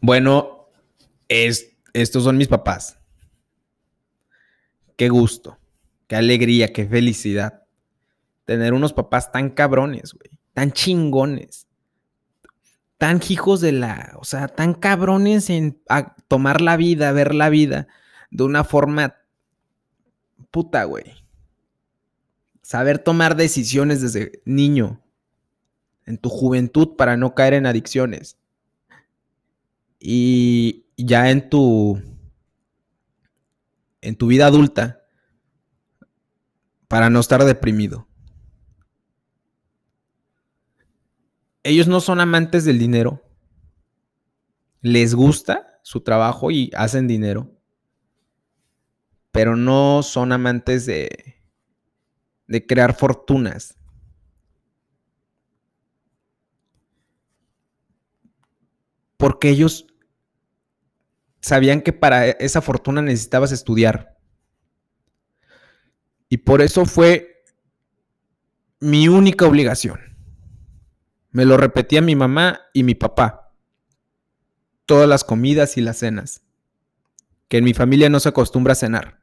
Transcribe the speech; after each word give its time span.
Bueno, 0.00 0.68
es, 1.28 1.76
estos 1.92 2.24
son 2.24 2.36
mis 2.36 2.48
papás. 2.48 2.98
Qué 4.96 5.08
gusto, 5.08 5.58
qué 6.06 6.16
alegría, 6.16 6.72
qué 6.72 6.86
felicidad. 6.86 7.64
Tener 8.44 8.72
unos 8.72 8.92
papás 8.92 9.30
tan 9.30 9.50
cabrones, 9.50 10.14
güey, 10.14 10.38
tan 10.54 10.72
chingones, 10.72 11.66
tan 12.98 13.20
hijos 13.28 13.60
de 13.60 13.72
la, 13.72 14.16
o 14.18 14.24
sea, 14.24 14.48
tan 14.48 14.74
cabrones 14.74 15.50
en 15.50 15.82
tomar 16.28 16.60
la 16.60 16.76
vida, 16.76 17.12
ver 17.12 17.34
la 17.34 17.48
vida 17.48 17.86
de 18.30 18.44
una 18.44 18.64
forma 18.64 19.16
puta, 20.50 20.84
güey. 20.84 21.04
Saber 22.62 22.98
tomar 22.98 23.36
decisiones 23.36 24.00
desde 24.00 24.42
niño, 24.44 25.02
en 26.06 26.18
tu 26.18 26.28
juventud, 26.28 26.96
para 26.96 27.16
no 27.16 27.34
caer 27.34 27.54
en 27.54 27.66
adicciones. 27.66 28.39
Y 30.00 30.86
ya 30.96 31.30
en 31.30 31.48
tu, 31.48 32.02
en 34.00 34.16
tu 34.16 34.26
vida 34.26 34.46
adulta, 34.46 35.02
para 36.88 37.10
no 37.10 37.20
estar 37.20 37.44
deprimido. 37.44 38.08
Ellos 41.62 41.86
no 41.86 42.00
son 42.00 42.18
amantes 42.20 42.64
del 42.64 42.78
dinero. 42.78 43.22
Les 44.80 45.14
gusta 45.14 45.78
su 45.82 46.00
trabajo 46.00 46.50
y 46.50 46.70
hacen 46.74 47.06
dinero 47.06 47.60
pero 49.32 49.56
no 49.56 50.02
son 50.02 50.32
amantes 50.32 50.86
de, 50.86 51.36
de 52.46 52.66
crear 52.66 52.96
fortunas. 52.96 53.76
Porque 59.16 59.50
ellos 59.50 59.86
sabían 61.40 61.80
que 61.80 61.92
para 61.92 62.26
esa 62.26 62.60
fortuna 62.62 63.02
necesitabas 63.02 63.52
estudiar. 63.52 64.16
Y 66.28 66.38
por 66.38 66.62
eso 66.62 66.86
fue 66.86 67.44
mi 68.78 69.08
única 69.08 69.46
obligación. 69.46 70.00
Me 71.32 71.44
lo 71.44 71.56
repetía 71.56 72.00
mi 72.00 72.16
mamá 72.16 72.60
y 72.72 72.82
mi 72.82 72.94
papá. 72.94 73.52
Todas 74.86 75.08
las 75.08 75.24
comidas 75.24 75.76
y 75.76 75.80
las 75.80 75.98
cenas. 75.98 76.42
Que 77.48 77.58
en 77.58 77.64
mi 77.64 77.74
familia 77.74 78.08
no 78.08 78.20
se 78.20 78.28
acostumbra 78.28 78.72
a 78.72 78.76
cenar. 78.76 79.20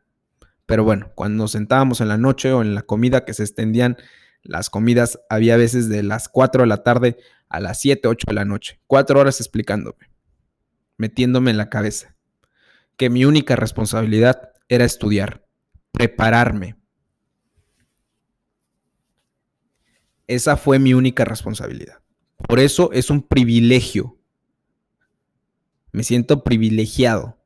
Pero 0.66 0.84
bueno, 0.84 1.12
cuando 1.16 1.44
nos 1.44 1.52
sentábamos 1.54 2.02
en 2.02 2.10
la 2.10 2.18
noche 2.18 2.52
o 2.52 2.62
en 2.62 2.76
la 2.76 2.82
comida 2.82 3.26
que 3.26 3.34
se 3.34 3.44
extendían, 3.44 3.98
las 4.44 4.70
comidas 4.70 5.20
había 5.30 5.58
veces 5.58 5.90
de 5.90 6.04
las 6.04 6.30
4 6.30 6.62
de 6.62 6.68
la 6.68 6.84
tarde 6.84 7.18
a 7.50 7.60
las 7.60 7.80
7, 7.82 8.08
8 8.08 8.26
de 8.28 8.34
la 8.34 8.46
noche. 8.46 8.80
Cuatro 8.88 9.20
horas 9.20 9.40
explicándome, 9.40 10.10
metiéndome 10.98 11.52
en 11.52 11.58
la 11.58 11.70
cabeza 11.70 12.18
que 12.98 13.10
mi 13.10 13.24
única 13.24 13.56
responsabilidad 13.56 14.52
era 14.68 14.84
estudiar, 14.84 15.46
prepararme. 15.92 16.76
Esa 20.26 20.58
fue 20.58 20.80
mi 20.80 20.94
única 20.94 21.24
responsabilidad. 21.24 22.00
Por 22.48 22.60
eso 22.60 22.92
es 22.92 23.10
un 23.10 23.22
privilegio. 23.22 24.18
Me 25.92 26.04
siento 26.04 26.44
privilegiado 26.44 27.38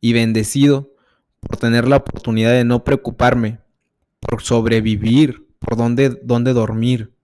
y 0.00 0.12
bendecido 0.12 0.94
por 1.40 1.58
tener 1.58 1.86
la 1.86 1.96
oportunidad 1.96 2.52
de 2.52 2.64
no 2.64 2.84
preocuparme, 2.84 3.60
por 4.20 4.42
sobrevivir, 4.42 5.46
por 5.58 5.76
dónde, 5.76 6.20
dónde 6.22 6.52
dormir, 6.52 7.14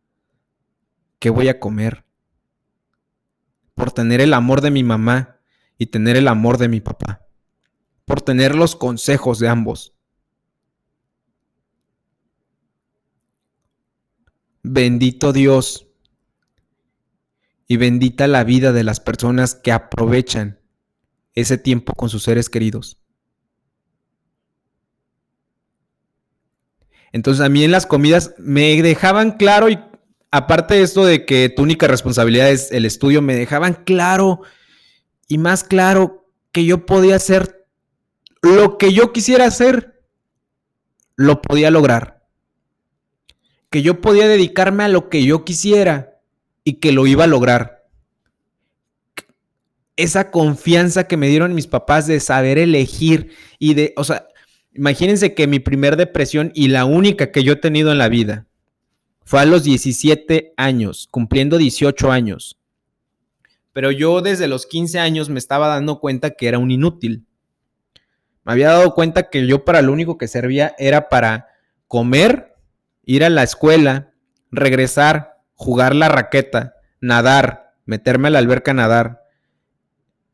qué 1.18 1.30
voy 1.30 1.48
a 1.48 1.58
comer, 1.58 2.04
por 3.74 3.92
tener 3.92 4.20
el 4.20 4.34
amor 4.34 4.60
de 4.60 4.70
mi 4.70 4.82
mamá 4.82 5.31
y 5.82 5.86
tener 5.86 6.16
el 6.16 6.28
amor 6.28 6.58
de 6.58 6.68
mi 6.68 6.80
papá, 6.80 7.26
por 8.04 8.22
tener 8.22 8.54
los 8.54 8.76
consejos 8.76 9.40
de 9.40 9.48
ambos. 9.48 9.96
Bendito 14.62 15.32
Dios 15.32 15.88
y 17.66 17.78
bendita 17.78 18.28
la 18.28 18.44
vida 18.44 18.70
de 18.70 18.84
las 18.84 19.00
personas 19.00 19.56
que 19.56 19.72
aprovechan 19.72 20.60
ese 21.34 21.58
tiempo 21.58 21.94
con 21.94 22.08
sus 22.08 22.22
seres 22.22 22.48
queridos. 22.48 23.02
Entonces 27.10 27.44
a 27.44 27.48
mí 27.48 27.64
en 27.64 27.72
las 27.72 27.86
comidas 27.86 28.36
me 28.38 28.80
dejaban 28.82 29.32
claro 29.32 29.68
y 29.68 29.80
aparte 30.30 30.74
de 30.74 30.82
esto 30.82 31.04
de 31.04 31.26
que 31.26 31.48
tu 31.48 31.62
única 31.62 31.88
responsabilidad 31.88 32.52
es 32.52 32.70
el 32.70 32.84
estudio, 32.84 33.20
me 33.20 33.34
dejaban 33.34 33.74
claro 33.84 34.42
y 35.32 35.38
más 35.38 35.64
claro 35.64 36.28
que 36.52 36.66
yo 36.66 36.84
podía 36.84 37.16
hacer 37.16 37.66
lo 38.42 38.76
que 38.76 38.92
yo 38.92 39.14
quisiera 39.14 39.46
hacer, 39.46 40.04
lo 41.16 41.40
podía 41.40 41.70
lograr. 41.70 42.26
Que 43.70 43.80
yo 43.80 44.02
podía 44.02 44.28
dedicarme 44.28 44.84
a 44.84 44.88
lo 44.88 45.08
que 45.08 45.24
yo 45.24 45.42
quisiera 45.46 46.20
y 46.64 46.74
que 46.74 46.92
lo 46.92 47.06
iba 47.06 47.24
a 47.24 47.28
lograr. 47.28 47.86
Esa 49.96 50.30
confianza 50.30 51.08
que 51.08 51.16
me 51.16 51.28
dieron 51.28 51.54
mis 51.54 51.66
papás 51.66 52.06
de 52.06 52.20
saber 52.20 52.58
elegir 52.58 53.34
y 53.58 53.72
de, 53.72 53.94
o 53.96 54.04
sea, 54.04 54.28
Imagínense 54.74 55.32
que 55.32 55.46
mi 55.46 55.60
primer 55.60 55.96
depresión 55.96 56.52
y 56.54 56.68
la 56.68 56.84
única 56.84 57.30
que 57.30 57.42
yo 57.42 57.54
he 57.54 57.56
tenido 57.56 57.90
en 57.90 57.96
la 57.96 58.10
vida 58.10 58.46
fue 59.24 59.40
a 59.40 59.46
los 59.46 59.64
17 59.64 60.52
años, 60.58 61.08
cumpliendo 61.10 61.56
18 61.56 62.12
años. 62.12 62.58
Pero 63.72 63.90
yo 63.90 64.20
desde 64.20 64.48
los 64.48 64.66
15 64.66 64.98
años 64.98 65.28
me 65.28 65.38
estaba 65.38 65.68
dando 65.68 65.98
cuenta 66.00 66.30
que 66.30 66.48
era 66.48 66.58
un 66.58 66.70
inútil. 66.70 67.26
Me 68.44 68.52
había 68.52 68.70
dado 68.70 68.94
cuenta 68.94 69.30
que 69.30 69.46
yo 69.46 69.64
para 69.64 69.82
lo 69.82 69.92
único 69.92 70.18
que 70.18 70.28
servía 70.28 70.74
era 70.78 71.08
para 71.08 71.48
comer, 71.86 72.54
ir 73.04 73.24
a 73.24 73.30
la 73.30 73.42
escuela, 73.42 74.12
regresar, 74.50 75.42
jugar 75.54 75.94
la 75.94 76.08
raqueta, 76.08 76.74
nadar, 77.00 77.74
meterme 77.84 78.28
a 78.28 78.30
la 78.32 78.38
alberca 78.38 78.72
a 78.72 78.74
nadar, 78.74 79.22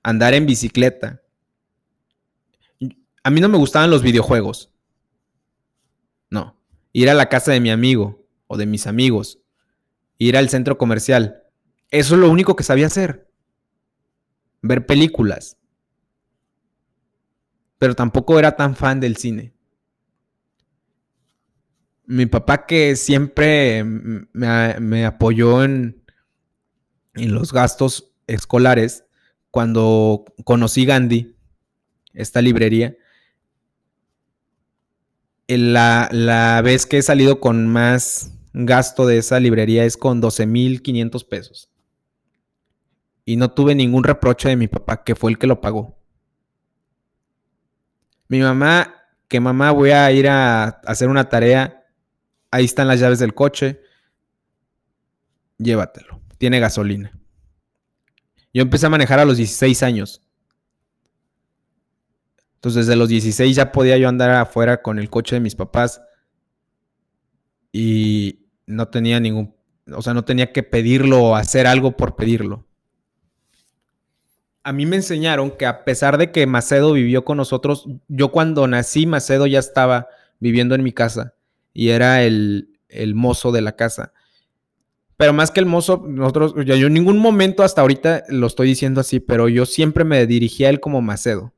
andar 0.02 0.34
en 0.34 0.46
bicicleta. 0.46 1.22
A 3.22 3.30
mí 3.30 3.40
no 3.40 3.48
me 3.48 3.58
gustaban 3.58 3.90
los 3.90 4.02
videojuegos. 4.02 4.72
No. 6.30 6.58
Ir 6.92 7.10
a 7.10 7.14
la 7.14 7.28
casa 7.28 7.52
de 7.52 7.60
mi 7.60 7.70
amigo 7.70 8.24
o 8.46 8.56
de 8.56 8.66
mis 8.66 8.86
amigos. 8.86 9.38
Ir 10.16 10.36
al 10.36 10.48
centro 10.48 10.78
comercial. 10.78 11.42
Eso 11.90 12.14
es 12.14 12.20
lo 12.20 12.30
único 12.30 12.56
que 12.56 12.64
sabía 12.64 12.86
hacer. 12.86 13.27
Ver 14.68 14.84
películas. 14.84 15.56
Pero 17.78 17.94
tampoco 17.94 18.38
era 18.38 18.54
tan 18.54 18.76
fan 18.76 19.00
del 19.00 19.16
cine. 19.16 19.54
Mi 22.04 22.26
papá 22.26 22.66
que 22.66 22.94
siempre 22.94 23.82
me, 23.84 25.06
apoyó 25.06 25.64
en, 25.64 26.02
en 27.14 27.32
los 27.32 27.50
gastos 27.50 28.12
escolares, 28.26 29.04
cuando 29.50 30.26
conocí 30.44 30.84
Gandhi, 30.84 31.34
esta 32.12 32.42
librería, 32.42 32.94
la, 35.46 36.10
la 36.12 36.60
vez 36.60 36.84
que 36.84 36.98
he 36.98 37.02
salido 37.02 37.40
con 37.40 37.66
más 37.68 38.34
gasto 38.52 39.06
de 39.06 39.16
esa 39.16 39.40
librería 39.40 39.84
es 39.84 39.96
con 39.96 40.20
12.500 40.20 41.26
pesos. 41.26 41.70
Y 43.28 43.36
no 43.36 43.50
tuve 43.50 43.74
ningún 43.74 44.04
reproche 44.04 44.48
de 44.48 44.56
mi 44.56 44.68
papá, 44.68 45.04
que 45.04 45.14
fue 45.14 45.30
el 45.30 45.36
que 45.36 45.46
lo 45.46 45.60
pagó. 45.60 45.98
Mi 48.26 48.40
mamá, 48.40 49.04
que 49.28 49.38
mamá 49.38 49.70
voy 49.70 49.90
a 49.90 50.10
ir 50.12 50.30
a 50.30 50.64
hacer 50.86 51.10
una 51.10 51.28
tarea, 51.28 51.84
ahí 52.50 52.64
están 52.64 52.88
las 52.88 53.00
llaves 53.00 53.18
del 53.18 53.34
coche, 53.34 53.82
llévatelo, 55.58 56.22
tiene 56.38 56.58
gasolina. 56.58 57.20
Yo 58.54 58.62
empecé 58.62 58.86
a 58.86 58.90
manejar 58.90 59.18
a 59.18 59.26
los 59.26 59.36
16 59.36 59.82
años. 59.82 60.22
Entonces 62.54 62.86
desde 62.86 62.96
los 62.96 63.10
16 63.10 63.54
ya 63.54 63.72
podía 63.72 63.98
yo 63.98 64.08
andar 64.08 64.30
afuera 64.30 64.80
con 64.80 64.98
el 64.98 65.10
coche 65.10 65.36
de 65.36 65.40
mis 65.40 65.54
papás 65.54 66.00
y 67.72 68.48
no 68.64 68.88
tenía 68.88 69.20
ningún, 69.20 69.54
o 69.94 70.00
sea, 70.00 70.14
no 70.14 70.24
tenía 70.24 70.50
que 70.50 70.62
pedirlo 70.62 71.22
o 71.22 71.36
hacer 71.36 71.66
algo 71.66 71.94
por 71.94 72.16
pedirlo. 72.16 72.67
A 74.62 74.72
mí 74.72 74.86
me 74.86 74.96
enseñaron 74.96 75.50
que 75.50 75.66
a 75.66 75.84
pesar 75.84 76.18
de 76.18 76.30
que 76.30 76.46
Macedo 76.46 76.92
vivió 76.92 77.24
con 77.24 77.36
nosotros, 77.36 77.86
yo 78.08 78.30
cuando 78.30 78.66
nací 78.66 79.06
Macedo 79.06 79.46
ya 79.46 79.58
estaba 79.58 80.08
viviendo 80.40 80.74
en 80.74 80.82
mi 80.82 80.92
casa 80.92 81.34
y 81.72 81.90
era 81.90 82.22
el, 82.22 82.78
el 82.88 83.14
mozo 83.14 83.52
de 83.52 83.62
la 83.62 83.76
casa. 83.76 84.12
Pero 85.16 85.32
más 85.32 85.50
que 85.50 85.58
el 85.60 85.66
mozo, 85.66 86.04
nosotros, 86.06 86.54
yo 86.64 86.74
en 86.74 86.92
ningún 86.92 87.18
momento 87.18 87.64
hasta 87.64 87.80
ahorita 87.80 88.24
lo 88.28 88.46
estoy 88.46 88.68
diciendo 88.68 89.00
así, 89.00 89.18
pero 89.18 89.48
yo 89.48 89.66
siempre 89.66 90.04
me 90.04 90.26
dirigía 90.26 90.68
a 90.68 90.70
él 90.70 90.80
como 90.80 91.02
Macedo. 91.02 91.52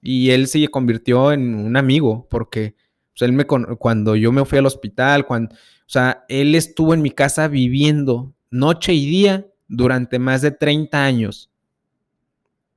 Y 0.00 0.30
él 0.30 0.46
se 0.46 0.68
convirtió 0.68 1.32
en 1.32 1.54
un 1.54 1.76
amigo, 1.76 2.28
porque 2.30 2.76
pues, 3.12 3.28
él 3.28 3.32
me, 3.32 3.44
cuando 3.44 4.14
yo 4.14 4.30
me 4.30 4.44
fui 4.44 4.58
al 4.58 4.66
hospital, 4.66 5.26
o 5.28 5.48
sea, 5.86 6.24
él 6.28 6.54
estuvo 6.54 6.94
en 6.94 7.02
mi 7.02 7.10
casa 7.10 7.48
viviendo 7.48 8.32
noche 8.50 8.92
y 8.94 9.06
día 9.06 9.46
durante 9.66 10.20
más 10.20 10.40
de 10.42 10.52
30 10.52 11.04
años. 11.04 11.49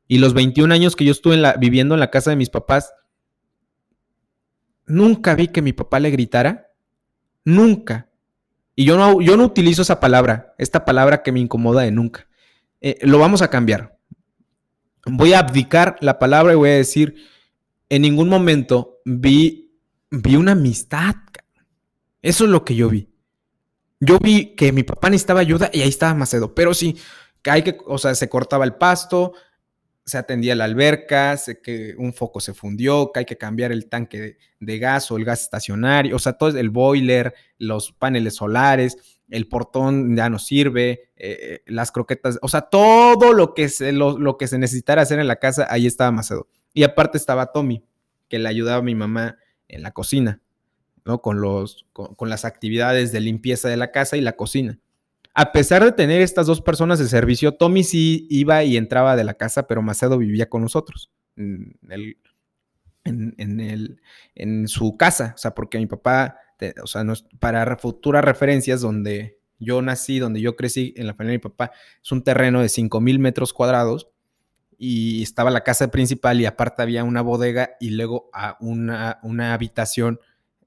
Y 0.07 0.17
los 0.17 0.33
21 0.33 0.73
años 0.73 0.95
que 0.95 1.05
yo 1.05 1.11
estuve 1.11 1.41
viviendo 1.59 1.95
en 1.95 1.99
la 1.99 2.11
casa 2.11 2.29
de 2.29 2.35
mis 2.35 2.49
papás, 2.49 2.93
nunca 4.85 5.35
vi 5.35 5.47
que 5.47 5.61
mi 5.61 5.73
papá 5.73 5.99
le 5.99 6.11
gritara. 6.11 6.71
Nunca. 7.45 8.09
Y 8.75 8.85
yo 8.85 8.97
no, 8.97 9.21
yo 9.21 9.37
no 9.37 9.45
utilizo 9.45 9.81
esa 9.81 9.99
palabra, 9.99 10.55
esta 10.57 10.85
palabra 10.85 11.21
que 11.21 11.31
me 11.31 11.39
incomoda 11.39 11.81
de 11.83 11.91
nunca. 11.91 12.27
Eh, 12.81 12.97
lo 13.01 13.19
vamos 13.19 13.41
a 13.41 13.49
cambiar. 13.49 13.97
Voy 15.05 15.33
a 15.33 15.39
abdicar 15.39 15.97
la 16.01 16.17
palabra 16.17 16.53
y 16.53 16.55
voy 16.55 16.69
a 16.69 16.75
decir, 16.75 17.15
en 17.89 18.01
ningún 18.01 18.29
momento 18.29 18.99
vi, 19.05 19.77
vi 20.09 20.35
una 20.35 20.53
amistad. 20.53 21.15
Eso 22.21 22.45
es 22.45 22.49
lo 22.49 22.65
que 22.65 22.75
yo 22.75 22.89
vi. 22.89 23.09
Yo 23.99 24.17
vi 24.19 24.55
que 24.55 24.71
mi 24.71 24.83
papá 24.83 25.09
necesitaba 25.09 25.39
ayuda 25.39 25.69
y 25.71 25.81
ahí 25.81 25.89
estaba 25.89 26.13
Macedo, 26.13 26.53
pero 26.53 26.73
sí, 26.73 26.97
que 27.41 27.51
hay 27.51 27.61
que, 27.61 27.77
o 27.85 27.97
sea, 27.97 28.15
se 28.15 28.27
cortaba 28.27 28.65
el 28.65 28.75
pasto, 28.75 29.33
se 30.05 30.17
atendía 30.17 30.55
la 30.55 30.65
alberca, 30.65 31.37
sé 31.37 31.61
que 31.61 31.95
un 31.97 32.13
foco 32.13 32.39
se 32.39 32.53
fundió, 32.53 33.11
que 33.11 33.19
hay 33.19 33.25
que 33.25 33.37
cambiar 33.37 33.71
el 33.71 33.87
tanque 33.87 34.37
de, 34.59 34.79
gas 34.79 35.09
o 35.11 35.17
el 35.17 35.23
gas 35.23 35.41
estacionario, 35.41 36.15
o 36.15 36.19
sea, 36.19 36.33
todo 36.33 36.57
el 36.57 36.69
boiler, 36.69 37.33
los 37.57 37.93
paneles 37.93 38.35
solares, 38.35 38.97
el 39.29 39.47
portón 39.47 40.15
ya 40.15 40.29
no 40.29 40.39
sirve, 40.39 41.09
eh, 41.15 41.61
las 41.65 41.91
croquetas, 41.91 42.37
o 42.41 42.49
sea, 42.49 42.61
todo 42.61 43.33
lo 43.33 43.53
que, 43.53 43.69
se, 43.69 43.93
lo, 43.93 44.37
que 44.37 44.47
se 44.47 44.57
necesitara 44.57 45.01
hacer 45.01 45.19
en 45.19 45.27
la 45.27 45.37
casa, 45.37 45.67
ahí 45.69 45.87
estaba 45.87 46.11
Macedo. 46.11 46.47
Y 46.73 46.83
aparte 46.83 47.17
estaba 47.17 47.51
Tommy, 47.51 47.83
que 48.27 48.39
le 48.39 48.49
ayudaba 48.49 48.79
a 48.79 48.83
mi 48.83 48.95
mamá 48.95 49.37
en 49.69 49.83
la 49.83 49.91
cocina, 49.91 50.41
¿no? 51.05 51.21
Con, 51.21 51.39
los, 51.39 51.85
con 51.93 52.29
las 52.29 52.45
actividades 52.45 53.11
de 53.11 53.21
limpieza 53.21 53.69
de 53.69 53.77
la 53.77 53.91
casa 53.91 54.17
y 54.17 54.21
la 54.21 54.33
cocina. 54.33 54.79
A 55.35 55.51
pesar 55.51 55.83
de 55.83 55.91
tener 55.91 56.21
estas 56.21 56.45
dos 56.45 56.61
personas 56.61 56.99
de 56.99 57.07
servicio, 57.07 57.53
Tommy 57.53 57.83
sí 57.83 58.27
iba 58.29 58.63
y 58.63 58.77
entraba 58.77 59.15
de 59.15 59.23
la 59.23 59.33
casa, 59.33 59.65
pero 59.65 59.81
Macedo 59.81 60.19
vivía 60.19 60.47
con 60.47 60.61
nosotros 60.61 61.11
en, 61.35 61.77
su 64.67 64.95
casa. 64.95 65.33
O 65.35 65.37
sea, 65.37 65.55
porque 65.55 65.79
mi 65.79 65.87
papá, 65.87 66.37
o 66.83 66.87
sea, 66.87 67.03
para 67.39 67.77
futuras 67.77 68.23
referencias, 68.23 68.81
donde 68.81 69.39
yo 69.57 69.81
nací, 69.81 70.19
donde 70.19 70.39
yo 70.39 70.55
crecí, 70.55 70.93
en 70.97 71.07
la 71.07 71.15
familia 71.15 71.31
de 71.31 71.37
mi 71.37 71.49
papá, 71.49 71.71
es 72.03 72.11
un 72.11 72.23
terreno 72.23 72.61
de 72.61 72.69
5 72.69 73.01
mil 73.01 73.17
metros 73.17 73.53
cuadrados 73.53 74.09
y 74.77 75.23
estaba 75.23 75.49
la 75.49 75.63
casa 75.63 75.89
principal 75.89 76.41
y 76.41 76.45
aparte 76.45 76.83
había 76.83 77.03
una 77.03 77.21
bodega 77.21 77.71
y 77.79 77.91
luego 77.91 78.29
a 78.33 78.57
una 78.59 79.53
habitación 79.53 80.19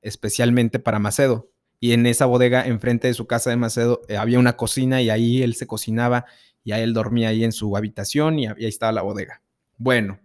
especialmente 0.02 0.78
para 0.78 0.98
Macedo 0.98 1.50
y 1.78 1.92
en 1.92 2.06
esa 2.06 2.26
bodega, 2.26 2.66
enfrente 2.66 3.08
de 3.08 3.14
su 3.14 3.26
casa 3.26 3.50
de 3.50 3.56
Macedo, 3.56 4.02
eh, 4.08 4.16
había 4.16 4.38
una 4.38 4.56
cocina 4.56 5.02
y 5.02 5.10
ahí 5.10 5.42
él 5.42 5.54
se 5.54 5.66
cocinaba 5.66 6.24
y 6.64 6.72
ahí 6.72 6.82
él 6.82 6.94
dormía 6.94 7.28
ahí 7.28 7.44
en 7.44 7.52
su 7.52 7.76
habitación 7.76 8.38
y, 8.38 8.46
ahí 8.46 8.54
estaba 8.64 8.92
la 8.92 9.02
bodega. 9.02 9.42
Bueno, 9.76 10.18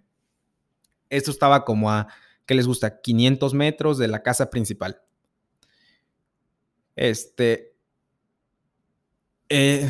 esto 1.10 1.30
estaba 1.30 1.66
como 1.66 1.92
a, 1.92 2.08
¿qué 2.46 2.56
les 2.56 2.68
gusta? 2.68 3.02
500 3.02 3.54
metros 3.54 3.98
de 3.98 4.08
la 4.08 4.24
casa 4.24 4.50
principal. 4.50 5.02
Este, 6.96 7.74
eh, 9.50 9.88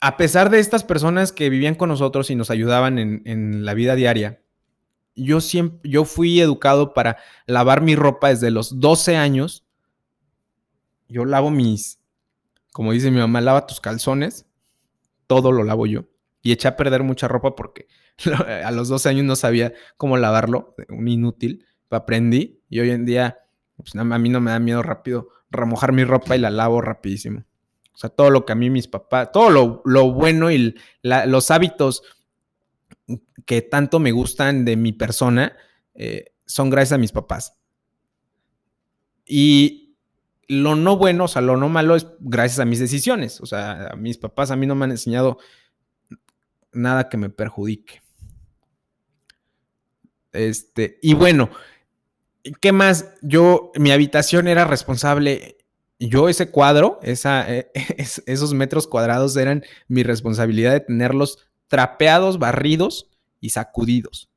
a 0.00 0.16
pesar 0.16 0.48
de 0.48 0.58
estas 0.58 0.84
personas 0.84 1.32
que 1.32 1.50
vivían 1.50 1.74
con 1.74 1.90
nosotros 1.90 2.30
y 2.30 2.34
nos 2.34 2.50
ayudaban 2.50 2.98
en, 2.98 3.22
en 3.26 3.64
la 3.66 3.74
vida 3.74 3.94
diaria, 3.94 4.40
yo 5.14 5.40
siempre, 5.40 5.90
yo 5.90 6.04
fui 6.04 6.40
educado 6.40 6.94
para 6.94 7.18
lavar 7.46 7.82
mi 7.82 7.94
ropa 7.94 8.28
desde 8.30 8.50
los 8.50 8.80
12 8.80 9.16
años 9.16 9.67
yo 11.08 11.24
lavo 11.24 11.50
mis, 11.50 12.00
como 12.72 12.92
dice 12.92 13.10
mi 13.10 13.18
mamá, 13.18 13.40
lava 13.40 13.66
tus 13.66 13.80
calzones, 13.80 14.46
todo 15.26 15.52
lo 15.52 15.64
lavo 15.64 15.86
yo. 15.86 16.04
Y 16.42 16.52
eché 16.52 16.68
a 16.68 16.76
perder 16.76 17.02
mucha 17.02 17.28
ropa 17.28 17.56
porque 17.56 17.88
a 18.64 18.70
los 18.70 18.88
12 18.88 19.08
años 19.08 19.24
no 19.24 19.36
sabía 19.36 19.72
cómo 19.96 20.16
lavarlo, 20.16 20.74
un 20.88 21.08
inútil, 21.08 21.66
aprendí 21.90 22.62
y 22.68 22.80
hoy 22.80 22.90
en 22.90 23.04
día 23.04 23.38
pues, 23.76 23.94
a 23.94 24.04
mí 24.04 24.28
no 24.28 24.40
me 24.40 24.50
da 24.50 24.58
miedo 24.58 24.82
rápido 24.82 25.28
remojar 25.50 25.92
mi 25.92 26.04
ropa 26.04 26.36
y 26.36 26.38
la 26.38 26.50
lavo 26.50 26.80
rapidísimo. 26.80 27.44
O 27.94 27.98
sea, 27.98 28.10
todo 28.10 28.30
lo 28.30 28.44
que 28.44 28.52
a 28.52 28.56
mí 28.56 28.70
mis 28.70 28.86
papás, 28.86 29.32
todo 29.32 29.50
lo, 29.84 30.12
bueno 30.12 30.50
y 30.50 30.76
los 31.02 31.50
hábitos 31.50 32.02
que 33.44 33.62
tanto 33.62 33.98
me 33.98 34.12
gustan 34.12 34.64
de 34.64 34.76
mi 34.76 34.92
persona 34.92 35.56
eh, 35.94 36.32
son 36.46 36.70
gracias 36.70 36.92
a 36.92 36.98
mis 36.98 37.12
papás. 37.12 37.58
Y 39.24 39.87
lo 40.48 40.74
no 40.74 40.96
bueno, 40.96 41.24
o 41.24 41.28
sea, 41.28 41.42
lo 41.42 41.56
no 41.56 41.68
malo 41.68 41.94
es 41.94 42.06
gracias 42.20 42.58
a 42.58 42.64
mis 42.64 42.78
decisiones. 42.78 43.40
O 43.40 43.46
sea, 43.46 43.90
a 43.92 43.96
mis 43.96 44.16
papás 44.16 44.50
a 44.50 44.56
mí 44.56 44.66
no 44.66 44.74
me 44.74 44.86
han 44.86 44.90
enseñado 44.90 45.38
nada 46.72 47.08
que 47.10 47.18
me 47.18 47.28
perjudique. 47.28 48.02
Este, 50.32 50.98
y 51.02 51.14
bueno, 51.14 51.50
¿qué 52.60 52.72
más? 52.72 53.14
Yo, 53.20 53.72
mi 53.76 53.90
habitación 53.90 54.48
era 54.48 54.64
responsable. 54.64 55.58
Yo 55.98 56.28
ese 56.28 56.50
cuadro, 56.50 56.98
esa, 57.02 57.52
eh, 57.52 57.70
esos 58.26 58.54
metros 58.54 58.86
cuadrados 58.86 59.36
eran 59.36 59.64
mi 59.86 60.02
responsabilidad 60.02 60.72
de 60.72 60.80
tenerlos 60.80 61.46
trapeados, 61.66 62.38
barridos 62.38 63.10
y 63.40 63.50
sacudidos. 63.50 64.30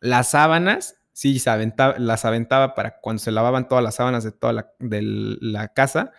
Las 0.00 0.32
sábanas 0.32 0.96
sí, 1.22 1.40
las 1.98 2.24
aventaba 2.24 2.74
para 2.74 2.98
cuando 2.98 3.22
se 3.22 3.30
lavaban 3.30 3.68
todas 3.68 3.84
las 3.84 3.94
sábanas 3.94 4.24
de 4.24 4.32
toda 4.32 4.72
la 4.80 5.68
casa. 5.68 6.10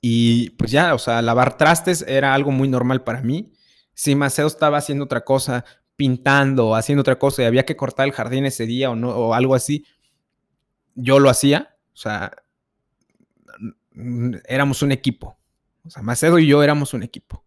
Y 0.00 0.50
pues 0.50 0.70
ya, 0.70 0.94
o 0.94 0.98
sea, 1.00 1.20
lavar 1.20 1.56
trastes 1.56 2.04
era 2.06 2.32
algo 2.32 2.52
muy 2.52 2.68
normal 2.68 3.02
para 3.02 3.22
mí. 3.22 3.52
Si 3.92 4.14
Maceo 4.14 4.46
estaba 4.46 4.78
haciendo 4.78 5.06
otra 5.06 5.24
cosa, 5.24 5.64
pintando, 5.96 6.76
haciendo 6.76 7.00
otra 7.00 7.18
cosa 7.18 7.42
y 7.42 7.46
había 7.46 7.66
que 7.66 7.74
cortar 7.74 8.06
el 8.06 8.12
jardín 8.12 8.46
ese 8.46 8.66
día 8.66 8.88
o, 8.88 8.94
no, 8.94 9.10
o 9.10 9.34
algo 9.34 9.56
así, 9.56 9.84
yo 10.94 11.18
lo 11.18 11.28
hacía. 11.28 11.76
O 11.92 11.96
sea, 11.96 12.36
éramos 14.46 14.82
un 14.82 14.92
equipo. 14.92 15.40
O 15.84 15.90
sea, 15.90 16.04
Macedo 16.04 16.38
y 16.38 16.46
yo 16.46 16.62
éramos 16.62 16.94
un 16.94 17.02
equipo. 17.02 17.44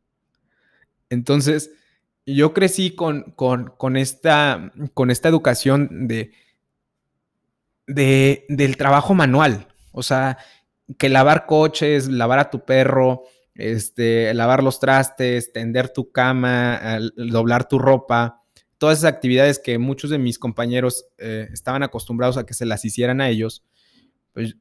Entonces, 1.10 1.72
yo 2.36 2.54
crecí 2.54 2.92
con, 2.96 3.34
esta, 3.96 4.72
con 4.94 5.12
esta 5.12 5.30
educación 5.30 6.08
de, 6.08 6.32
de, 7.88 8.46
del 8.50 8.78
trabajo 8.78 9.14
manual. 9.14 9.68
O 9.92 10.04
sea, 10.04 10.38
que 10.98 11.10
lavar 11.10 11.46
coches, 11.46 12.08
lavar 12.08 12.40
a 12.40 12.50
tu 12.50 12.66
perro, 12.66 13.24
este, 13.56 14.34
lavar 14.34 14.64
los 14.64 14.80
trastes, 14.80 15.52
tender 15.52 15.90
tu 15.90 16.12
cama, 16.12 17.00
doblar 17.16 17.68
tu 17.68 17.80
ropa, 17.80 18.44
todas 18.78 19.00
esas 19.00 19.12
actividades 19.12 19.60
que 19.60 19.78
muchos 19.78 20.10
de 20.10 20.18
mis 20.18 20.40
compañeros 20.40 21.06
eh, 21.18 21.50
estaban 21.52 21.84
acostumbrados 21.84 22.38
a 22.38 22.46
que 22.46 22.54
se 22.54 22.66
las 22.66 22.86
hicieran 22.86 23.22
a 23.22 23.30
ellos, 23.30 23.64
pues 24.34 24.56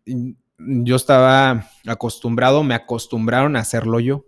yo 0.57 0.97
estaba 0.97 1.69
acostumbrado, 1.87 2.64
me 2.64 2.75
acostumbraron 2.75 3.57
a 3.57 3.61
hacerlo 3.61 4.00
yo 4.00 4.25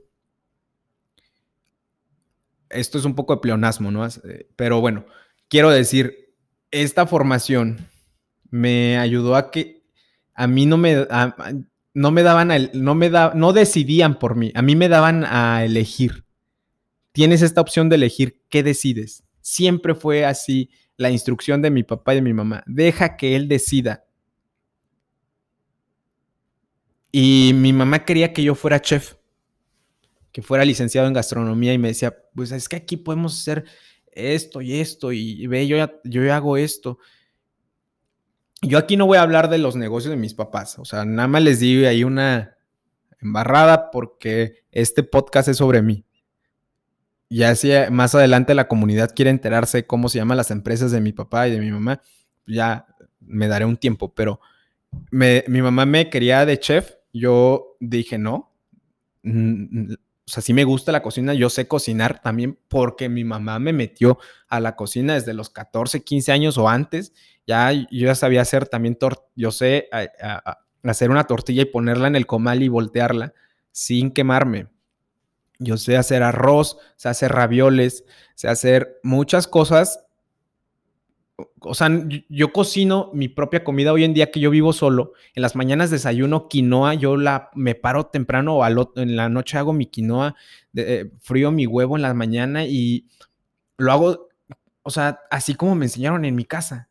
esto 2.70 2.98
es 2.98 3.04
un 3.04 3.14
poco 3.14 3.34
de 3.34 3.40
pleonasmo, 3.40 3.90
¿no? 3.90 4.06
Eh, 4.06 4.48
pero 4.56 4.80
bueno, 4.80 5.04
quiero 5.48 5.70
decir, 5.70 6.34
esta 6.70 7.06
formación 7.06 7.88
me 8.50 8.98
ayudó 8.98 9.36
a 9.36 9.50
que 9.50 9.82
a 10.34 10.46
mí 10.46 10.66
no 10.66 10.78
me, 10.78 11.06
no 11.92 12.10
me 12.10 12.22
daban, 12.22 12.70
no 12.72 12.94
me 12.94 13.10
da, 13.10 13.32
no 13.34 13.52
decidían 13.52 14.18
por 14.18 14.36
mí, 14.36 14.52
a 14.54 14.62
mí 14.62 14.76
me 14.76 14.88
daban 14.88 15.24
a 15.24 15.64
elegir. 15.64 16.24
Tienes 17.12 17.42
esta 17.42 17.60
opción 17.60 17.88
de 17.88 17.96
elegir 17.96 18.40
qué 18.48 18.62
decides. 18.62 19.24
Siempre 19.40 19.94
fue 19.94 20.24
así 20.24 20.70
la 20.96 21.10
instrucción 21.10 21.60
de 21.60 21.70
mi 21.70 21.82
papá 21.82 22.12
y 22.12 22.16
de 22.16 22.22
mi 22.22 22.32
mamá. 22.32 22.62
Deja 22.66 23.16
que 23.16 23.34
él 23.34 23.48
decida. 23.48 24.04
Y 27.10 27.52
mi 27.54 27.72
mamá 27.72 28.04
quería 28.04 28.32
que 28.32 28.44
yo 28.44 28.54
fuera 28.54 28.80
chef 28.80 29.16
que 30.32 30.42
fuera 30.42 30.64
licenciado 30.64 31.08
en 31.08 31.14
gastronomía 31.14 31.72
y 31.72 31.78
me 31.78 31.88
decía, 31.88 32.16
pues 32.34 32.52
es 32.52 32.68
que 32.68 32.76
aquí 32.76 32.96
podemos 32.96 33.38
hacer 33.40 33.64
esto 34.12 34.60
y 34.60 34.80
esto 34.80 35.12
y, 35.12 35.46
ve, 35.46 35.66
yo 35.66 35.76
ya, 35.76 35.92
yo 36.04 36.32
hago 36.32 36.56
esto. 36.56 36.98
Yo 38.62 38.78
aquí 38.78 38.96
no 38.96 39.06
voy 39.06 39.16
a 39.16 39.22
hablar 39.22 39.48
de 39.48 39.58
los 39.58 39.76
negocios 39.76 40.10
de 40.10 40.16
mis 40.16 40.34
papás, 40.34 40.78
o 40.78 40.84
sea, 40.84 41.04
nada 41.04 41.28
más 41.28 41.42
les 41.42 41.60
digo 41.60 41.88
ahí 41.88 42.04
una 42.04 42.56
embarrada 43.20 43.90
porque 43.90 44.64
este 44.70 45.02
podcast 45.02 45.48
es 45.48 45.56
sobre 45.56 45.82
mí. 45.82 46.04
Ya 47.30 47.54
si 47.54 47.70
más 47.90 48.14
adelante 48.14 48.54
la 48.54 48.68
comunidad 48.68 49.12
quiere 49.14 49.30
enterarse 49.30 49.86
cómo 49.86 50.08
se 50.08 50.18
llaman 50.18 50.36
las 50.36 50.50
empresas 50.50 50.90
de 50.90 51.00
mi 51.00 51.12
papá 51.12 51.48
y 51.48 51.52
de 51.52 51.60
mi 51.60 51.70
mamá, 51.70 52.02
ya 52.46 52.86
me 53.20 53.48
daré 53.48 53.64
un 53.64 53.76
tiempo, 53.76 54.12
pero 54.14 54.40
mi 55.10 55.62
mamá 55.62 55.86
me 55.86 56.10
quería 56.10 56.44
de 56.44 56.58
chef, 56.58 56.92
yo 57.12 57.76
dije 57.80 58.18
no, 58.18 58.52
sea, 60.30 60.42
sí 60.42 60.52
me 60.54 60.64
gusta 60.64 60.92
la 60.92 61.02
cocina, 61.02 61.34
yo 61.34 61.50
sé 61.50 61.68
cocinar 61.68 62.20
también 62.22 62.58
porque 62.68 63.08
mi 63.08 63.24
mamá 63.24 63.58
me 63.58 63.72
metió 63.72 64.18
a 64.48 64.60
la 64.60 64.76
cocina 64.76 65.14
desde 65.14 65.34
los 65.34 65.50
14, 65.50 66.02
15 66.02 66.32
años 66.32 66.58
o 66.58 66.68
antes. 66.68 67.12
Ya 67.46 67.72
yo 67.72 67.86
ya 67.90 68.14
sabía 68.14 68.42
hacer 68.42 68.68
también, 68.68 68.96
yo 69.34 69.50
sé 69.50 69.88
hacer 70.82 71.10
una 71.10 71.24
tortilla 71.24 71.62
y 71.62 71.66
ponerla 71.66 72.08
en 72.08 72.16
el 72.16 72.26
comal 72.26 72.62
y 72.62 72.68
voltearla 72.68 73.34
sin 73.72 74.10
quemarme. 74.10 74.68
Yo 75.58 75.76
sé 75.76 75.96
hacer 75.96 76.22
arroz, 76.22 76.78
sé 76.96 77.08
hacer 77.08 77.32
ravioles, 77.32 78.04
sé 78.34 78.48
hacer 78.48 78.98
muchas 79.02 79.46
cosas. 79.46 80.06
O 81.60 81.74
sea, 81.74 81.88
yo 82.28 82.52
cocino 82.52 83.10
mi 83.14 83.28
propia 83.28 83.64
comida 83.64 83.92
hoy 83.92 84.04
en 84.04 84.14
día 84.14 84.30
que 84.30 84.40
yo 84.40 84.50
vivo 84.50 84.72
solo. 84.72 85.12
En 85.34 85.42
las 85.42 85.56
mañanas 85.56 85.90
desayuno 85.90 86.48
quinoa, 86.48 86.94
yo 86.94 87.16
la 87.16 87.50
me 87.54 87.74
paro 87.74 88.06
temprano 88.06 88.56
o 88.56 88.90
en 88.96 89.16
la 89.16 89.28
noche 89.28 89.58
hago 89.58 89.72
mi 89.72 89.86
quinoa, 89.86 90.34
eh, 90.74 91.10
frío 91.20 91.50
mi 91.50 91.66
huevo 91.66 91.96
en 91.96 92.02
la 92.02 92.14
mañana 92.14 92.64
y 92.64 93.06
lo 93.78 93.92
hago, 93.92 94.28
o 94.82 94.90
sea, 94.90 95.20
así 95.30 95.54
como 95.54 95.74
me 95.74 95.86
enseñaron 95.86 96.24
en 96.24 96.34
mi 96.34 96.44
casa. 96.44 96.88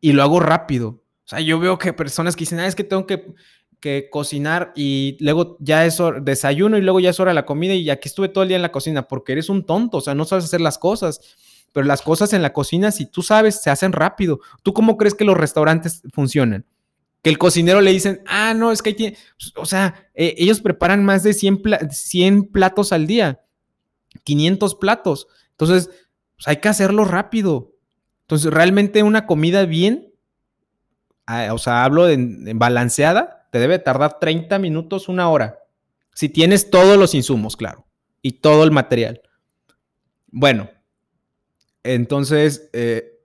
Y 0.00 0.12
lo 0.12 0.22
hago 0.22 0.40
rápido. 0.40 0.88
O 1.24 1.28
sea, 1.28 1.40
yo 1.40 1.58
veo 1.58 1.78
que 1.78 1.92
personas 1.92 2.36
que 2.36 2.40
dicen, 2.40 2.60
ah, 2.60 2.66
es 2.66 2.76
que 2.76 2.84
tengo 2.84 3.06
que 3.06 3.34
que 3.80 4.08
cocinar 4.10 4.72
y 4.74 5.16
luego 5.20 5.56
ya 5.60 5.84
es 5.84 5.98
desayuno 6.22 6.78
y 6.78 6.80
luego 6.80 7.00
ya 7.00 7.10
es 7.10 7.20
hora 7.20 7.30
de 7.30 7.34
la 7.34 7.46
comida 7.46 7.74
y 7.74 7.90
aquí 7.90 8.08
estuve 8.08 8.28
todo 8.28 8.42
el 8.42 8.48
día 8.48 8.56
en 8.56 8.62
la 8.62 8.72
cocina 8.72 9.06
porque 9.06 9.32
eres 9.32 9.48
un 9.48 9.64
tonto, 9.64 9.98
o 9.98 10.00
sea, 10.00 10.14
no 10.14 10.24
sabes 10.24 10.44
hacer 10.44 10.60
las 10.60 10.78
cosas. 10.78 11.20
Pero 11.72 11.86
las 11.86 12.02
cosas 12.02 12.32
en 12.32 12.42
la 12.42 12.52
cocina, 12.52 12.90
si 12.90 13.06
tú 13.06 13.22
sabes, 13.22 13.62
se 13.62 13.70
hacen 13.70 13.92
rápido. 13.92 14.40
¿Tú 14.62 14.72
cómo 14.72 14.96
crees 14.96 15.14
que 15.14 15.24
los 15.24 15.36
restaurantes 15.36 16.02
funcionan? 16.12 16.64
Que 17.22 17.30
el 17.30 17.38
cocinero 17.38 17.80
le 17.80 17.92
dicen, 17.92 18.22
ah, 18.26 18.54
no, 18.54 18.72
es 18.72 18.82
que 18.82 18.90
hay 18.90 18.96
que, 18.96 19.16
o 19.56 19.66
sea, 19.66 20.08
e, 20.14 20.34
ellos 20.38 20.60
preparan 20.60 21.04
más 21.04 21.22
de 21.22 21.34
100, 21.34 21.62
100, 21.90 22.44
platos 22.50 22.92
al 22.92 23.06
día, 23.06 23.42
500 24.24 24.74
platos. 24.76 25.28
Entonces, 25.50 25.90
pues 26.36 26.48
hay 26.48 26.56
que 26.58 26.68
hacerlo 26.68 27.04
rápido. 27.04 27.72
Entonces, 28.22 28.52
realmente 28.52 29.02
una 29.02 29.26
comida 29.26 29.66
bien, 29.66 30.12
o 31.50 31.58
sea, 31.58 31.84
hablo 31.84 32.06
de 32.06 32.52
balanceada, 32.54 33.48
te 33.50 33.58
debe 33.58 33.78
tardar 33.78 34.18
30 34.18 34.58
minutos, 34.58 35.08
una 35.08 35.28
hora. 35.28 35.60
Si 36.14 36.28
tienes 36.28 36.70
todos 36.70 36.96
los 36.96 37.14
insumos, 37.14 37.56
claro, 37.56 37.86
y 38.22 38.32
todo 38.32 38.64
el 38.64 38.70
material. 38.70 39.20
Bueno, 40.28 40.70
entonces 41.94 42.68
eh, 42.72 43.20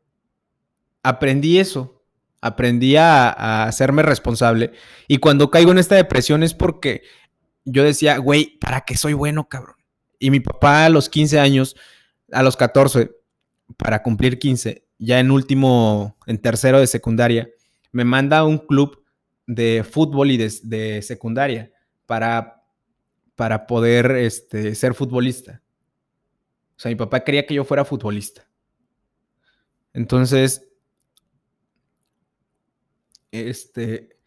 aprendí 1.04 1.60
eso, 1.60 2.04
aprendí 2.42 2.96
a, 2.96 3.64
hacerme 3.66 4.04
responsable. 4.04 4.72
Y 5.08 5.18
cuando 5.18 5.52
caigo 5.52 5.72
en 5.72 5.78
esta 5.78 5.96
depresión 5.96 6.44
es 6.44 6.54
porque 6.54 7.04
yo 7.66 7.84
decía, 7.84 8.18
güey, 8.18 8.58
¿para 8.60 8.82
qué 8.82 8.98
soy 8.98 9.14
bueno, 9.14 9.48
cabrón? 9.48 9.76
Y 10.20 10.32
mi 10.32 10.40
papá 10.40 10.86
a 10.86 10.90
los 10.90 11.10
15 11.10 11.40
años, 11.40 11.76
a 12.32 12.44
los 12.44 12.56
14, 12.56 13.12
para 13.78 14.04
cumplir 14.04 14.40
15, 14.40 14.86
ya 15.00 15.20
en 15.20 15.32
último, 15.32 16.18
en 16.28 16.38
tercero 16.40 16.80
de 16.80 16.88
secundaria, 16.88 17.50
me 17.92 18.04
manda 18.04 18.40
a 18.40 18.46
un 18.46 18.60
club 18.60 19.04
de 19.48 19.84
fútbol 19.90 20.32
y 20.32 20.38
de, 20.38 21.02
secundaria 21.02 21.72
para, 22.06 22.64
para 23.36 23.68
poder 23.68 24.12
este, 24.12 24.76
ser 24.76 24.94
futbolista. 24.94 25.62
O 26.76 26.80
sea, 26.82 26.90
mi 26.90 26.96
papá 26.96 27.24
quería 27.24 27.46
que 27.46 27.54
yo 27.54 27.64
fuera 27.64 27.86
futbolista. 27.86 28.48
Entonces, 29.94 30.68
este, 33.32 34.18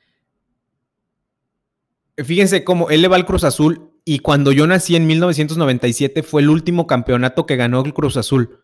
fíjense 2.16 2.64
cómo 2.64 2.90
él 2.90 3.02
le 3.02 3.08
va 3.08 3.16
al 3.16 3.26
Cruz 3.26 3.44
Azul 3.44 3.90
y 4.04 4.18
cuando 4.18 4.52
yo 4.52 4.66
nací 4.66 4.96
en 4.96 5.06
1997 5.06 6.22
fue 6.22 6.42
el 6.42 6.50
último 6.50 6.86
campeonato 6.86 7.46
que 7.46 7.56
ganó 7.56 7.82
el 7.84 7.94
Cruz 7.94 8.16
Azul. 8.16 8.60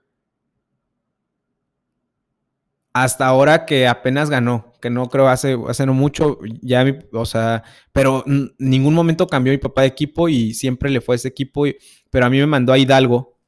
Hasta 2.93 3.27
ahora 3.27 3.67
que 3.67 3.87
apenas 3.87 4.31
ganó, 4.31 4.73
que 4.81 4.91
no 4.91 5.09
creo 5.09 5.29
hace, 5.29 5.57
hace 5.69 5.87
no 5.87 5.95
mucho, 5.95 6.41
ya, 6.61 6.85
o 7.13 7.25
sea, 7.25 7.63
pero 7.93 8.25
ningún 8.59 8.95
momento 8.95 9.29
cambió 9.29 9.53
mi 9.53 9.59
papá 9.59 9.83
de 9.83 9.89
equipo 9.89 10.29
y 10.29 10.55
siempre 10.55 10.91
le 10.91 11.01
fue 11.01 11.15
ese 11.15 11.29
equipo, 11.29 11.65
pero 12.11 12.27
a 12.27 12.31
mí 12.31 12.39
me 12.39 12.47
mandó 12.47 12.73
a 12.73 12.79
Hidalgo 12.79 13.39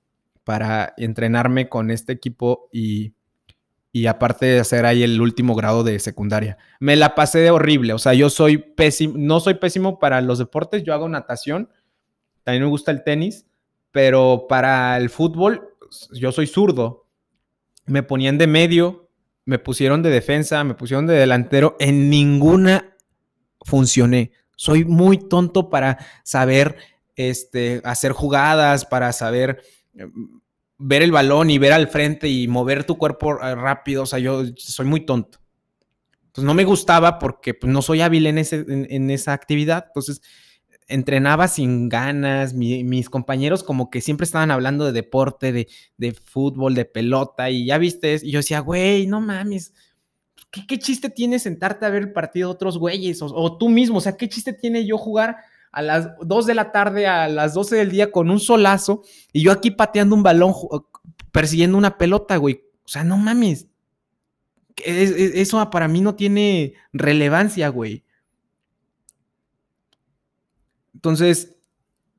para 0.44 0.94
entrenarme 0.96 1.68
con 1.68 1.90
este 1.90 2.12
equipo 2.12 2.68
y, 2.72 3.14
y 3.92 4.06
aparte 4.06 4.46
de 4.46 4.60
hacer 4.60 4.86
ahí 4.86 5.02
el 5.02 5.20
último 5.20 5.54
grado 5.54 5.84
de 5.84 5.98
secundaria. 5.98 6.56
Me 6.80 6.96
la 6.96 7.14
pasé 7.14 7.40
de 7.40 7.50
horrible, 7.50 7.92
o 7.92 7.98
sea, 7.98 8.14
yo 8.14 8.30
soy 8.30 8.56
pésimo, 8.58 9.14
no 9.16 9.38
soy 9.38 9.54
pésimo 9.54 9.98
para 9.98 10.20
los 10.22 10.38
deportes, 10.38 10.82
yo 10.82 10.94
hago 10.94 11.08
natación, 11.08 11.68
también 12.42 12.64
me 12.64 12.70
gusta 12.70 12.90
el 12.90 13.04
tenis, 13.04 13.46
pero 13.90 14.46
para 14.48 14.96
el 14.96 15.10
fútbol 15.10 15.68
yo 16.12 16.32
soy 16.32 16.46
zurdo. 16.46 17.06
Me 17.84 18.02
ponían 18.02 18.38
de 18.38 18.46
medio, 18.46 19.10
me 19.44 19.58
pusieron 19.58 20.02
de 20.02 20.10
defensa, 20.10 20.64
me 20.64 20.74
pusieron 20.74 21.06
de 21.06 21.14
delantero, 21.14 21.76
en 21.78 22.08
ninguna 22.08 22.96
funcioné. 23.60 24.32
Soy 24.56 24.84
muy 24.84 25.18
tonto 25.18 25.68
para 25.68 25.98
saber 26.24 26.76
este, 27.16 27.82
hacer 27.84 28.12
jugadas, 28.12 28.86
para 28.86 29.12
saber 29.12 29.62
eh, 29.94 30.06
ver 30.82 31.02
el 31.02 31.12
balón 31.12 31.50
y 31.50 31.58
ver 31.58 31.72
al 31.72 31.88
frente 31.88 32.28
y 32.28 32.48
mover 32.48 32.84
tu 32.84 32.98
cuerpo 32.98 33.40
eh, 33.42 33.54
rápido. 33.54 34.02
O 34.02 34.06
sea, 34.06 34.18
yo 34.18 34.42
soy 34.56 34.86
muy 34.86 35.06
tonto. 35.06 35.38
Pues 36.32 36.44
no 36.44 36.54
me 36.54 36.64
gustaba 36.64 37.18
porque 37.18 37.54
pues, 37.54 37.72
no 37.72 37.82
soy 37.82 38.00
hábil 38.00 38.26
en, 38.26 38.38
ese, 38.38 38.64
en 38.68 39.10
esa 39.10 39.32
actividad. 39.32 39.84
Entonces, 39.88 40.22
entrenaba 40.92 41.48
sin 41.48 41.88
ganas, 41.88 42.54
mis 42.54 43.08
compañeros 43.08 43.62
como 43.62 43.90
que 43.90 44.00
siempre 44.00 44.24
estaban 44.24 44.50
hablando 44.50 44.84
de 44.84 44.92
deporte, 44.92 45.52
de, 45.52 46.12
fútbol, 46.12 46.74
de 46.74 46.84
pelota, 46.84 47.50
y 47.50 47.66
ya 47.66 47.78
viste, 47.78 48.18
y 48.22 48.30
yo 48.30 48.40
decía, 48.40 48.60
güey, 48.60 49.06
no 49.06 49.20
mames, 49.20 49.72
¿qué, 50.50 50.78
chiste 50.78 51.08
tiene 51.08 51.38
sentarte 51.38 51.86
a 51.86 51.90
ver 51.90 52.02
el 52.02 52.12
partido 52.12 52.48
de 52.48 52.54
otros 52.54 52.78
güeyes? 52.78 53.20
O, 53.22 53.56
tú 53.56 53.68
mismo, 53.68 53.98
o 53.98 54.00
sea, 54.00 54.16
¿qué 54.16 54.28
chiste 54.28 54.52
tiene 54.52 54.86
yo 54.86 54.98
jugar 54.98 55.36
a 55.72 55.82
las 55.82 56.10
2 56.20 56.46
de 56.46 56.54
la 56.54 56.70
tarde, 56.70 57.06
a 57.06 57.28
las 57.28 57.54
12 57.54 57.76
del 57.76 57.90
día 57.90 58.12
con 58.12 58.30
un 58.30 58.38
solazo, 58.38 59.02
y 59.32 59.42
yo 59.42 59.50
aquí 59.50 59.70
pateando 59.70 60.14
un 60.14 60.22
balón, 60.22 60.54
persiguiendo 61.32 61.78
una 61.78 61.96
pelota, 61.98 62.36
güey? 62.36 62.62
O 62.84 62.88
sea, 62.88 63.04
no 63.04 63.16
mames. 63.16 63.66
Eso 64.76 65.70
para 65.70 65.88
mí 65.88 66.00
no 66.00 66.14
tiene 66.14 66.74
relevancia, 66.92 67.68
güey. 67.68 68.04
Entonces, 70.94 71.56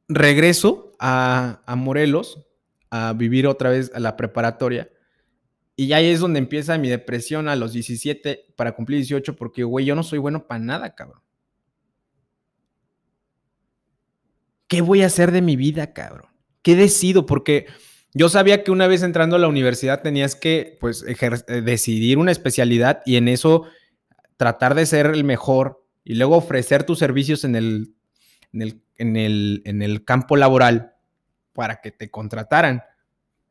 regreso 0.08 0.96
a, 1.00 1.64
Morelos 1.78 2.46
a 2.90 3.14
vivir 3.14 3.48
otra 3.48 3.70
vez 3.70 3.92
a 3.94 4.00
la 4.00 4.18
preparatoria. 4.18 4.90
Y 5.76 5.94
ahí 5.94 6.08
es 6.08 6.20
donde 6.20 6.40
empieza 6.40 6.78
mi 6.78 6.90
depresión 6.90 7.48
a 7.48 7.56
los 7.56 7.74
17 7.74 8.54
para 8.56 8.74
cumplir 8.74 9.00
18, 9.00 9.36
porque, 9.36 9.64
güey, 9.64 9.86
yo 9.86 9.96
no 9.96 10.04
soy 10.04 10.20
bueno 10.20 10.48
para 10.48 10.60
nada, 10.60 10.96
cabrón. 10.96 11.23
¿Qué 14.74 14.82
voy 14.82 15.04
a 15.04 15.08
hacer 15.08 15.32
de 15.32 15.42
mi 15.42 15.56
vida, 15.56 15.94
cabrón? 15.94 16.30
¿Qué 16.62 16.76
decido? 16.76 17.26
Porque 17.26 17.68
yo 18.14 18.30
sabía 18.30 18.64
que 18.64 18.72
una 18.72 18.88
vez 18.88 19.04
entrando 19.04 19.36
a 19.36 19.40
la 19.40 19.48
universidad 19.48 20.02
tenías 20.02 20.36
que, 20.36 20.78
pues, 20.80 21.04
eh, 21.08 21.62
decidir 21.62 22.18
una 22.18 22.32
especialidad 22.32 23.02
y 23.06 23.18
en 23.18 23.28
eso 23.28 23.66
tratar 24.38 24.76
de 24.76 24.86
ser 24.86 25.08
el 25.08 25.24
mejor 25.24 25.86
y 26.04 26.16
luego 26.16 26.38
ofrecer 26.38 26.84
tus 26.84 27.00
servicios 27.00 27.44
en 27.44 27.56
el 27.56 27.94
en 28.98 29.82
el, 29.82 30.04
campo 30.06 30.38
laboral 30.38 30.94
para 31.54 31.82
que 31.82 31.92
te 31.92 32.10
contrataran. 32.10 32.84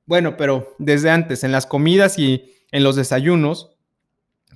Bueno, 0.06 0.36
pero 0.36 0.74
desde 0.78 1.10
antes, 1.10 1.44
en 1.44 1.52
las 1.52 1.66
comidas 1.66 2.18
y 2.18 2.52
en 2.70 2.84
los 2.84 2.96
desayunos, 2.96 3.76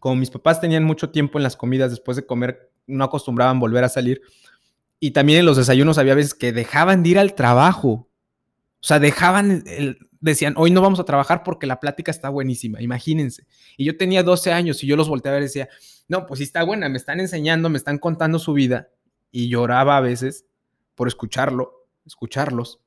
como 0.00 0.16
mis 0.16 0.30
papás 0.30 0.60
tenían 0.60 0.84
mucho 0.84 1.10
tiempo 1.10 1.38
en 1.38 1.44
las 1.44 1.56
comidas 1.56 1.90
después 1.90 2.16
de 2.16 2.26
comer, 2.26 2.70
no 2.86 3.04
acostumbraban 3.04 3.60
volver 3.60 3.84
a 3.84 3.88
salir. 3.88 4.22
Y 4.98 5.10
también 5.10 5.40
en 5.40 5.46
los 5.46 5.56
desayunos 5.56 5.98
había 5.98 6.14
veces 6.14 6.34
que 6.34 6.52
dejaban 6.52 7.02
de 7.02 7.10
ir 7.10 7.18
al 7.18 7.34
trabajo. 7.34 8.08
O 8.80 8.84
sea, 8.86 8.98
dejaban, 8.98 9.64
decían, 10.20 10.54
hoy 10.56 10.70
no 10.70 10.80
vamos 10.80 11.00
a 11.00 11.04
trabajar 11.04 11.42
porque 11.42 11.66
la 11.66 11.80
plática 11.80 12.10
está 12.10 12.28
buenísima, 12.28 12.80
imagínense. 12.80 13.46
Y 13.76 13.84
yo 13.84 13.96
tenía 13.96 14.22
12 14.22 14.52
años 14.52 14.82
y 14.82 14.86
yo 14.86 14.96
los 14.96 15.08
volteé 15.08 15.30
a 15.30 15.34
ver 15.34 15.42
y 15.42 15.46
decía, 15.46 15.68
no, 16.08 16.26
pues 16.26 16.38
sí 16.38 16.44
está 16.44 16.62
buena, 16.62 16.88
me 16.88 16.96
están 16.96 17.20
enseñando, 17.20 17.68
me 17.68 17.78
están 17.78 17.98
contando 17.98 18.38
su 18.38 18.52
vida 18.52 18.88
y 19.30 19.48
lloraba 19.48 19.96
a 19.96 20.00
veces 20.00 20.46
por 20.94 21.08
escucharlo, 21.08 21.86
escucharlos. 22.06 22.80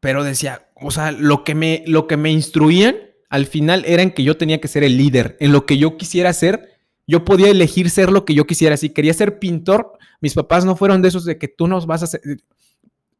Pero 0.00 0.22
decía, 0.24 0.68
o 0.74 0.90
sea, 0.90 1.12
lo 1.12 1.44
que 1.44 1.54
me, 1.54 1.82
lo 1.86 2.06
que 2.06 2.16
me 2.16 2.30
instruían 2.30 2.96
al 3.28 3.46
final 3.46 3.84
era 3.86 4.02
en 4.02 4.12
que 4.12 4.22
yo 4.22 4.36
tenía 4.36 4.60
que 4.60 4.68
ser 4.68 4.84
el 4.84 4.96
líder, 4.96 5.36
en 5.40 5.52
lo 5.52 5.66
que 5.66 5.78
yo 5.78 5.96
quisiera 5.96 6.32
ser, 6.32 6.75
yo 7.06 7.24
podía 7.24 7.50
elegir 7.50 7.90
ser 7.90 8.10
lo 8.10 8.24
que 8.24 8.34
yo 8.34 8.46
quisiera. 8.46 8.76
Si 8.76 8.90
quería 8.90 9.14
ser 9.14 9.38
pintor, 9.38 9.92
mis 10.20 10.34
papás 10.34 10.64
no 10.64 10.76
fueron 10.76 11.02
de 11.02 11.08
esos 11.08 11.24
de 11.24 11.38
que 11.38 11.48
tú 11.48 11.68
nos 11.68 11.86
vas 11.86 12.02
a 12.02 12.04
hacer. 12.06 12.20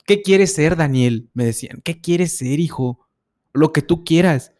¿Qué 0.05 0.23
quieres 0.23 0.55
ser, 0.55 0.76
Daniel? 0.76 1.28
Me 1.35 1.45
decían, 1.45 1.81
¿qué 1.85 2.00
quieres 2.00 2.37
ser, 2.38 2.61
hijo? 2.61 3.07
Lo 3.52 3.73
que 3.73 3.83
tú 3.83 4.05
quieras. 4.05 4.52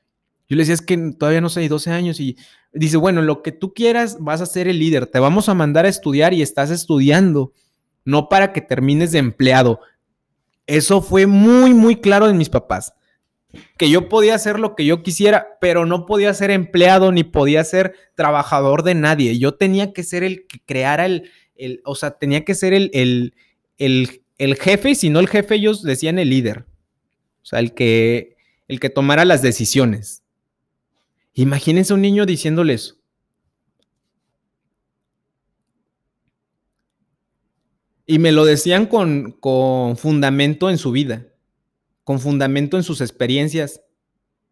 Yo 0.49 0.57
le 0.57 0.63
decía, 0.63 0.75
es 0.75 0.83
que 0.83 0.97
todavía 1.19 1.41
no 1.41 1.49
sé, 1.49 1.69
12 1.69 1.91
años 1.91 2.21
y 2.21 2.37
dice, 2.73 2.97
bueno, 2.97 3.23
lo 3.23 3.43
que 3.43 3.53
tú 3.53 3.75
quieras, 3.75 4.19
vas 4.21 4.41
a 4.41 4.47
ser 4.47 4.69
el 4.69 4.79
líder, 4.79 5.07
te 5.07 5.19
vamos 5.19 5.49
a 5.49 5.55
mandar 5.55 5.87
a 5.87 5.89
estudiar 5.89 6.35
y 6.35 6.43
estás 6.43 6.71
estudiando, 6.71 7.53
no 8.05 8.29
para 8.29 8.53
que 8.53 8.61
termines 8.61 9.13
de 9.13 9.19
empleado. 9.19 9.81
Eso 10.67 11.03
fue 11.03 11.27
muy, 11.27 11.75
muy 11.75 11.97
claro 11.97 12.29
en 12.29 12.37
mis 12.37 12.49
papás, 12.49 12.95
que 13.77 13.91
yo 13.91 14.09
podía 14.09 14.35
hacer 14.35 14.59
lo 14.59 14.75
que 14.75 14.85
yo 14.85 15.03
quisiera, 15.03 15.59
pero 15.61 15.87
no 15.87 16.07
podía 16.07 16.33
ser 16.35 16.51
empleado 16.51 17.13
ni 17.13 17.25
podía 17.25 17.65
ser 17.65 17.95
trabajador 18.15 18.83
de 18.83 18.95
nadie. 18.95 19.39
Yo 19.39 19.55
tenía 19.55 19.93
que 19.93 20.03
ser 20.03 20.23
el 20.23 20.47
que 20.47 20.61
creara 20.65 21.07
el, 21.07 21.31
el 21.57 21.81
o 21.85 21.95
sea, 21.95 22.13
tenía 22.13 22.45
que 22.45 22.55
ser 22.55 22.73
el, 22.73 22.91
el, 22.93 23.35
el, 23.79 24.23
el 24.39 24.57
jefe, 24.57 24.91
y 24.91 24.95
si 24.95 25.11
no 25.11 25.21
el 25.21 25.29
jefe, 25.29 25.57
ellos 25.57 25.83
decían 25.83 26.19
el 26.19 26.31
líder. 26.31 26.67
O 27.43 27.47
sea, 27.47 27.61
el 27.61 27.75
que, 27.75 28.37
el 28.69 28.81
que 28.81 28.91
tomara 28.91 29.25
las 29.25 29.43
decisiones. 29.43 30.23
Imagínense 31.35 31.95
un 31.95 32.03
niño 32.03 32.27
diciéndole 32.27 32.75
eso. 32.75 32.97
Y 38.07 38.19
me 38.21 38.33
lo 38.33 38.45
decían 38.45 38.87
con, 38.87 39.33
con 39.33 39.97
fundamento 39.97 40.71
en 40.71 40.79
su 40.79 40.93
vida, 40.93 41.27
con 42.07 42.21
fundamento 42.21 42.77
en 42.77 42.85
sus 42.85 43.01
experiencias. 43.01 43.83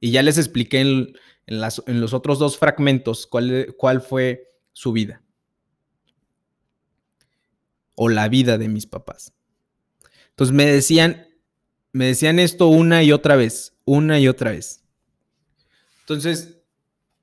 Y 0.00 0.10
ya 0.10 0.24
les 0.24 0.38
expliqué 0.38 0.80
en, 0.80 1.14
los 1.46 2.12
otros 2.12 2.40
dos 2.40 2.58
fragmentos 2.58 3.28
cuál, 3.28 3.76
cuál 3.78 4.00
fue 4.00 4.48
su 4.72 4.90
vida. 4.90 5.22
O 7.94 8.08
la 8.08 8.28
vida 8.28 8.58
de 8.58 8.66
mis 8.66 8.86
papás. 8.86 9.32
Entonces 10.30 10.52
me 10.52 10.66
decían, 10.66 11.28
me 11.92 12.06
decían 12.06 12.40
esto 12.40 12.66
una 12.66 13.04
y 13.04 13.12
otra 13.12 13.36
vez, 13.36 13.78
una 13.84 14.18
y 14.18 14.26
otra 14.26 14.50
vez. 14.50 14.82
Entonces, 16.00 16.58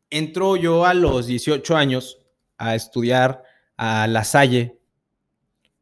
entró 0.10 0.56
yo 0.56 0.86
a 0.86 0.94
los 0.94 1.28
18 1.28 1.76
años 1.76 2.20
a 2.58 2.74
estudiar 2.74 3.44
a 3.76 4.08
La 4.08 4.24
Salle, 4.24 4.80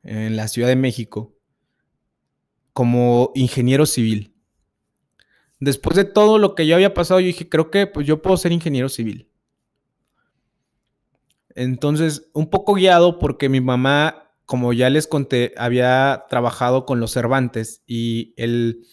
en 0.01 0.36
la 0.36 0.48
Ciudad 0.48 0.70
de 0.70 0.75
México, 0.75 1.36
como 2.74 3.32
ingeniero 3.36 3.86
civil. 3.86 4.34
Después 5.60 5.96
de 5.96 6.06
todo 6.06 6.38
lo 6.38 6.56
que 6.56 6.68
yo 6.68 6.75
había 6.75 6.94
pasado, 6.94 7.20
yo 7.20 7.28
dije, 7.28 7.50
creo 7.50 7.70
que 7.70 7.88
pues, 7.88 8.08
yo 8.08 8.22
puedo 8.22 8.38
ser 8.38 8.51
ingeniero 8.51 8.89
civil. 8.89 9.28
Entonces, 11.56 12.30
un 12.34 12.50
poco 12.50 12.74
guiado 12.74 13.20
porque 13.20 13.50
mi 13.50 13.60
mamá 13.60 14.30
como 14.50 14.74
ya 14.74 14.89
les 14.89 15.06
conté, 15.06 15.54
había 15.58 16.25
trabajado 16.28 16.88
con 16.88 17.00
los 17.00 17.12
Cervantes 17.12 17.84
y 17.86 18.34
el, 18.36 18.84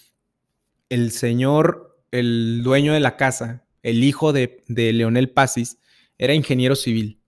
el 0.91 1.13
señor, 1.13 1.99
el 2.11 2.61
dueño 2.63 2.93
de 2.93 3.01
la 3.01 3.17
casa, 3.17 3.65
el 3.83 4.05
hijo 4.05 4.35
de, 4.35 4.63
de 4.69 4.93
Leonel 4.93 5.31
Pasis, 5.31 5.79
era 6.19 6.35
ingeniero 6.35 6.77
civil. 6.77 7.23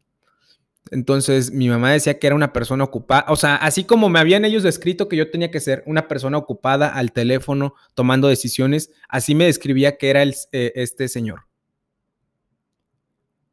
Entonces 0.91 1.53
mi 1.53 1.69
mamá 1.69 1.93
decía 1.93 2.19
que 2.19 2.27
era 2.27 2.37
una 2.37 2.53
persona 2.53 2.85
ocupada, 2.85 3.25
o 3.29 3.37
sea, 3.37 3.57
así 3.57 3.85
como 3.85 4.09
me 4.09 4.19
habían 4.19 4.45
ellos 4.45 4.63
descrito 4.63 5.09
que 5.09 5.17
yo 5.17 5.31
tenía 5.31 5.51
que 5.51 5.61
ser 5.61 5.83
una 5.87 6.09
persona 6.09 6.39
ocupada 6.39 6.89
al 6.89 7.13
teléfono 7.13 7.75
tomando 7.95 8.29
decisiones, 8.29 8.91
así 9.09 9.35
me 9.35 9.45
describía 9.45 9.97
que 9.99 10.11
era 10.11 10.23
eh, 10.23 10.73
este 10.75 11.09
señor 11.09 11.49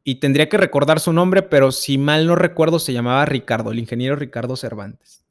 y 0.07 0.15
tendría 0.19 0.47
que 0.47 0.57
recordar 0.57 0.99
su 0.99 1.11
nombre, 1.11 1.41
pero 1.41 1.71
si 1.71 1.97
mal 1.97 2.27
no 2.27 2.35
recuerdo 2.35 2.77
se 2.77 2.93
llamaba 2.93 3.25
Ricardo, 3.25 3.71
el 3.71 3.79
ingeniero 3.79 4.15
Ricardo 4.15 4.55
Cervantes. 4.55 5.25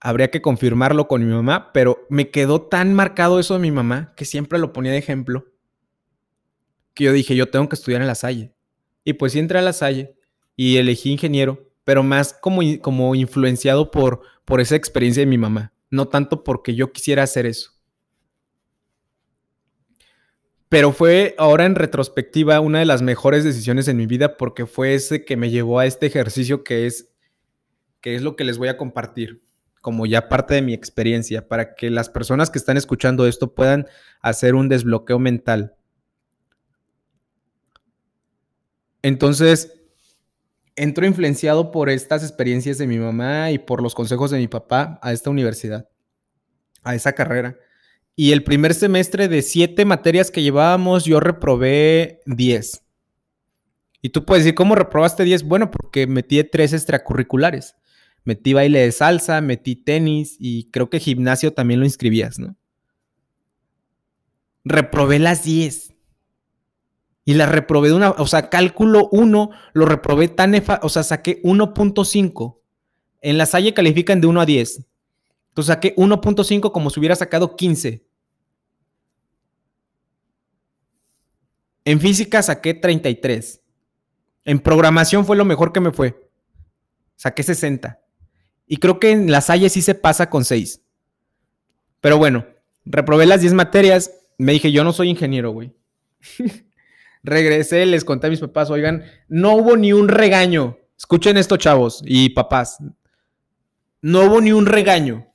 Habría 0.00 0.30
que 0.30 0.40
confirmarlo 0.40 1.06
con 1.06 1.24
mi 1.24 1.32
mamá, 1.32 1.72
pero 1.72 2.06
me 2.08 2.30
quedó 2.30 2.62
tan 2.62 2.94
marcado 2.94 3.38
eso 3.38 3.54
de 3.54 3.60
mi 3.60 3.70
mamá, 3.70 4.14
que 4.16 4.24
siempre 4.24 4.58
lo 4.58 4.72
ponía 4.72 4.92
de 4.92 4.98
ejemplo, 4.98 5.44
que 6.94 7.04
yo 7.04 7.12
dije, 7.12 7.36
yo 7.36 7.50
tengo 7.50 7.68
que 7.68 7.76
estudiar 7.76 8.00
en 8.00 8.06
la 8.06 8.14
Salle. 8.14 8.53
Y 9.04 9.14
pues 9.14 9.32
sí 9.32 9.38
entré 9.38 9.58
a 9.58 9.62
la 9.62 9.72
Salle 9.72 10.16
y 10.56 10.76
elegí 10.76 11.12
ingeniero, 11.12 11.70
pero 11.84 12.02
más 12.02 12.32
como, 12.32 12.62
como 12.80 13.14
influenciado 13.14 13.90
por, 13.90 14.22
por 14.44 14.60
esa 14.60 14.76
experiencia 14.76 15.20
de 15.20 15.26
mi 15.26 15.38
mamá, 15.38 15.72
no 15.90 16.08
tanto 16.08 16.42
porque 16.42 16.74
yo 16.74 16.92
quisiera 16.92 17.22
hacer 17.22 17.46
eso. 17.46 17.72
Pero 20.68 20.92
fue 20.92 21.34
ahora 21.38 21.66
en 21.66 21.76
retrospectiva 21.76 22.58
una 22.60 22.80
de 22.80 22.86
las 22.86 23.02
mejores 23.02 23.44
decisiones 23.44 23.86
en 23.86 23.96
mi 23.96 24.06
vida 24.06 24.36
porque 24.36 24.66
fue 24.66 24.94
ese 24.94 25.24
que 25.24 25.36
me 25.36 25.50
llevó 25.50 25.78
a 25.78 25.86
este 25.86 26.06
ejercicio 26.06 26.64
que 26.64 26.86
es, 26.86 27.10
que 28.00 28.16
es 28.16 28.22
lo 28.22 28.34
que 28.34 28.44
les 28.44 28.58
voy 28.58 28.68
a 28.68 28.76
compartir 28.76 29.44
como 29.84 30.06
ya 30.06 30.30
parte 30.30 30.54
de 30.54 30.62
mi 30.62 30.72
experiencia 30.72 31.46
para 31.46 31.74
que 31.74 31.90
las 31.90 32.08
personas 32.08 32.48
que 32.48 32.58
están 32.58 32.78
escuchando 32.78 33.26
esto 33.26 33.54
puedan 33.54 33.86
hacer 34.22 34.54
un 34.54 34.70
desbloqueo 34.70 35.18
mental. 35.18 35.73
Entonces, 39.04 39.70
entro 40.76 41.04
influenciado 41.04 41.70
por 41.70 41.90
estas 41.90 42.22
experiencias 42.22 42.78
de 42.78 42.86
mi 42.86 42.96
mamá 42.96 43.50
y 43.50 43.58
por 43.58 43.82
los 43.82 43.94
consejos 43.94 44.30
de 44.30 44.38
mi 44.38 44.48
papá 44.48 44.98
a 45.02 45.12
esta 45.12 45.28
universidad, 45.28 45.90
a 46.82 46.94
esa 46.94 47.12
carrera. 47.12 47.54
Y 48.16 48.32
el 48.32 48.42
primer 48.44 48.72
semestre 48.72 49.28
de 49.28 49.42
siete 49.42 49.84
materias 49.84 50.30
que 50.30 50.42
llevábamos, 50.42 51.04
yo 51.04 51.20
reprobé 51.20 52.22
10. 52.24 52.82
Y 54.00 54.08
tú 54.08 54.24
puedes 54.24 54.44
decir, 54.44 54.54
¿cómo 54.54 54.74
reprobaste 54.74 55.24
10? 55.24 55.42
Bueno, 55.42 55.70
porque 55.70 56.06
metí 56.06 56.42
tres 56.42 56.72
extracurriculares. 56.72 57.76
Metí 58.24 58.54
baile 58.54 58.78
de 58.78 58.92
salsa, 58.92 59.42
metí 59.42 59.76
tenis 59.76 60.36
y 60.40 60.70
creo 60.70 60.88
que 60.88 60.98
gimnasio 60.98 61.52
también 61.52 61.80
lo 61.80 61.84
inscribías, 61.84 62.38
¿no? 62.38 62.56
Reprobé 64.64 65.18
las 65.18 65.44
10. 65.44 65.93
Y 67.24 67.34
las 67.34 67.50
reprobé 67.50 67.88
de 67.88 67.94
una, 67.94 68.10
o 68.10 68.26
sea, 68.26 68.50
cálculo 68.50 69.08
1, 69.10 69.50
lo 69.72 69.86
reprobé 69.86 70.28
tan, 70.28 70.54
o 70.82 70.88
sea, 70.88 71.02
saqué 71.02 71.40
1.5. 71.42 72.58
En 73.22 73.38
la 73.38 73.46
Salle 73.46 73.72
califican 73.72 74.20
de 74.20 74.26
1 74.26 74.40
a 74.40 74.46
10. 74.46 74.86
Entonces 75.48 75.72
saqué 75.72 75.94
1.5 75.96 76.72
como 76.72 76.90
si 76.90 77.00
hubiera 77.00 77.16
sacado 77.16 77.56
15. 77.56 78.04
En 81.86 82.00
física 82.00 82.42
saqué 82.42 82.74
33. 82.74 83.62
En 84.44 84.58
programación 84.58 85.24
fue 85.24 85.36
lo 85.36 85.44
mejor 85.44 85.72
que 85.72 85.80
me 85.80 85.92
fue. 85.92 86.28
Saqué 87.16 87.42
60. 87.42 88.00
Y 88.66 88.76
creo 88.76 88.98
que 88.98 89.12
en 89.12 89.30
la 89.30 89.40
Salle 89.40 89.70
sí 89.70 89.80
se 89.80 89.94
pasa 89.94 90.28
con 90.28 90.44
6. 90.44 90.82
Pero 92.00 92.18
bueno, 92.18 92.46
reprobé 92.84 93.24
las 93.24 93.40
10 93.40 93.54
materias. 93.54 94.10
Me 94.36 94.52
dije, 94.52 94.72
yo 94.72 94.84
no 94.84 94.92
soy 94.92 95.08
ingeniero, 95.08 95.52
güey. 95.52 95.72
Regresé, 97.24 97.84
les 97.86 98.04
conté 98.04 98.28
a 98.28 98.30
mis 98.30 98.40
papás, 98.40 98.70
oigan, 98.70 99.02
no 99.28 99.56
hubo 99.56 99.76
ni 99.76 99.92
un 99.92 100.06
regaño. 100.06 100.78
Escuchen 100.96 101.36
esto, 101.36 101.56
chavos 101.56 102.02
y 102.04 102.28
papás. 102.30 102.78
No 104.00 104.26
hubo 104.26 104.40
ni 104.40 104.52
un 104.52 104.66
regaño. 104.66 105.34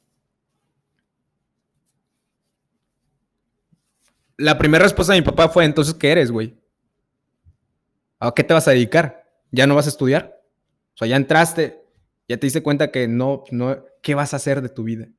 la 4.40 4.58
primera 4.58 4.84
respuesta 4.84 5.14
de 5.14 5.20
mi 5.20 5.26
papá 5.26 5.50
fue, 5.50 5.66
entonces, 5.66 5.94
¿qué 5.94 6.12
eres, 6.12 6.32
güey? 6.32 6.58
¿A 8.20 8.34
qué 8.34 8.44
te 8.44 8.54
vas 8.54 8.68
a 8.68 8.72
dedicar? 8.72 9.26
¿Ya 9.52 9.68
no 9.68 9.76
vas 9.76 9.86
a 9.86 9.90
estudiar? 9.90 10.42
O 10.96 10.98
sea, 10.98 11.08
ya 11.08 11.18
entraste, 11.18 11.84
ya 12.28 12.38
te 12.38 12.48
diste 12.48 12.64
cuenta 12.64 12.90
que 12.90 13.08
no, 13.08 13.44
no, 13.52 13.84
¿qué 14.02 14.16
vas 14.16 14.34
a 14.34 14.38
hacer 14.38 14.62
de 14.62 14.70
tu 14.70 14.84
vida? 14.84 15.10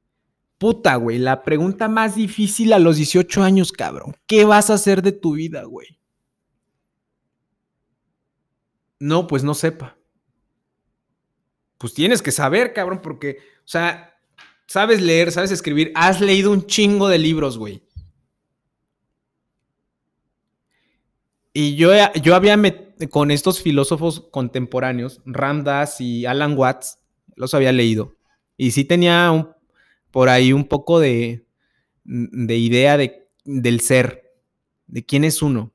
Puta, 0.57 0.97
güey, 0.97 1.19
la 1.19 1.43
pregunta 1.43 1.89
más 1.89 2.15
difícil 2.17 2.73
a 2.73 2.79
los 2.79 2.97
18 2.97 3.43
años, 3.43 3.73
cabrón. 3.73 4.17
¿Qué 4.27 4.45
vas 4.45 4.71
a 4.71 4.75
hacer 4.75 5.03
de 5.03 5.13
tu 5.13 5.35
vida, 5.35 5.65
güey? 5.65 6.00
No, 9.01 9.27
pues 9.27 9.43
no 9.43 9.55
sepa. 9.55 9.97
Pues 11.79 11.95
tienes 11.95 12.21
que 12.21 12.31
saber, 12.31 12.75
cabrón, 12.75 13.01
porque, 13.03 13.39
o 13.61 13.69
sea, 13.69 14.15
sabes 14.67 15.01
leer, 15.01 15.33
sabes 15.33 15.51
escribir, 15.51 15.91
has 15.95 16.21
leído 16.21 16.53
un 16.53 16.67
chingo 16.67 17.09
de 17.09 17.19
libros, 17.19 17.57
güey. 17.57 17.83
Y 21.53 21.75
yo, 21.77 21.91
yo 22.23 22.35
había 22.37 22.57
con 23.09 23.31
estos 23.31 23.63
filósofos 23.63 24.29
contemporáneos, 24.31 25.23
Ramdas 25.25 26.01
y 26.01 26.27
Alan 26.27 26.57
Watts, 26.57 26.99
los 27.35 27.55
había 27.55 27.73
leído. 27.73 28.15
Y 28.57 28.73
sí 28.73 28.85
tenía 28.85 29.57
por 30.11 30.29
ahí 30.29 30.53
un 30.53 30.69
poco 30.69 31.01
de, 31.01 31.47
de 32.05 32.57
idea 32.57 32.97
de, 32.99 33.29
del 33.45 33.81
ser, 33.81 34.31
de 34.87 35.05
quién 35.05 35.25
es 35.25 35.41
uno. 35.41 35.73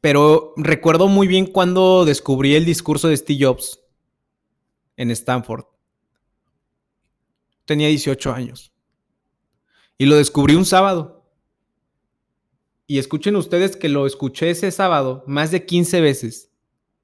Pero 0.00 0.52
recuerdo 0.56 1.08
muy 1.08 1.26
bien 1.26 1.46
cuando 1.46 2.04
descubrí 2.04 2.54
el 2.54 2.64
discurso 2.64 3.08
de 3.08 3.16
Steve 3.16 3.44
Jobs 3.44 3.80
en 4.96 5.10
Stanford. 5.10 5.64
Tenía 7.64 7.88
18 7.88 8.32
años. 8.32 8.72
Y 9.98 10.06
lo 10.06 10.16
descubrí 10.16 10.54
un 10.54 10.64
sábado. 10.64 11.24
Y 12.86 12.98
escuchen 12.98 13.34
ustedes 13.36 13.76
que 13.76 13.88
lo 13.88 14.06
escuché 14.06 14.50
ese 14.50 14.70
sábado 14.70 15.24
más 15.26 15.50
de 15.50 15.66
15 15.66 16.00
veces, 16.00 16.52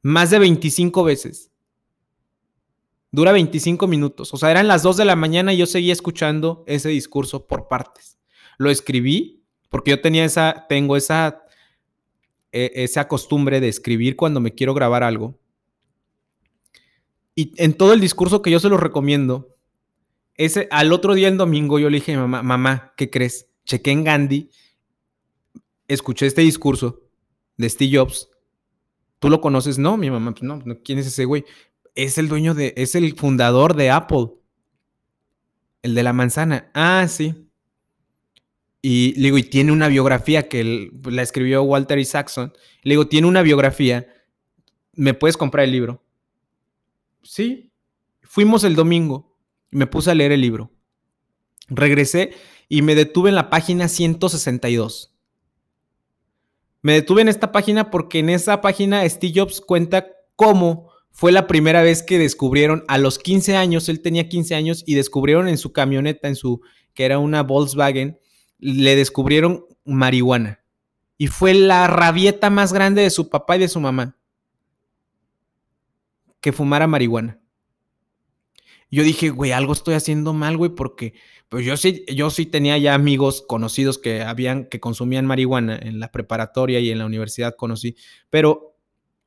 más 0.01 0.31
de 0.31 0.39
25 0.39 1.03
veces. 1.03 1.51
Dura 3.11 3.33
25 3.33 3.89
minutos. 3.89 4.33
O 4.33 4.37
sea, 4.37 4.51
eran 4.51 4.69
las 4.69 4.83
2 4.83 4.97
de 4.97 5.05
la 5.05 5.17
mañana 5.17 5.53
y 5.53 5.57
yo 5.57 5.67
seguía 5.67 5.93
escuchando 5.93 6.65
ese 6.67 6.89
discurso 6.89 7.47
por 7.47 7.69
partes. 7.69 8.19
Lo 8.59 8.71
escribí 8.71 9.45
porque 9.69 9.91
yo 9.91 10.01
tenía 10.01 10.25
esa, 10.25 10.67
tengo 10.69 10.97
esa, 10.97 11.42
esa 12.53 13.09
costumbre 13.09 13.61
de 13.61 13.69
escribir 13.69 14.17
cuando 14.17 14.41
me 14.41 14.55
quiero 14.55 14.75
grabar 14.75 15.03
algo. 15.03 15.39
Y 17.35 17.53
en 17.57 17.75
todo 17.75 17.95
el 17.95 18.01
discurso 18.01 18.43
que 18.43 18.51
yo 18.51 18.61
se 18.61 18.69
los 18.69 18.81
recomiendo, 18.81 19.57
ese, 20.35 20.69
al 20.71 20.93
otro 20.93 21.15
día, 21.15 21.29
el 21.29 21.39
domingo, 21.39 21.79
yo 21.79 21.89
le 21.91 21.97
dije 21.97 22.13
a 22.13 22.17
mi 22.17 22.21
mamá, 22.21 22.43
mamá, 22.43 22.93
¿qué 22.97 23.11
crees? 23.11 23.49
Chequé 23.65 23.91
en 23.91 24.05
Gandhi 24.05 24.51
escuché 25.89 26.27
este 26.27 26.43
discurso 26.43 27.03
de 27.57 27.69
Steve 27.69 27.99
Jobs. 27.99 28.29
¿Tú 29.19 29.29
lo 29.29 29.41
conoces? 29.41 29.79
No, 29.79 29.97
mi 29.97 30.11
mamá, 30.11 30.33
pues 30.33 30.43
no, 30.43 30.63
¿quién 30.83 30.99
es 30.99 31.07
ese 31.07 31.25
güey? 31.25 31.45
es 31.95 32.19
el 32.19 32.29
dueño 32.29 32.55
de, 32.55 32.73
es 32.77 32.95
el 32.95 33.15
fundador 33.17 33.75
de 33.75 33.91
Apple. 33.91 34.29
El 35.83 35.95
de 35.95 36.03
la 36.03 36.13
manzana. 36.13 36.71
Ah, 36.75 37.07
sí. 37.09 37.49
Y 38.83 39.15
le 39.15 39.23
digo, 39.23 39.39
y 39.39 39.45
tiene 39.45 39.71
una 39.71 39.87
biografía 39.87 40.49
que 40.49 40.91
la 41.05 41.23
escribió 41.23 41.63
Walter 41.63 41.99
Isaacson. 41.99 42.53
Le 42.83 42.95
digo, 42.95 43.07
tiene 43.07 43.29
una 43.29 43.43
biografía. 43.43 44.09
¿Me 44.93 45.15
puedes 45.15 45.37
comprar 45.37 45.65
el 45.65 45.71
libro? 45.71 46.05
Sí. 47.23 47.71
Fuimos 48.23 48.65
el 48.65 48.75
domingo. 48.75 49.39
Y 49.71 49.77
me 49.77 49.87
puse 49.87 50.11
a 50.11 50.15
leer 50.15 50.33
el 50.33 50.41
libro. 50.41 50.73
Regresé 51.69 52.35
y 52.69 52.83
me 52.83 52.97
detuve 52.97 53.29
en 53.29 53.37
la 53.37 53.51
página 53.51 53.87
162. 53.87 55.15
Me 56.83 56.95
detuve 56.95 57.23
en 57.23 57.29
esta 57.29 57.53
página 57.53 57.91
porque 57.91 58.19
en 58.19 58.31
esa 58.31 58.61
página 58.61 59.09
Steve 59.09 59.33
Jobs 59.37 59.61
cuenta 59.61 60.09
cómo 60.35 60.91
fue 61.13 61.31
la 61.31 61.47
primera 61.47 61.83
vez 61.83 62.03
que 62.03 62.19
descubrieron 62.19 62.85
a 62.89 62.99
los 62.99 63.19
15 63.19 63.57
años, 63.57 63.89
él 63.89 64.01
tenía 64.01 64.29
15 64.29 64.55
años 64.55 64.83
y 64.87 64.95
descubrieron 64.95 65.47
en 65.47 65.59
su 65.59 65.73
camioneta, 65.73 66.27
en 66.27 66.35
su, 66.35 66.63
que 66.95 67.05
era 67.05 67.19
una 67.19 67.43
Volkswagen, 67.43 68.19
le 68.63 68.95
descubrieron 68.95 69.67
marihuana. 69.85 70.61
Y 71.19 71.27
fue 71.27 71.53
la 71.53 71.89
rabieta 71.89 72.49
más 72.49 72.73
grande 72.73 73.03
de 73.03 73.11
su 73.11 73.29
papá 73.29 73.57
y 73.57 73.61
de 73.61 73.69
su 73.69 73.81
mamá. 73.81 74.17
Que 76.41 76.53
fumara 76.53 76.87
marihuana. 76.87 77.41
Yo 78.89 79.03
dije, 79.03 79.31
güey, 79.31 79.53
algo 79.53 79.73
estoy 79.73 79.95
haciendo 79.95 80.33
mal, 80.33 80.57
güey, 80.57 80.71
porque 80.71 81.15
pues 81.49 81.67
yo 81.67 81.77
sí, 81.77 82.05
yo 82.15 82.31
sí 82.31 82.47
tenía 82.47 82.79
ya 82.79 82.95
amigos 82.95 83.43
conocidos 83.47 83.99
que 83.99 84.23
habían, 84.23 84.67
que 84.67 84.81
consumían 84.81 85.27
marihuana 85.27 85.77
en 85.77 85.99
la 85.99 86.13
preparatoria 86.13 86.79
y 86.79 86.91
en 86.91 86.99
la 86.99 87.07
universidad 87.07 87.57
conocí, 87.57 87.97
pero 88.31 88.77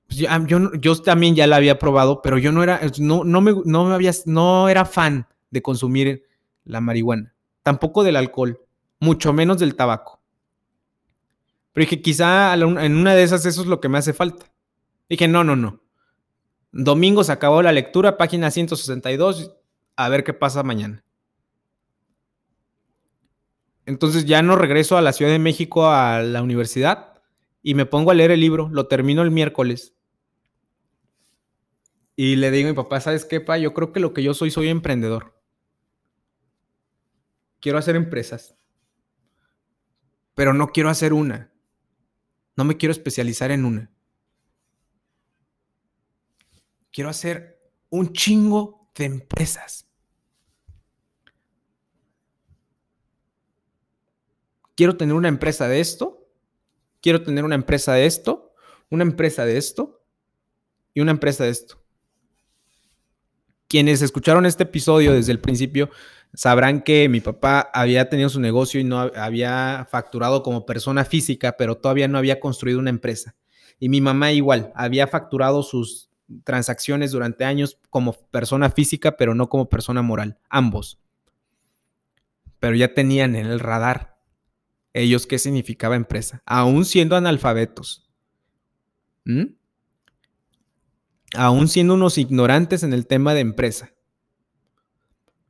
pues, 0.08 0.20
yo, 0.48 0.72
yo, 0.80 1.02
también 1.02 1.36
ya 1.36 1.46
la 1.46 1.58
había 1.58 1.78
probado, 1.78 2.22
pero 2.22 2.38
yo 2.38 2.52
no 2.52 2.64
era, 2.64 2.80
no, 3.00 3.24
no 3.24 3.42
me, 3.42 3.54
no 3.66 3.86
me 3.86 3.94
había, 3.94 4.12
no 4.26 4.70
era 4.70 4.86
fan 4.86 5.28
de 5.52 5.62
consumir 5.62 6.24
la 6.64 6.82
marihuana, 6.82 7.36
tampoco 7.64 8.04
del 8.04 8.16
alcohol, 8.16 8.65
mucho 9.00 9.34
menos 9.34 9.60
del 9.60 9.76
tabaco. 9.76 10.22
Pero 11.74 11.84
dije, 11.84 12.02
quizá 12.02 12.54
en 12.54 12.96
una 12.96 13.16
de 13.16 13.24
esas 13.24 13.46
eso 13.46 13.62
es 13.62 13.68
lo 13.68 13.82
que 13.82 13.90
me 13.90 13.98
hace 13.98 14.14
falta. 14.14 14.46
Dije, 15.10 15.28
no, 15.28 15.44
no, 15.44 15.56
no. 15.56 15.82
Domingo 16.72 17.24
se 17.24 17.32
acabó 17.32 17.62
la 17.62 17.72
lectura, 17.72 18.18
página 18.18 18.52
162, 18.52 19.56
a 19.96 20.10
ver 20.10 20.24
qué 20.24 20.34
pasa 20.34 20.64
mañana. 20.64 21.04
Entonces 23.86 24.26
ya 24.26 24.42
no 24.42 24.56
regreso 24.56 24.98
a 24.98 25.02
la 25.02 25.14
Ciudad 25.14 25.32
de 25.32 25.40
México 25.40 25.90
a 25.90 26.22
la 26.22 26.42
universidad 26.42 27.22
y 27.62 27.76
me 27.76 27.86
pongo 27.86 28.12
a 28.12 28.14
leer 28.14 28.32
el 28.32 28.40
libro, 28.40 28.70
lo 28.72 28.88
termino 28.88 29.22
el 29.22 29.32
miércoles. 29.32 29.96
Y 32.16 32.38
le 32.38 32.52
digo 32.52 32.70
a 32.70 32.72
mi 32.72 32.76
papá, 32.76 33.00
¿sabes 33.02 33.26
qué, 33.26 33.42
pa? 33.42 33.58
Yo 33.58 33.74
creo 33.74 33.92
que 33.92 34.00
lo 34.00 34.14
que 34.14 34.24
yo 34.24 34.34
soy, 34.34 34.50
soy 34.50 34.70
emprendedor. 34.70 35.38
Quiero 37.60 37.78
hacer 37.78 37.96
empresas. 37.96 38.56
Pero 40.36 40.54
no 40.54 40.68
quiero 40.68 40.90
hacer 40.90 41.14
una. 41.14 41.52
No 42.56 42.64
me 42.64 42.78
quiero 42.78 42.92
especializar 42.92 43.52
en 43.52 43.66
una. 43.66 43.92
Quiero 46.92 47.10
hacer 47.10 47.60
un 47.90 48.14
chingo 48.14 48.92
de 48.96 49.06
empresas. 49.06 49.86
quiero 54.76 54.98
tener 54.98 55.16
una 55.16 55.30
empresa 55.30 55.68
de 55.68 55.80
esto, 55.80 56.30
quiero 57.02 57.24
tener 57.24 57.44
una 57.44 57.56
empresa 57.56 57.94
de 57.94 58.06
esto, 58.06 58.54
una 58.90 59.04
empresa 59.04 59.46
de 59.46 59.58
esto 59.58 60.06
y 60.94 61.02
una 61.02 61.12
empresa 61.12 61.46
de 61.46 61.50
esto. 61.50 61.85
Quienes 63.76 64.02
escucharon 64.02 64.46
este 64.46 64.64
episodio 64.64 65.12
desde 65.12 65.34
el 65.34 65.42
principio 65.42 65.90
sabrán 66.34 66.82
que 66.82 67.10
mi 67.10 67.20
papá 67.20 67.70
había 67.74 68.08
tenido 68.08 68.30
su 68.30 68.40
negocio 68.40 68.80
y 68.80 68.86
no 68.86 69.02
había 69.02 69.86
facturado 69.92 70.44
como 70.44 70.66
persona 70.66 71.04
física, 71.04 71.58
pero 71.58 71.76
todavía 71.76 72.08
no 72.08 72.18
había 72.18 72.40
construido 72.40 72.80
una 72.80 72.90
empresa. 72.90 73.36
Y 73.78 73.90
mi 73.90 74.00
mamá 74.00 74.32
igual, 74.32 74.72
había 74.76 75.08
facturado 75.08 75.62
sus 75.62 76.10
transacciones 76.46 77.12
durante 77.12 77.44
años 77.44 77.78
como 77.90 78.14
persona 78.14 78.70
física, 78.70 79.18
pero 79.18 79.36
no 79.36 79.50
como 79.50 79.68
persona 79.68 80.02
moral, 80.02 80.38
ambos. 80.50 80.98
Pero 82.60 82.78
ya 82.78 82.94
tenían 82.94 83.36
en 83.36 83.46
el 83.46 83.60
radar 83.60 84.22
ellos 84.94 85.28
qué 85.28 85.38
significaba 85.38 85.98
empresa, 85.98 86.42
aún 86.46 86.86
siendo 86.86 87.18
analfabetos. 87.18 88.10
¿Mm? 89.26 89.48
Aún 91.38 91.68
siendo 91.68 91.94
unos 91.94 92.18
ignorantes 92.18 92.84
en 92.84 92.94
el 92.94 93.08
tema 93.08 93.34
de 93.34 93.42
empresa. 93.42 93.92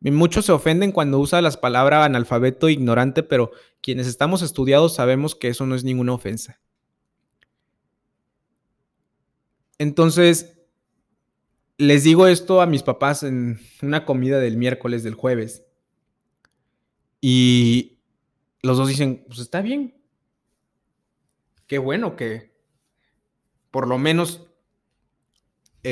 Muchos 0.02 0.45
se 0.45 0.52
ofenden 0.52 0.91
cuando 0.91 1.19
usa 1.19 1.41
las 1.41 1.58
palabras 1.58 2.06
analfabeto 2.06 2.69
ignorante, 2.69 3.24
pero 3.24 3.52
quienes 3.82 4.06
estamos 4.06 4.43
estudiados 4.43 4.93
sabemos 4.93 5.34
que 5.34 5.48
eso 5.48 5.65
no 5.65 5.74
es 5.74 5.84
ninguna 5.84 6.13
ofensa. 6.13 6.60
Entonces, 9.80 10.60
les 11.78 12.04
digo 12.04 12.28
esto 12.28 12.62
a 12.62 12.67
mis 12.67 12.84
papás 12.84 13.24
en 13.24 13.60
una 13.82 14.06
comida 14.06 14.39
del 14.39 14.58
miércoles, 14.58 15.04
del 15.04 15.15
jueves. 15.15 15.63
Y 17.19 18.00
los 18.62 18.78
dos 18.78 18.88
dicen, 18.88 19.24
pues 19.28 19.39
está 19.39 19.62
bien. 19.62 19.95
Qué 21.67 21.80
bueno 21.80 22.15
que 22.15 22.56
por 23.71 23.88
lo 23.88 23.98
menos 23.98 24.44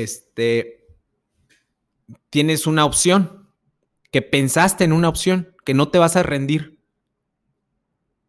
este 0.02 0.88
tienes 2.30 2.68
una 2.68 2.86
opción, 2.86 3.50
que 4.12 4.22
pensaste 4.22 4.84
en 4.84 4.94
una 4.94 5.10
opción, 5.10 5.56
que 5.66 5.74
no 5.74 5.90
te 5.90 6.00
vas 6.00 6.16
a 6.16 6.24
rendir. 6.24 6.80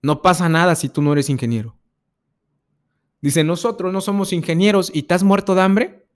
No 0.02 0.22
pasa 0.22 0.48
nada 0.48 0.74
si 0.74 0.88
tú 0.88 1.02
no 1.02 1.12
eres 1.12 1.30
ingeniero. 1.30 1.76
Dice, 3.20 3.42
nosotros 3.42 3.92
no 3.92 4.00
somos 4.00 4.32
ingenieros 4.32 4.90
y 4.94 5.06
has 5.10 5.22
muerto 5.22 5.54
de 5.54 5.62
hambre. 5.62 6.06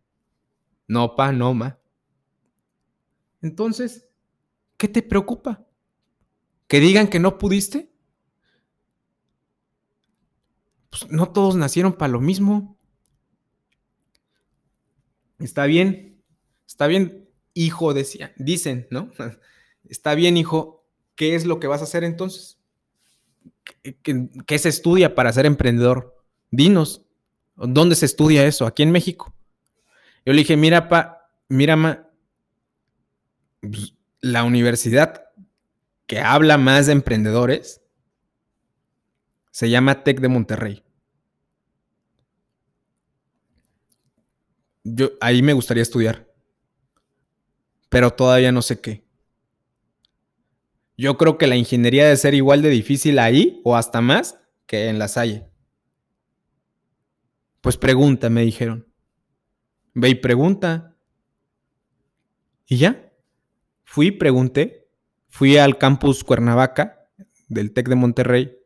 No, 0.86 1.16
pa, 1.16 1.32
no, 1.32 1.54
ma. 1.54 1.78
Entonces, 3.40 4.06
¿qué 4.76 4.88
te 4.88 5.02
preocupa? 5.02 5.66
¿Que 6.66 6.80
digan 6.80 7.08
que 7.08 7.18
no 7.18 7.38
pudiste? 7.38 7.90
pues 10.90 11.10
no 11.10 11.30
todos 11.30 11.56
nacieron 11.56 11.92
para 11.92 12.12
lo 12.12 12.20
mismo. 12.20 12.77
Está 15.38 15.66
bien, 15.66 16.22
está 16.66 16.86
bien, 16.86 17.28
hijo, 17.54 17.94
decía, 17.94 18.32
dicen, 18.36 18.86
¿no? 18.90 19.10
Está 19.88 20.14
bien, 20.14 20.36
hijo, 20.36 20.84
¿qué 21.14 21.34
es 21.34 21.46
lo 21.46 21.60
que 21.60 21.66
vas 21.66 21.80
a 21.80 21.84
hacer 21.84 22.04
entonces? 22.04 22.58
¿Qué, 23.82 24.58
se 24.58 24.68
estudia 24.68 25.14
para 25.14 25.32
ser 25.32 25.46
emprendedor? 25.46 26.22
Dinos, 26.50 27.06
¿dónde 27.56 27.94
se 27.94 28.04
estudia 28.04 28.46
eso? 28.46 28.66
Aquí 28.66 28.82
en 28.82 28.90
México. 28.90 29.34
Yo 30.26 30.32
le 30.32 30.40
dije, 30.40 30.56
mira, 30.56 30.88
pa, 30.88 31.30
mira, 31.48 31.76
ma, 31.76 32.08
pues, 33.60 33.94
la 34.20 34.44
universidad 34.44 35.24
que 36.06 36.20
habla 36.20 36.58
más 36.58 36.86
de 36.86 36.92
emprendedores 36.92 37.82
se 39.50 39.70
llama 39.70 40.04
TEC 40.04 40.20
de 40.20 40.28
Monterrey. 40.28 40.84
Yo 44.94 45.10
ahí 45.20 45.42
me 45.42 45.52
gustaría 45.52 45.82
estudiar. 45.82 46.26
Pero 47.88 48.10
todavía 48.10 48.52
no 48.52 48.62
sé 48.62 48.80
qué. 48.80 49.04
Yo 50.96 51.16
creo 51.16 51.38
que 51.38 51.46
la 51.46 51.56
ingeniería 51.56 52.04
debe 52.04 52.16
ser 52.16 52.34
igual 52.34 52.62
de 52.62 52.70
difícil 52.70 53.18
ahí 53.18 53.60
o 53.64 53.76
hasta 53.76 54.00
más 54.00 54.38
que 54.66 54.88
en 54.88 54.98
la 54.98 55.08
Salle. 55.08 55.46
Pues 57.60 57.76
pregunta, 57.76 58.30
me 58.30 58.42
dijeron. 58.42 58.86
Ve 59.94 60.10
y 60.10 60.14
pregunta. 60.16 60.96
Y 62.66 62.78
ya. 62.78 63.12
Fui, 63.84 64.10
pregunté. 64.10 64.88
Fui 65.28 65.56
al 65.56 65.78
campus 65.78 66.24
Cuernavaca 66.24 67.08
del 67.48 67.72
TEC 67.72 67.88
de 67.88 67.94
Monterrey 67.94 68.58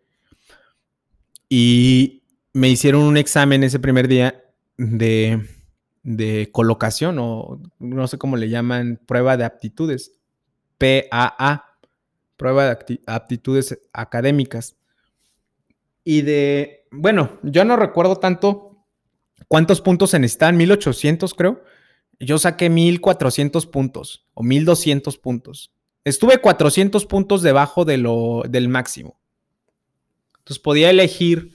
y 1.54 2.24
me 2.54 2.70
hicieron 2.70 3.02
un 3.02 3.18
examen 3.18 3.62
ese 3.62 3.78
primer 3.78 4.08
día 4.08 4.42
de, 4.78 5.46
de 6.02 6.50
colocación 6.52 7.18
o 7.18 7.60
no 7.78 8.08
sé 8.08 8.18
cómo 8.18 8.36
le 8.36 8.48
llaman, 8.48 9.00
prueba 9.06 9.36
de 9.36 9.44
aptitudes, 9.44 10.12
PAA, 10.78 11.64
prueba 12.36 12.74
de 12.74 13.00
aptitudes 13.06 13.78
académicas. 13.92 14.76
Y 16.04 16.22
de, 16.22 16.86
bueno, 16.90 17.38
yo 17.42 17.64
no 17.64 17.76
recuerdo 17.76 18.16
tanto 18.16 18.84
cuántos 19.48 19.80
puntos 19.80 20.10
se 20.10 20.18
necesitan, 20.18 20.56
1800 20.56 21.34
creo. 21.34 21.62
Yo 22.18 22.38
saqué 22.38 22.68
1400 22.70 23.66
puntos 23.66 24.26
o 24.34 24.42
1200 24.42 25.18
puntos. 25.18 25.72
Estuve 26.04 26.38
400 26.38 27.06
puntos 27.06 27.42
debajo 27.42 27.84
de 27.84 27.98
lo, 27.98 28.42
del 28.48 28.68
máximo. 28.68 29.20
Entonces 30.38 30.60
podía 30.60 30.90
elegir, 30.90 31.54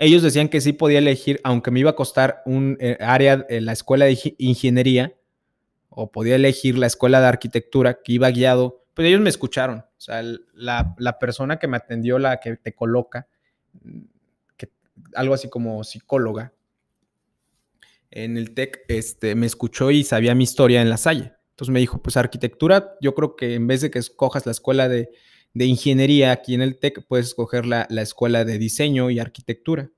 ellos 0.00 0.22
decían 0.22 0.48
que 0.48 0.62
sí 0.62 0.72
podía 0.72 0.98
elegir, 0.98 1.40
aunque 1.44 1.70
me 1.70 1.80
iba 1.80 1.90
a 1.90 1.94
costar 1.94 2.42
un 2.46 2.78
eh, 2.80 2.96
área 3.00 3.44
en 3.50 3.66
la 3.66 3.72
escuela 3.72 4.06
de 4.06 4.34
ingeniería, 4.38 5.14
o 5.90 6.10
podía 6.10 6.36
elegir 6.36 6.78
la 6.78 6.86
escuela 6.86 7.20
de 7.20 7.26
arquitectura 7.26 8.00
que 8.02 8.12
iba 8.12 8.30
guiado, 8.30 8.86
pues 8.94 9.06
ellos 9.06 9.20
me 9.20 9.28
escucharon. 9.28 9.80
O 9.80 10.00
sea, 10.00 10.22
la, 10.54 11.18
persona 11.20 11.58
que 11.58 11.68
me 11.68 11.76
atendió, 11.76 12.18
la 12.18 12.40
que 12.40 12.56
te 12.56 12.74
coloca, 12.74 13.28
que, 14.56 14.70
algo 15.14 15.34
así 15.34 15.50
como 15.50 15.84
psicóloga, 15.84 16.54
en 18.10 18.38
el 18.38 18.54
TEC, 18.54 18.86
este, 18.88 19.34
me 19.34 19.44
escuchó 19.44 19.90
y 19.90 20.02
sabía 20.02 20.34
mi 20.34 20.44
historia 20.44 20.80
en 20.80 20.88
la 20.88 20.96
Salle. 20.96 21.34
Entonces 21.50 21.72
me 21.74 21.80
dijo, 21.80 22.00
pues 22.00 22.16
arquitectura, 22.16 22.96
yo 23.02 23.14
creo 23.14 23.36
que 23.36 23.54
en 23.54 23.66
vez 23.66 23.82
de 23.82 23.90
que 23.90 23.98
escojas 23.98 24.46
la 24.46 24.52
escuela 24.52 24.88
de, 24.88 25.10
ingeniería 25.54 26.32
aquí 26.32 26.54
en 26.54 26.62
el 26.62 26.78
TEC, 26.78 27.06
puedes 27.06 27.26
escoger 27.26 27.66
la, 27.66 27.86
la, 27.90 28.02
escuela 28.02 28.44
de 28.44 28.58
diseño 28.58 29.10
y 29.10 29.18
arquitectura. 29.18 29.90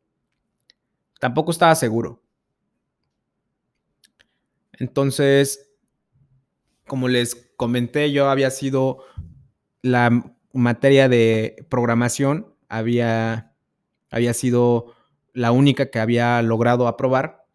Tampoco 1.21 1.51
estaba 1.51 1.75
seguro. 1.75 2.23
Entonces, 4.79 5.71
como 6.87 7.09
les 7.09 7.53
comenté, 7.57 8.11
yo 8.12 8.29
había 8.29 8.51
sido 8.51 9.05
la 9.83 10.35
materia 10.53 11.09
de 11.09 11.67
programación, 11.69 12.55
había, 12.69 13.55
había 14.11 14.35
sido 14.35 14.95
la 15.33 15.53
única 15.53 15.91
que 15.91 15.99
había 15.99 16.43
logrado 16.43 16.88
aprobar 16.88 17.47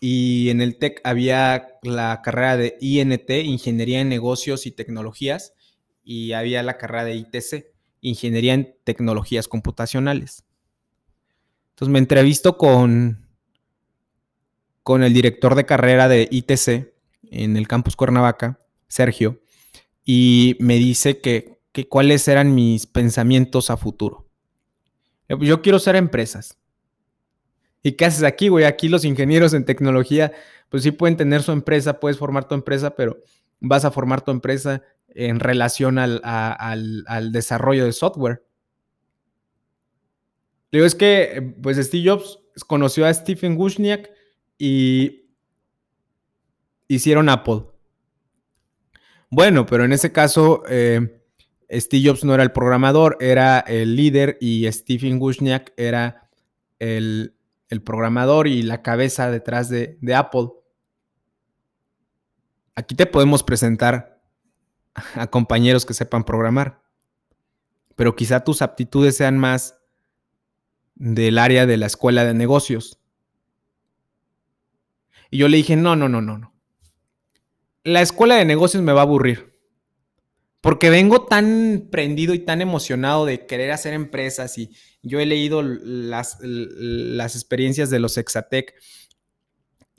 y 0.00 0.48
en 0.48 0.60
el 0.60 0.78
TEC 0.78 1.00
había 1.04 1.78
la 1.82 2.22
carrera 2.22 2.56
de 2.56 2.78
INT, 2.80 3.30
Ingeniería 3.30 4.00
en 4.00 4.08
Negocios 4.08 4.66
y 4.66 4.70
Tecnologías, 4.70 5.54
y 6.02 6.32
había 6.32 6.62
la 6.62 6.78
carrera 6.78 7.04
de 7.04 7.14
ITC, 7.14 7.66
Ingeniería 8.00 8.54
en 8.54 8.76
Tecnologías 8.84 9.48
Computacionales. 9.48 10.44
Entonces 11.70 11.92
me 11.92 11.98
entrevisto 11.98 12.56
con, 12.56 13.26
con 14.82 15.02
el 15.02 15.12
director 15.12 15.54
de 15.54 15.66
carrera 15.66 16.08
de 16.08 16.28
ITC 16.30 16.92
en 17.30 17.56
el 17.56 17.68
campus 17.68 17.96
Cuernavaca, 17.96 18.60
Sergio, 18.88 19.40
y 20.04 20.56
me 20.60 20.76
dice 20.76 21.20
que, 21.20 21.60
que 21.72 21.88
cuáles 21.88 22.26
eran 22.28 22.54
mis 22.54 22.86
pensamientos 22.86 23.70
a 23.70 23.76
futuro. 23.76 24.28
Yo 25.28 25.62
quiero 25.62 25.78
ser 25.78 25.94
empresas. 25.94 26.58
¿Y 27.82 27.92
qué 27.92 28.04
haces 28.04 28.24
aquí, 28.24 28.48
güey? 28.48 28.64
Aquí 28.64 28.88
los 28.88 29.04
ingenieros 29.04 29.54
en 29.54 29.64
tecnología, 29.64 30.32
pues 30.68 30.82
sí 30.82 30.90
pueden 30.90 31.16
tener 31.16 31.42
su 31.42 31.52
empresa, 31.52 32.00
puedes 32.00 32.18
formar 32.18 32.46
tu 32.46 32.54
empresa, 32.54 32.94
pero 32.94 33.22
vas 33.60 33.84
a 33.84 33.90
formar 33.90 34.22
tu 34.22 34.30
empresa 34.30 34.82
en 35.14 35.40
relación 35.40 35.98
al, 35.98 37.32
desarrollo 37.32 37.84
de 37.84 37.92
software. 37.92 38.44
digo, 40.72 40.84
es 40.84 40.94
que, 40.94 41.54
pues 41.62 41.76
Steve 41.76 42.08
Jobs 42.08 42.38
conoció 42.66 43.06
a 43.06 43.14
Stephen 43.14 43.56
Wozniak 43.56 44.10
y 44.58 45.30
hicieron 46.88 47.28
Apple. 47.28 47.64
Bueno, 49.30 49.66
pero 49.66 49.84
en 49.84 49.92
ese 49.92 50.12
caso, 50.12 50.62
eh, 50.68 51.22
Steve 51.70 52.08
Jobs 52.08 52.24
no 52.24 52.34
era 52.34 52.42
el 52.42 52.52
programador, 52.52 53.16
era 53.20 53.60
el 53.60 53.94
líder 53.94 54.38
y 54.40 54.70
Stephen 54.72 55.20
Wozniak 55.20 55.72
era 55.76 56.28
el, 56.78 57.34
el 57.70 57.82
programador 57.82 58.48
y 58.48 58.62
la 58.62 58.82
cabeza 58.82 59.30
detrás 59.30 59.68
de, 59.68 59.96
Apple. 60.14 60.48
Aquí 62.74 62.94
te 62.94 63.06
podemos 63.06 63.42
presentar 63.42 64.09
a 64.94 65.26
compañeros 65.28 65.86
que 65.86 65.94
sepan 65.94 66.24
programar, 66.24 66.82
pero 67.96 68.16
quizá 68.16 68.44
tus 68.44 68.62
aptitudes 68.62 69.16
sean 69.16 69.38
más 69.38 69.76
del 70.94 71.38
área 71.38 71.66
de 71.66 71.76
la 71.76 71.86
escuela 71.86 72.24
de 72.24 72.34
negocios. 72.34 72.98
Y 75.30 75.38
yo 75.38 75.48
le 75.48 75.56
dije, 75.56 75.76
no, 75.76 75.96
no, 75.96 76.08
no, 76.08 76.20
no, 76.20 76.38
no. 76.38 76.54
La 77.84 78.02
escuela 78.02 78.36
de 78.36 78.44
negocios 78.44 78.82
me 78.82 78.92
va 78.92 79.00
a 79.00 79.04
aburrir. 79.04 79.50
Porque 80.60 80.90
vengo 80.90 81.24
tan 81.24 81.88
prendido 81.90 82.34
y 82.34 82.40
tan 82.40 82.60
emocionado 82.60 83.24
de 83.24 83.46
querer 83.46 83.70
hacer 83.70 83.94
empresas 83.94 84.58
y 84.58 84.70
yo 85.02 85.18
he 85.18 85.24
leído 85.24 85.62
las, 85.62 86.36
las 86.42 87.34
experiencias 87.34 87.88
de 87.88 87.98
los 87.98 88.18
Exatec 88.18 88.74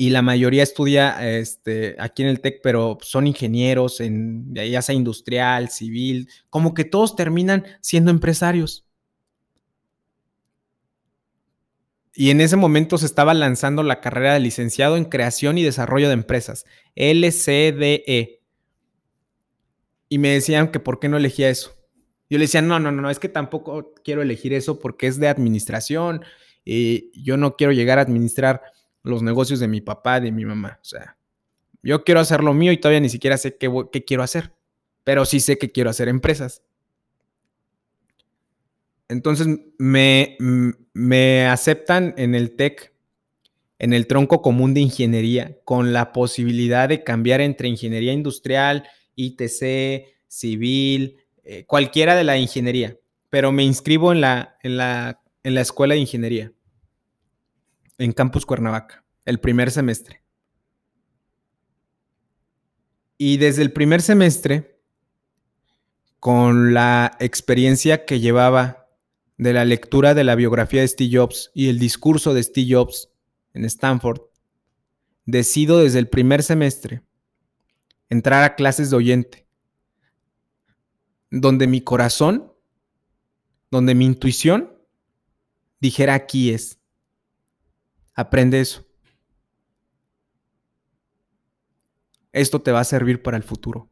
y 0.01 0.09
la 0.09 0.23
mayoría 0.23 0.63
estudia 0.63 1.29
este, 1.29 1.95
aquí 1.99 2.23
en 2.23 2.29
el 2.29 2.41
TEC, 2.41 2.61
pero 2.63 2.97
son 3.03 3.27
ingenieros, 3.27 3.99
en, 3.99 4.51
ya 4.55 4.81
sea 4.81 4.95
industrial, 4.95 5.69
civil, 5.69 6.27
como 6.49 6.73
que 6.73 6.85
todos 6.85 7.15
terminan 7.15 7.67
siendo 7.81 8.09
empresarios. 8.09 8.83
Y 12.15 12.31
en 12.31 12.41
ese 12.41 12.55
momento 12.55 12.97
se 12.97 13.05
estaba 13.05 13.35
lanzando 13.35 13.83
la 13.83 14.01
carrera 14.01 14.33
de 14.33 14.39
licenciado 14.39 14.97
en 14.97 15.05
creación 15.05 15.59
y 15.59 15.63
desarrollo 15.63 16.07
de 16.07 16.15
empresas, 16.15 16.65
LCDE 16.95 18.41
y 20.09 20.17
me 20.17 20.29
decían 20.29 20.71
que 20.71 20.79
por 20.79 20.99
qué 20.99 21.09
no 21.09 21.17
elegía 21.17 21.51
eso. 21.51 21.77
Yo 22.27 22.39
le 22.39 22.45
decía, 22.45 22.63
no, 22.63 22.79
no, 22.79 22.91
no, 22.91 23.11
es 23.11 23.19
que 23.19 23.29
tampoco 23.29 23.93
quiero 24.03 24.23
elegir 24.23 24.53
eso 24.53 24.79
porque 24.79 25.05
es 25.05 25.19
de 25.19 25.27
administración 25.27 26.23
y 26.65 27.11
yo 27.21 27.37
no 27.37 27.55
quiero 27.55 27.71
llegar 27.71 27.99
a 27.99 28.01
administrar 28.01 28.63
los 29.03 29.23
negocios 29.23 29.59
de 29.59 29.67
mi 29.67 29.81
papá, 29.81 30.19
de 30.19 30.31
mi 30.31 30.45
mamá. 30.45 30.79
O 30.81 30.85
sea, 30.85 31.17
yo 31.83 32.03
quiero 32.03 32.19
hacer 32.19 32.43
lo 32.43 32.53
mío 32.53 32.71
y 32.71 32.77
todavía 32.77 32.99
ni 32.99 33.09
siquiera 33.09 33.37
sé 33.37 33.57
qué, 33.57 34.03
quiero 34.05 34.23
hacer, 34.23 34.53
pero 35.03 35.25
sí 35.25 35.39
sé 35.39 35.57
que 35.57 35.71
quiero 35.71 35.89
hacer 35.89 36.07
empresas. 36.07 36.63
Entonces 39.07 39.47
me, 39.77 40.37
me 40.93 41.47
aceptan 41.47 42.13
en 42.17 42.35
el 42.35 42.55
TEC, 42.55 42.93
en 43.79 43.93
el 43.93 44.07
tronco 44.07 44.41
común 44.41 44.73
de 44.73 44.81
ingeniería, 44.81 45.57
con 45.65 45.91
la 45.91 46.13
posibilidad 46.13 46.87
de 46.87 47.03
cambiar 47.03 47.41
entre 47.41 47.67
ingeniería 47.67 48.13
industrial, 48.13 48.87
ITC, 49.15 50.05
civil, 50.27 51.17
eh, 51.43 51.65
cualquiera 51.65 52.15
de 52.15 52.23
la 52.23 52.37
ingeniería, 52.37 52.97
pero 53.29 53.51
me 53.51 53.63
inscribo 53.63 54.11
en 54.11 54.21
la, 54.21 54.57
en, 54.63 54.77
la, 54.77 55.21
en 55.43 55.55
la 55.55 55.61
escuela 55.61 55.95
de 55.95 55.99
ingeniería, 55.99 56.53
en 58.01 58.13
Campus 58.13 58.47
Cuernavaca, 58.47 59.05
el 59.25 59.39
primer 59.39 59.69
semestre. 59.69 60.23
Y 63.19 63.37
desde 63.37 63.61
el 63.61 63.71
primer 63.71 64.01
semestre, 64.01 64.81
con 66.19 66.73
la 66.73 67.15
experiencia 67.19 68.05
que 68.05 68.19
llevaba 68.19 68.89
de 69.37 69.53
la 69.53 69.65
lectura 69.65 70.15
de 70.15 70.23
la 70.23 70.33
biografía 70.33 70.81
de 70.81 70.87
Steve 70.87 71.15
Jobs 71.15 71.51
y 71.53 71.69
el 71.69 71.77
discurso 71.77 72.33
de 72.33 72.41
Steve 72.41 72.73
Jobs 72.73 73.09
en 73.53 73.65
Stanford, 73.65 74.21
decido 75.25 75.77
desde 75.77 75.99
el 75.99 76.09
primer 76.09 76.41
semestre 76.41 77.03
entrar 78.09 78.43
a 78.43 78.55
clases 78.55 78.89
de 78.89 78.97
oyente, 78.97 79.47
donde 81.29 81.67
mi 81.67 81.81
corazón, 81.81 82.51
donde 83.69 83.93
mi 83.93 84.05
intuición 84.05 84.73
dijera 85.79 86.15
aquí 86.15 86.51
es. 86.51 86.80
Aprende 88.13 88.60
eso. 88.60 88.86
Esto 92.32 92.62
te 92.62 92.71
va 92.71 92.80
a 92.80 92.86
servir 92.86 93.21
para 93.21 93.38
el 93.38 93.43
futuro. 93.43 93.89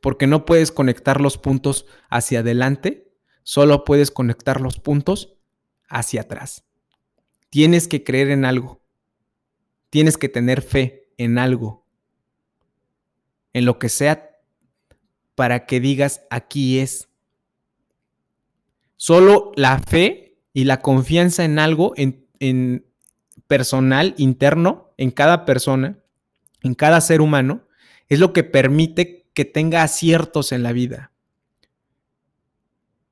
Porque 0.00 0.26
no 0.26 0.44
puedes 0.44 0.70
conectar 0.70 1.20
los 1.20 1.38
puntos 1.38 1.86
hacia 2.08 2.40
adelante, 2.40 3.12
solo 3.42 3.84
puedes 3.84 4.10
conectar 4.10 4.60
los 4.60 4.78
puntos 4.78 5.36
hacia 5.88 6.22
atrás. 6.22 6.64
Tienes 7.50 7.88
que 7.88 8.04
creer 8.04 8.30
en 8.30 8.44
algo. 8.44 8.80
Tienes 9.90 10.18
que 10.18 10.28
tener 10.28 10.62
fe 10.62 11.10
en 11.16 11.38
algo, 11.38 11.86
en 13.52 13.64
lo 13.64 13.78
que 13.78 13.88
sea, 13.88 14.38
para 15.34 15.66
que 15.66 15.80
digas, 15.80 16.22
aquí 16.30 16.78
es. 16.78 17.08
Solo 18.96 19.52
la 19.56 19.78
fe 19.78 20.27
y 20.58 20.64
la 20.64 20.80
confianza 20.80 21.44
en 21.44 21.60
algo, 21.60 21.92
en, 21.94 22.26
en 22.40 22.84
personal, 23.46 24.14
interno, 24.18 24.92
en 24.96 25.12
cada 25.12 25.44
persona, 25.44 26.00
en 26.64 26.74
cada 26.74 27.00
ser 27.00 27.20
humano, 27.20 27.68
es 28.08 28.18
lo 28.18 28.32
que 28.32 28.42
permite 28.42 29.28
que 29.34 29.44
tenga 29.44 29.84
aciertos 29.84 30.50
en 30.50 30.64
la 30.64 30.72
vida. 30.72 31.12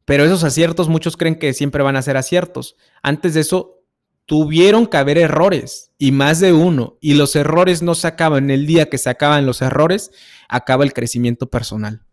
Pero 0.05 0.25
esos 0.25 0.43
aciertos 0.43 0.89
muchos 0.89 1.17
creen 1.17 1.39
que 1.39 1.53
siempre 1.53 1.85
van 1.85 1.95
a 1.95 2.03
ser 2.03 2.17
aciertos. 2.17 2.75
Antes 3.01 3.35
de 3.35 3.43
eso 3.43 3.85
tuvieron 4.25 4.89
que 4.89 4.97
haber 4.97 5.17
errores 5.17 5.93
y 5.99 6.11
más 6.11 6.41
de 6.41 6.53
uno. 6.53 6.99
Y 7.01 7.15
los 7.15 7.37
errores 7.37 7.81
no 7.81 7.95
se 7.95 8.09
acaban. 8.09 8.51
El 8.51 8.67
día 8.67 8.91
que 8.91 8.99
se 8.99 9.09
acaban 9.09 9.47
los 9.47 9.63
errores, 9.63 10.11
acaba 10.49 10.83
el 10.83 10.93
crecimiento 10.93 11.49
personal. 11.49 12.06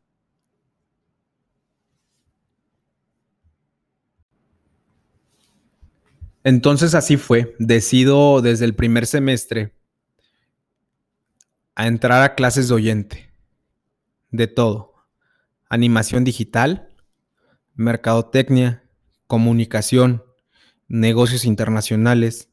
Entonces 6.43 6.93
así 6.93 7.17
fue. 7.17 7.55
Decido 7.59 8.41
desde 8.41 8.65
el 8.65 8.75
primer 8.75 9.07
semestre 9.07 9.73
a 11.75 11.87
entrar 11.87 12.21
a 12.21 12.35
clases 12.35 12.67
de 12.67 12.73
oyente. 12.75 13.29
De 14.31 14.47
todo. 14.47 14.93
Animación 15.69 16.23
digital, 16.23 16.89
mercadotecnia, 17.75 18.83
comunicación, 19.27 20.23
negocios 20.87 21.45
internacionales, 21.45 22.49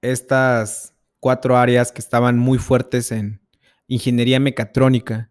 estas 0.00 0.94
cuatro 1.20 1.56
áreas 1.56 1.92
que 1.92 2.00
estaban 2.00 2.38
muy 2.38 2.58
fuertes 2.58 3.12
en 3.12 3.40
ingeniería 3.86 4.40
mecatrónica, 4.40 5.30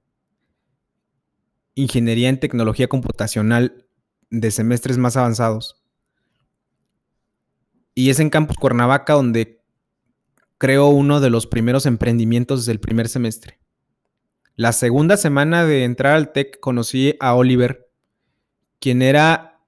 ingeniería 1.76 2.30
en 2.30 2.40
tecnología 2.40 2.88
computacional 2.88 3.88
de 4.30 4.52
semestres 4.52 4.98
más 4.98 5.16
avanzados. 5.16 5.87
Y 7.98 8.12
es 8.12 8.20
en 8.20 8.30
Campus 8.30 8.58
Cuernavaca 8.58 9.14
donde 9.14 9.60
creo 10.60 10.86
uno 10.86 11.20
de 11.20 11.32
los 11.32 11.48
primeros 11.48 11.88
emprendimientos 11.88 12.68
del 12.68 12.80
primer 12.80 13.10
semestre. 13.10 13.60
La 14.56 14.72
segunda 14.72 15.18
semana 15.18 15.66
de 15.66 15.84
entrar 15.84 16.14
al 16.14 16.32
TEC 16.32 16.60
conocí 16.60 17.16
a 17.20 17.34
Oliver, 17.34 17.90
quien 18.80 19.02
era 19.02 19.64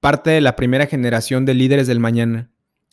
parte 0.00 0.28
de 0.28 0.42
la 0.42 0.56
primera 0.56 0.84
generación 0.84 1.46
de 1.46 1.54
líderes 1.54 1.86
del 1.86 2.00
mañana. 2.00 2.50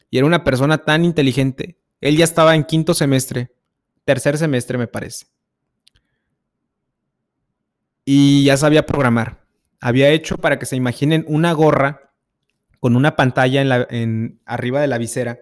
Y 0.09 0.19
era 0.19 0.25
una 0.25 0.45
persona 0.45 0.77
tan 0.77 1.03
inteligente. 1.03 1.77
Él 1.99 2.15
ya 2.15 2.23
estaba 2.23 2.55
en 2.55 2.63
quinto 2.63 2.93
semestre, 2.93 3.51
tercer 4.05 4.37
semestre 4.37 4.77
me 4.77 4.87
parece. 4.87 5.25
Y 8.05 8.45
ya 8.45 8.55
sabía 8.55 8.85
programar. 8.85 9.45
Había 9.81 10.11
hecho, 10.11 10.37
para 10.37 10.57
que 10.59 10.65
se 10.65 10.77
imaginen, 10.77 11.25
una 11.27 11.51
gorra 11.51 12.10
con 12.81 12.95
una 12.95 13.15
pantalla 13.15 13.61
en 13.91 14.41
arriba 14.45 14.81
de 14.81 14.87
la 14.87 14.97
visera 14.97 15.39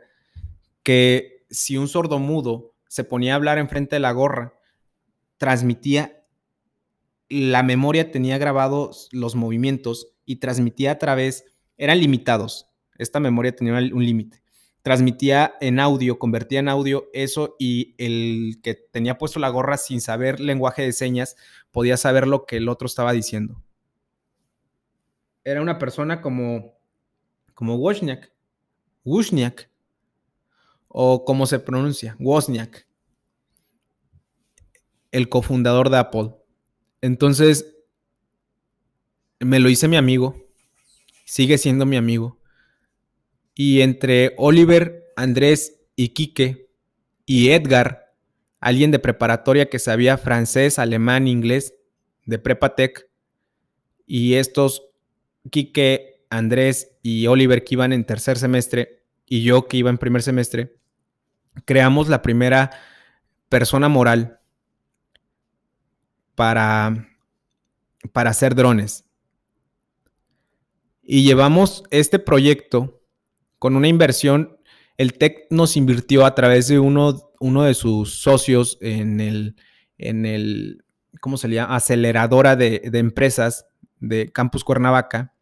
que 0.84 1.46
si 1.50 1.78
un 1.78 1.88
sordo 1.88 2.20
mudo 2.20 2.76
se 2.90 3.06
ponía 3.06 3.32
a 3.32 3.36
hablar 3.38 3.58
enfrente 3.58 3.96
de 3.96 4.02
la 4.02 4.12
gorra, 4.12 4.60
transmitía, 5.38 6.26
la 7.30 7.64
memoria 7.64 8.12
tenía 8.12 8.38
grabados 8.38 9.08
los 9.14 9.36
movimientos 9.36 10.12
y 10.26 10.36
transmitía 10.36 10.92
a 10.92 10.98
través, 10.98 11.46
eran 11.78 12.00
limitados, 12.00 12.68
esta 12.98 13.22
memoria 13.22 13.56
tenía 13.56 13.74
un 13.74 14.04
límite, 14.04 14.44
transmitía 14.82 15.54
en 15.62 15.80
audio, 15.80 16.20
convertía 16.20 16.60
en 16.60 16.68
audio 16.68 17.08
eso 17.14 17.56
y 17.58 17.96
el 17.98 18.60
que 18.62 18.74
tenía 18.74 19.18
puesto 19.18 19.40
la 19.40 19.48
gorra 19.48 19.78
sin 19.78 20.02
saber 20.02 20.42
lenguaje 20.42 20.82
de 20.82 20.92
señas 20.92 21.38
podía 21.72 21.96
saber 21.96 22.28
lo 22.28 22.46
que 22.46 22.58
el 22.58 22.68
otro 22.68 22.86
estaba 22.86 23.14
diciendo. 23.14 23.64
Era 25.46 25.62
una 25.62 25.80
persona 25.80 26.20
como, 26.20 26.79
como 27.60 27.76
Wozniak, 27.76 28.32
Wozniak, 29.04 29.70
o 30.88 31.26
como 31.26 31.46
se 31.46 31.60
pronuncia, 31.60 32.16
Wozniak 32.18 32.88
el 35.12 35.28
cofundador 35.28 35.90
de 35.90 35.98
Apple. 35.98 36.36
Entonces, 37.02 37.76
me 39.42 39.60
lo 39.60 39.68
hice 39.68 39.90
mi 39.90 39.98
amigo, 39.98 40.48
sigue 41.26 41.58
siendo 41.58 41.86
mi 41.86 41.98
amigo. 41.98 42.40
Y 43.54 43.82
entre 43.82 44.36
Oliver, 44.38 45.12
Andrés 45.18 45.82
y 45.98 46.14
Quique 46.14 46.70
y 47.26 47.50
Edgar, 47.50 48.16
alguien 48.62 48.92
de 48.92 49.00
preparatoria 49.00 49.70
que 49.70 49.80
sabía 49.80 50.18
francés, 50.18 50.80
alemán, 50.80 51.28
inglés, 51.28 51.74
de 52.26 52.40
Prepatec, 52.40 53.10
y 54.06 54.36
estos 54.36 54.86
Quique, 55.52 56.19
Andrés 56.30 56.98
y 57.02 57.28
Oliver 57.28 57.64
que 57.64 57.76
iban 57.76 57.94
en 57.94 58.06
tercer 58.06 58.38
semestre 58.38 59.04
y 59.26 59.44
yo 59.44 59.68
que 59.68 59.78
iba 59.78 59.90
en 59.90 59.98
primer 59.98 60.22
semestre, 60.22 60.76
creamos 61.66 62.10
la 62.10 62.22
primera 62.22 62.72
persona 63.48 63.90
moral 63.90 64.40
para, 66.36 67.08
para 68.14 68.30
hacer 68.30 68.56
drones. 68.56 69.06
Y 71.04 71.24
llevamos 71.24 71.84
este 71.92 72.20
proyecto 72.20 73.02
con 73.58 73.76
una 73.76 73.88
inversión. 73.88 74.58
El 74.98 75.14
TEC 75.14 75.48
nos 75.50 75.76
invirtió 75.76 76.26
a 76.26 76.36
través 76.36 76.68
de 76.68 76.80
uno, 76.80 77.32
uno 77.40 77.64
de 77.64 77.74
sus 77.74 78.22
socios 78.22 78.78
en 78.82 79.20
el, 79.20 79.56
en 79.98 80.26
el, 80.26 80.86
¿cómo 81.20 81.38
se 81.38 81.50
llama? 81.50 81.76
Aceleradora 81.76 82.56
de, 82.56 82.90
de 82.92 83.00
empresas 83.00 83.66
de 84.00 84.32
Campus 84.32 84.64
Cuernavaca. 84.64 85.34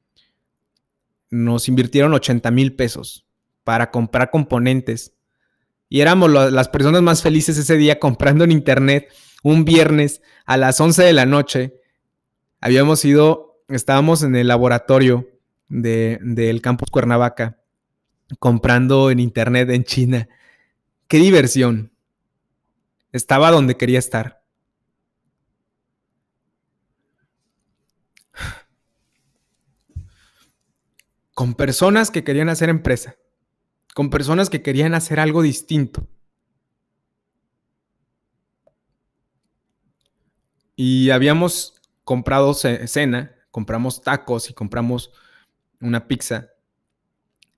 Nos 1.30 1.68
invirtieron 1.68 2.14
80 2.14 2.52
mil 2.52 2.76
pesos 2.76 3.26
para 3.64 3.92
comprar 3.92 4.30
componentes. 4.30 5.14
Y 5.90 6.02
éramos 6.02 6.30
las 6.30 6.70
personas 6.70 7.02
más 7.02 7.22
felices 7.22 7.58
ese 7.58 7.78
día 7.78 8.00
comprando 8.00 8.44
en 8.44 8.52
internet 8.52 9.10
un 9.44 9.66
viernes 9.66 10.22
a 10.46 10.58
las 10.58 10.80
11 10.80 11.04
de 11.04 11.14
la 11.14 11.26
noche. 11.26 11.76
Habíamos 12.60 13.04
ido, 13.06 13.62
estábamos 13.70 14.24
en 14.24 14.36
el 14.36 14.48
laboratorio 14.48 15.30
del 15.70 16.62
campus 16.62 16.90
Cuernavaca 16.90 17.58
comprando 18.40 19.10
en 19.10 19.20
internet 19.20 19.70
en 19.70 19.84
China. 19.84 20.28
Qué 21.08 21.18
diversión. 21.18 21.92
Estaba 23.12 23.52
donde 23.52 23.78
quería 23.78 24.00
estar. 24.00 24.37
Con 31.38 31.54
personas 31.54 32.10
que 32.10 32.24
querían 32.24 32.50
hacer 32.50 32.68
empresa. 32.68 33.16
Con 33.94 34.10
personas 34.10 34.50
que 34.50 34.64
querían 34.64 34.96
hacer 34.96 35.20
algo 35.20 35.44
distinto. 35.44 36.08
Y 40.76 41.12
habíamos 41.12 41.80
comprado 42.04 42.56
cena, 42.56 43.36
compramos 43.52 44.02
tacos 44.02 44.50
y 44.50 44.56
compramos 44.56 45.12
una 45.80 46.08
pizza. 46.08 46.50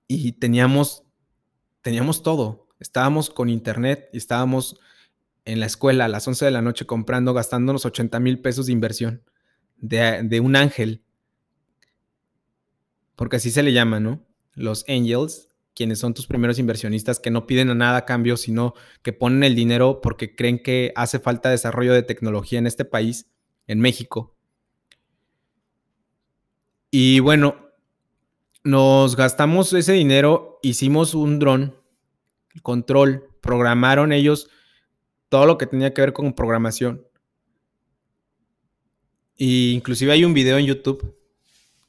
Y 0.06 0.32
teníamos, 0.32 1.04
teníamos 1.80 2.22
todo. 2.22 2.68
Estábamos 2.80 3.30
con 3.30 3.48
internet 3.48 4.10
y 4.12 4.18
estábamos 4.18 4.78
en 5.46 5.58
la 5.58 5.64
escuela 5.64 6.04
a 6.04 6.08
las 6.08 6.28
11 6.28 6.44
de 6.44 6.50
la 6.50 6.60
noche 6.60 6.84
comprando, 6.84 7.32
gastándonos 7.32 7.86
80 7.86 8.20
mil 8.20 8.42
pesos 8.42 8.66
de 8.66 8.72
inversión 8.72 9.22
de, 9.78 10.22
de, 10.22 10.40
un 10.40 10.54
ángel. 10.54 11.02
Porque 13.20 13.36
así 13.36 13.50
se 13.50 13.62
le 13.62 13.74
llama, 13.74 14.00
¿no? 14.00 14.26
Los 14.54 14.86
angels 14.88 15.50
quienes 15.74 15.98
son 15.98 16.14
tus 16.14 16.26
primeros 16.26 16.58
inversionistas 16.58 17.20
que 17.20 17.30
no 17.30 17.46
piden 17.46 17.68
a 17.68 17.74
nada 17.74 18.06
cambio, 18.06 18.38
sino 18.38 18.72
que 19.02 19.12
ponen 19.12 19.44
el 19.44 19.54
dinero 19.54 20.00
porque 20.00 20.34
creen 20.34 20.62
que 20.62 20.94
hace 20.96 21.18
falta 21.18 21.50
desarrollo 21.50 21.92
de 21.92 22.02
tecnología 22.02 22.58
en 22.58 22.66
este 22.66 22.86
país, 22.86 23.30
en 23.66 23.78
México. 23.78 24.34
Y 26.90 27.20
bueno, 27.20 27.56
nos 28.64 29.16
gastamos 29.16 29.70
ese 29.74 29.92
dinero, 29.92 30.58
hicimos 30.62 31.12
un 31.12 31.38
dron, 31.38 31.76
control, 32.62 33.28
programaron 33.42 34.14
ellos 34.14 34.48
todo 35.28 35.44
lo 35.44 35.58
que 35.58 35.66
tenía 35.66 35.92
que 35.92 36.00
ver 36.00 36.14
con 36.14 36.32
programación. 36.32 37.06
Y 39.36 39.72
inclusive 39.72 40.10
hay 40.10 40.24
un 40.24 40.32
video 40.32 40.56
en 40.56 40.64
YouTube 40.64 41.19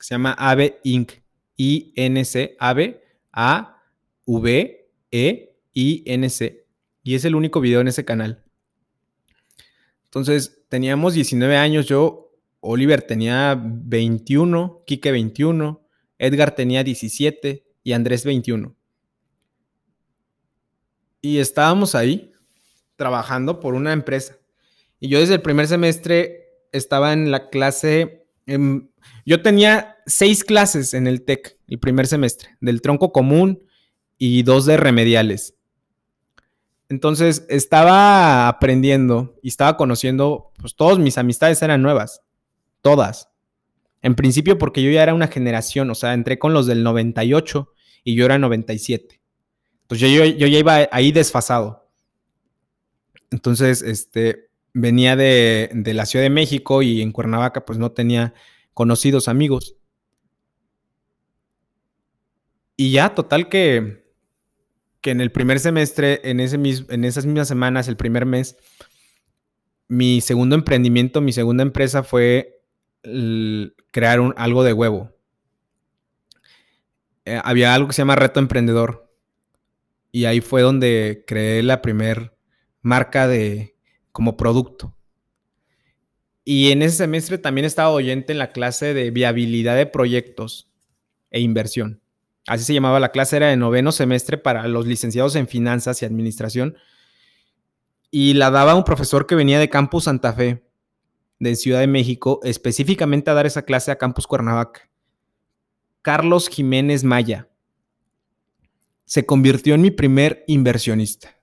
se 0.03 0.15
llama 0.15 0.33
Ave 0.33 0.79
Inc. 0.83 1.13
INC, 1.57 2.55
Ave 2.59 3.03
a 3.31 3.83
V 4.25 4.89
E 5.11 5.57
I 5.73 6.03
N 6.05 6.29
C 6.29 6.61
y 7.03 7.15
es 7.15 7.25
el 7.25 7.35
único 7.35 7.61
video 7.61 7.81
en 7.81 7.87
ese 7.87 8.05
canal. 8.05 8.43
Entonces, 10.05 10.63
teníamos 10.69 11.13
19 11.13 11.57
años, 11.57 11.87
yo 11.87 12.33
Oliver 12.59 13.01
tenía 13.01 13.59
21, 13.61 14.83
Kike 14.85 15.11
21, 15.11 15.87
Edgar 16.19 16.53
tenía 16.53 16.83
17 16.83 17.65
y 17.83 17.93
Andrés 17.93 18.25
21. 18.25 18.75
Y 21.21 21.37
estábamos 21.37 21.95
ahí 21.95 22.31
trabajando 22.95 23.59
por 23.59 23.73
una 23.73 23.93
empresa. 23.93 24.37
Y 24.99 25.07
yo 25.07 25.19
desde 25.19 25.35
el 25.35 25.41
primer 25.41 25.67
semestre 25.67 26.65
estaba 26.71 27.13
en 27.13 27.31
la 27.31 27.49
clase, 27.49 28.20
yo 29.25 29.41
tenía 29.41 29.97
seis 30.05 30.43
clases 30.43 30.93
en 30.93 31.07
el 31.07 31.23
TEC 31.23 31.57
el 31.67 31.79
primer 31.79 32.07
semestre, 32.07 32.49
del 32.59 32.81
tronco 32.81 33.11
común 33.11 33.63
y 34.17 34.43
dos 34.43 34.65
de 34.65 34.77
remediales. 34.77 35.55
Entonces 36.89 37.45
estaba 37.47 38.49
aprendiendo 38.49 39.39
y 39.41 39.47
estaba 39.47 39.77
conociendo, 39.77 40.51
pues 40.59 40.75
todas 40.75 40.99
mis 40.99 41.17
amistades 41.17 41.61
eran 41.61 41.81
nuevas, 41.81 42.21
todas. 42.81 43.29
En 44.01 44.15
principio 44.15 44.57
porque 44.57 44.83
yo 44.83 44.91
ya 44.91 45.03
era 45.03 45.13
una 45.13 45.27
generación, 45.27 45.89
o 45.89 45.95
sea, 45.95 46.13
entré 46.13 46.37
con 46.37 46.53
los 46.53 46.67
del 46.67 46.83
98 46.83 47.73
y 48.03 48.15
yo 48.15 48.25
era 48.25 48.37
97. 48.37 49.21
Entonces 49.83 50.11
yo, 50.11 50.25
yo 50.25 50.47
ya 50.47 50.59
iba 50.59 50.89
ahí 50.91 51.11
desfasado. 51.13 51.89
Entonces, 53.29 53.81
este, 53.81 54.49
venía 54.73 55.15
de, 55.15 55.69
de 55.73 55.93
la 55.93 56.05
Ciudad 56.05 56.23
de 56.23 56.29
México 56.29 56.81
y 56.81 57.01
en 57.01 57.11
Cuernavaca 57.11 57.65
pues 57.65 57.77
no 57.79 57.91
tenía 57.91 58.33
conocidos 58.73 59.27
amigos. 59.27 59.75
Y 62.77 62.91
ya, 62.91 63.13
total 63.13 63.47
que, 63.47 64.05
que 65.01 65.11
en 65.11 65.21
el 65.21 65.31
primer 65.31 65.59
semestre, 65.59 66.21
en, 66.23 66.39
ese 66.39 66.55
en 66.55 67.05
esas 67.05 67.25
mismas 67.25 67.47
semanas, 67.47 67.87
el 67.87 67.97
primer 67.97 68.25
mes, 68.25 68.57
mi 69.87 70.21
segundo 70.21 70.55
emprendimiento, 70.55 71.21
mi 71.21 71.33
segunda 71.33 71.63
empresa 71.63 72.01
fue 72.01 72.63
crear 73.91 74.19
un, 74.19 74.33
algo 74.37 74.63
de 74.63 74.73
huevo. 74.73 75.15
Eh, 77.25 77.39
había 77.43 77.75
algo 77.75 77.87
que 77.87 77.93
se 77.93 78.01
llama 78.01 78.15
reto 78.15 78.39
emprendedor. 78.39 79.11
y 80.11 80.25
ahí 80.25 80.41
fue 80.41 80.61
donde 80.61 81.23
creé 81.27 81.63
la 81.63 81.81
primer 81.81 82.35
marca 82.81 83.27
de 83.27 83.70
como 84.11 84.37
producto. 84.37 84.95
Y 86.43 86.71
en 86.71 86.81
ese 86.81 86.97
semestre 86.97 87.37
también 87.37 87.65
estaba 87.65 87.89
oyente 87.89 88.33
en 88.33 88.39
la 88.39 88.51
clase 88.51 88.93
de 88.93 89.11
viabilidad 89.11 89.75
de 89.75 89.85
proyectos 89.85 90.71
e 91.29 91.39
inversión. 91.39 92.01
Así 92.47 92.63
se 92.63 92.73
llamaba 92.73 92.99
la 92.99 93.11
clase, 93.11 93.37
era 93.37 93.47
de 93.47 93.57
noveno 93.57 93.91
semestre 93.91 94.37
para 94.37 94.67
los 94.67 94.87
licenciados 94.87 95.35
en 95.35 95.47
finanzas 95.47 96.01
y 96.01 96.05
administración. 96.05 96.75
Y 98.09 98.33
la 98.33 98.49
daba 98.49 98.75
un 98.75 98.83
profesor 98.83 99.27
que 99.27 99.35
venía 99.35 99.59
de 99.59 99.69
Campus 99.69 100.05
Santa 100.05 100.33
Fe, 100.33 100.63
de 101.39 101.55
Ciudad 101.55 101.79
de 101.79 101.87
México, 101.87 102.39
específicamente 102.43 103.29
a 103.29 103.35
dar 103.35 103.45
esa 103.45 103.61
clase 103.61 103.91
a 103.91 103.97
Campus 103.97 104.27
Cuernavaca. 104.27 104.89
Carlos 106.01 106.49
Jiménez 106.49 107.03
Maya. 107.03 107.47
Se 109.05 109.25
convirtió 109.25 109.75
en 109.75 109.81
mi 109.81 109.91
primer 109.91 110.43
inversionista. 110.47 111.40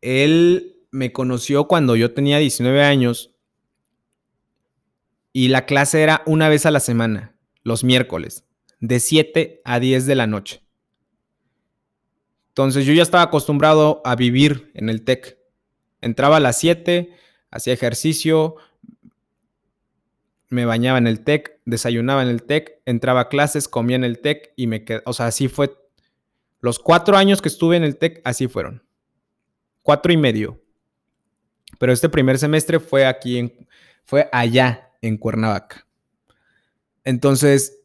Él 0.00 0.76
me 0.90 1.12
conoció 1.12 1.66
cuando 1.68 1.96
yo 1.96 2.12
tenía 2.14 2.38
19 2.38 2.82
años 2.82 3.34
y 5.32 5.48
la 5.48 5.66
clase 5.66 6.02
era 6.02 6.22
una 6.26 6.48
vez 6.48 6.66
a 6.66 6.70
la 6.70 6.80
semana, 6.80 7.36
los 7.62 7.84
miércoles, 7.84 8.44
de 8.80 9.00
7 9.00 9.60
a 9.64 9.80
10 9.80 10.06
de 10.06 10.14
la 10.14 10.26
noche. 10.26 10.62
Entonces 12.48 12.86
yo 12.86 12.92
ya 12.92 13.02
estaba 13.02 13.24
acostumbrado 13.24 14.02
a 14.04 14.16
vivir 14.16 14.72
en 14.74 14.88
el 14.88 15.04
TEC. 15.04 15.38
Entraba 16.00 16.38
a 16.38 16.40
las 16.40 16.58
7, 16.58 17.12
hacía 17.50 17.72
ejercicio, 17.72 18.56
me 20.48 20.64
bañaba 20.64 20.98
en 20.98 21.06
el 21.06 21.22
TEC, 21.22 21.60
desayunaba 21.66 22.22
en 22.22 22.28
el 22.28 22.42
TEC, 22.42 22.80
entraba 22.86 23.20
a 23.20 23.28
clases, 23.28 23.68
comía 23.68 23.96
en 23.96 24.04
el 24.04 24.20
TEC 24.20 24.52
y 24.56 24.66
me 24.66 24.84
quedé, 24.84 25.02
o 25.04 25.12
sea, 25.12 25.26
así 25.26 25.48
fue. 25.48 25.76
Los 26.60 26.78
cuatro 26.78 27.16
años 27.16 27.40
que 27.40 27.48
estuve 27.48 27.76
en 27.76 27.84
el 27.84 27.96
TEC, 27.96 28.20
así 28.24 28.48
fueron. 28.48 28.82
Cuatro 29.88 30.12
y 30.12 30.18
medio. 30.18 30.60
Pero 31.78 31.94
este 31.94 32.10
primer 32.10 32.36
semestre 32.36 32.78
fue 32.78 33.06
aquí, 33.06 33.56
fue 34.04 34.28
allá, 34.32 34.92
en 35.00 35.16
Cuernavaca. 35.16 35.86
Entonces, 37.04 37.80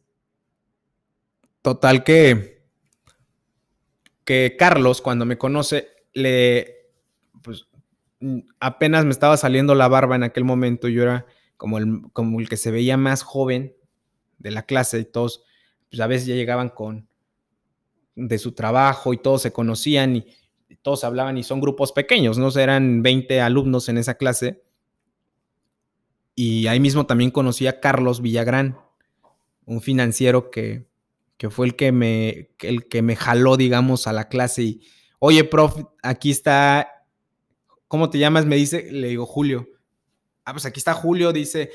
total 1.62 2.04
que, 2.04 2.62
que 4.26 4.54
Carlos, 4.58 5.00
cuando 5.00 5.24
me 5.24 5.38
conoce, 5.38 5.88
le, 6.12 6.90
pues, 7.40 7.68
apenas 8.60 9.06
me 9.06 9.10
estaba 9.12 9.38
saliendo 9.38 9.74
la 9.74 9.88
barba 9.88 10.14
en 10.14 10.24
aquel 10.24 10.44
momento, 10.44 10.88
yo 10.88 11.04
era 11.04 11.24
como 11.56 11.78
el, 11.78 12.02
como 12.12 12.38
el 12.38 12.50
que 12.50 12.58
se 12.58 12.70
veía 12.70 12.98
más 12.98 13.22
joven 13.22 13.74
de 14.36 14.50
la 14.50 14.66
clase 14.66 14.98
y 14.98 15.06
todos, 15.06 15.42
pues 15.88 16.00
a 16.02 16.06
veces 16.06 16.26
ya 16.26 16.34
llegaban 16.34 16.68
con 16.68 17.08
de 18.14 18.36
su 18.36 18.52
trabajo 18.52 19.14
y 19.14 19.16
todos 19.16 19.40
se 19.40 19.54
conocían 19.54 20.16
y, 20.16 20.26
todos 20.84 21.02
hablaban 21.02 21.38
y 21.38 21.42
son 21.42 21.62
grupos 21.62 21.92
pequeños, 21.92 22.36
¿no? 22.36 22.50
eran 22.50 23.02
20 23.02 23.40
alumnos 23.40 23.88
en 23.88 23.96
esa 23.96 24.16
clase. 24.16 24.62
Y 26.34 26.66
ahí 26.66 26.78
mismo 26.78 27.06
también 27.06 27.30
conocí 27.30 27.66
a 27.66 27.80
Carlos 27.80 28.20
Villagrán, 28.20 28.76
un 29.64 29.80
financiero 29.80 30.50
que, 30.50 30.84
que 31.38 31.48
fue 31.48 31.68
el 31.68 31.74
que, 31.74 31.90
me, 31.90 32.50
el 32.60 32.86
que 32.86 33.00
me 33.00 33.16
jaló, 33.16 33.56
digamos, 33.56 34.06
a 34.06 34.12
la 34.12 34.28
clase 34.28 34.62
y, 34.62 34.82
oye, 35.20 35.44
prof, 35.44 35.74
aquí 36.02 36.30
está, 36.30 37.06
¿cómo 37.88 38.10
te 38.10 38.18
llamas? 38.18 38.44
Me 38.44 38.56
dice, 38.56 38.92
le 38.92 39.08
digo, 39.08 39.24
Julio. 39.24 39.66
Ah, 40.44 40.52
pues 40.52 40.66
aquí 40.66 40.80
está 40.80 40.92
Julio, 40.92 41.32
dice, 41.32 41.70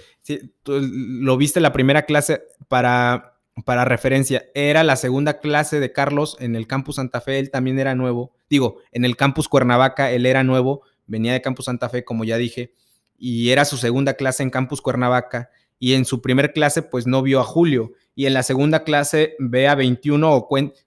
lo 0.67 1.35
viste 1.35 1.59
la 1.59 1.73
primera 1.73 2.03
clase 2.03 2.43
para 2.67 3.28
para 3.65 3.85
referencia, 3.85 4.45
era 4.53 4.83
la 4.83 4.95
segunda 4.95 5.39
clase 5.39 5.79
de 5.79 5.91
Carlos 5.91 6.37
en 6.39 6.55
el 6.55 6.67
campus 6.67 6.95
Santa 6.95 7.21
Fe, 7.21 7.39
él 7.39 7.51
también 7.51 7.79
era 7.79 7.95
nuevo. 7.95 8.31
Digo, 8.49 8.77
en 8.91 9.05
el 9.05 9.15
campus 9.15 9.47
Cuernavaca, 9.47 10.11
él 10.11 10.25
era 10.25 10.43
nuevo, 10.43 10.81
venía 11.07 11.33
de 11.33 11.41
campus 11.41 11.65
Santa 11.65 11.89
Fe, 11.89 12.03
como 12.03 12.23
ya 12.23 12.37
dije, 12.37 12.73
y 13.17 13.49
era 13.49 13.65
su 13.65 13.77
segunda 13.77 14.13
clase 14.13 14.43
en 14.43 14.49
campus 14.49 14.81
Cuernavaca. 14.81 15.49
Y 15.77 15.93
en 15.93 16.05
su 16.05 16.21
primer 16.21 16.51
clase, 16.53 16.81
pues 16.81 17.07
no 17.07 17.21
vio 17.21 17.39
a 17.39 17.43
Julio. 17.43 17.93
Y 18.15 18.25
en 18.25 18.33
la 18.33 18.43
segunda 18.43 18.83
clase 18.83 19.35
ve 19.39 19.67
a 19.67 19.75
21 19.75 20.33
o 20.33 20.47
cuenta. 20.47 20.79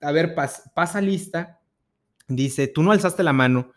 A 0.00 0.12
ver, 0.12 0.34
pasa 0.34 1.00
lista. 1.00 1.60
Dice, 2.26 2.68
tú 2.68 2.82
no 2.82 2.92
alzaste 2.92 3.22
la 3.22 3.34
mano. 3.34 3.72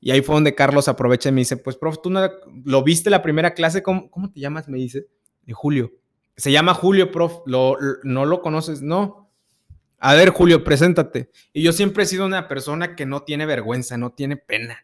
Y 0.00 0.12
ahí 0.12 0.22
fue 0.22 0.34
donde 0.34 0.54
Carlos 0.54 0.88
aprovecha 0.88 1.28
y 1.28 1.32
me 1.32 1.40
dice, 1.40 1.56
pues, 1.56 1.76
prof, 1.76 2.00
tú 2.02 2.08
no, 2.08 2.28
lo 2.64 2.82
viste 2.82 3.10
la 3.10 3.22
primera 3.22 3.52
clase, 3.52 3.82
¿cómo, 3.82 4.10
cómo 4.10 4.30
te 4.30 4.40
llamas? 4.40 4.68
Me 4.68 4.78
dice, 4.78 5.06
de 5.42 5.52
Julio. 5.52 5.92
Se 6.36 6.52
llama 6.52 6.74
Julio, 6.74 7.10
prof. 7.10 7.42
¿No 7.46 8.24
lo 8.24 8.42
conoces? 8.42 8.82
No. 8.82 9.30
A 9.98 10.14
ver, 10.14 10.30
Julio, 10.30 10.64
preséntate. 10.64 11.30
Y 11.52 11.62
yo 11.62 11.72
siempre 11.72 12.04
he 12.04 12.06
sido 12.06 12.24
una 12.24 12.48
persona 12.48 12.96
que 12.96 13.04
no 13.04 13.22
tiene 13.22 13.44
vergüenza, 13.44 13.98
no 13.98 14.12
tiene 14.12 14.38
pena. 14.38 14.82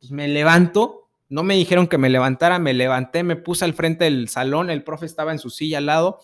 Pues 0.00 0.10
me 0.10 0.26
levanto, 0.26 1.08
no 1.28 1.44
me 1.44 1.54
dijeron 1.54 1.86
que 1.86 1.98
me 1.98 2.10
levantara, 2.10 2.58
me 2.58 2.74
levanté, 2.74 3.22
me 3.22 3.36
puse 3.36 3.64
al 3.64 3.74
frente 3.74 4.04
del 4.04 4.28
salón, 4.28 4.68
el 4.68 4.82
profe 4.82 5.06
estaba 5.06 5.30
en 5.30 5.38
su 5.38 5.50
silla 5.50 5.78
al 5.78 5.86
lado. 5.86 6.18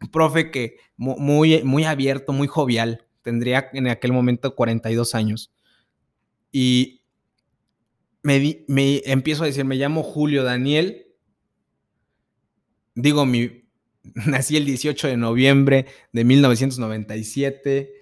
Un 0.00 0.08
profe 0.08 0.50
que 0.50 0.76
muy, 0.96 1.62
muy 1.62 1.84
abierto, 1.84 2.32
muy 2.32 2.48
jovial, 2.48 3.06
tendría 3.20 3.68
en 3.74 3.88
aquel 3.88 4.12
momento 4.12 4.54
42 4.54 5.14
años. 5.14 5.52
Y 6.50 7.02
me, 8.22 8.64
me 8.66 9.02
empiezo 9.04 9.42
a 9.42 9.46
decir, 9.46 9.66
me 9.66 9.76
llamo 9.76 10.02
Julio 10.02 10.42
Daniel. 10.42 11.05
Digo 12.96 13.26
nací 14.14 14.56
el 14.56 14.64
18 14.64 15.08
de 15.08 15.16
noviembre 15.16 15.86
de 16.12 16.24
1997. 16.24 17.92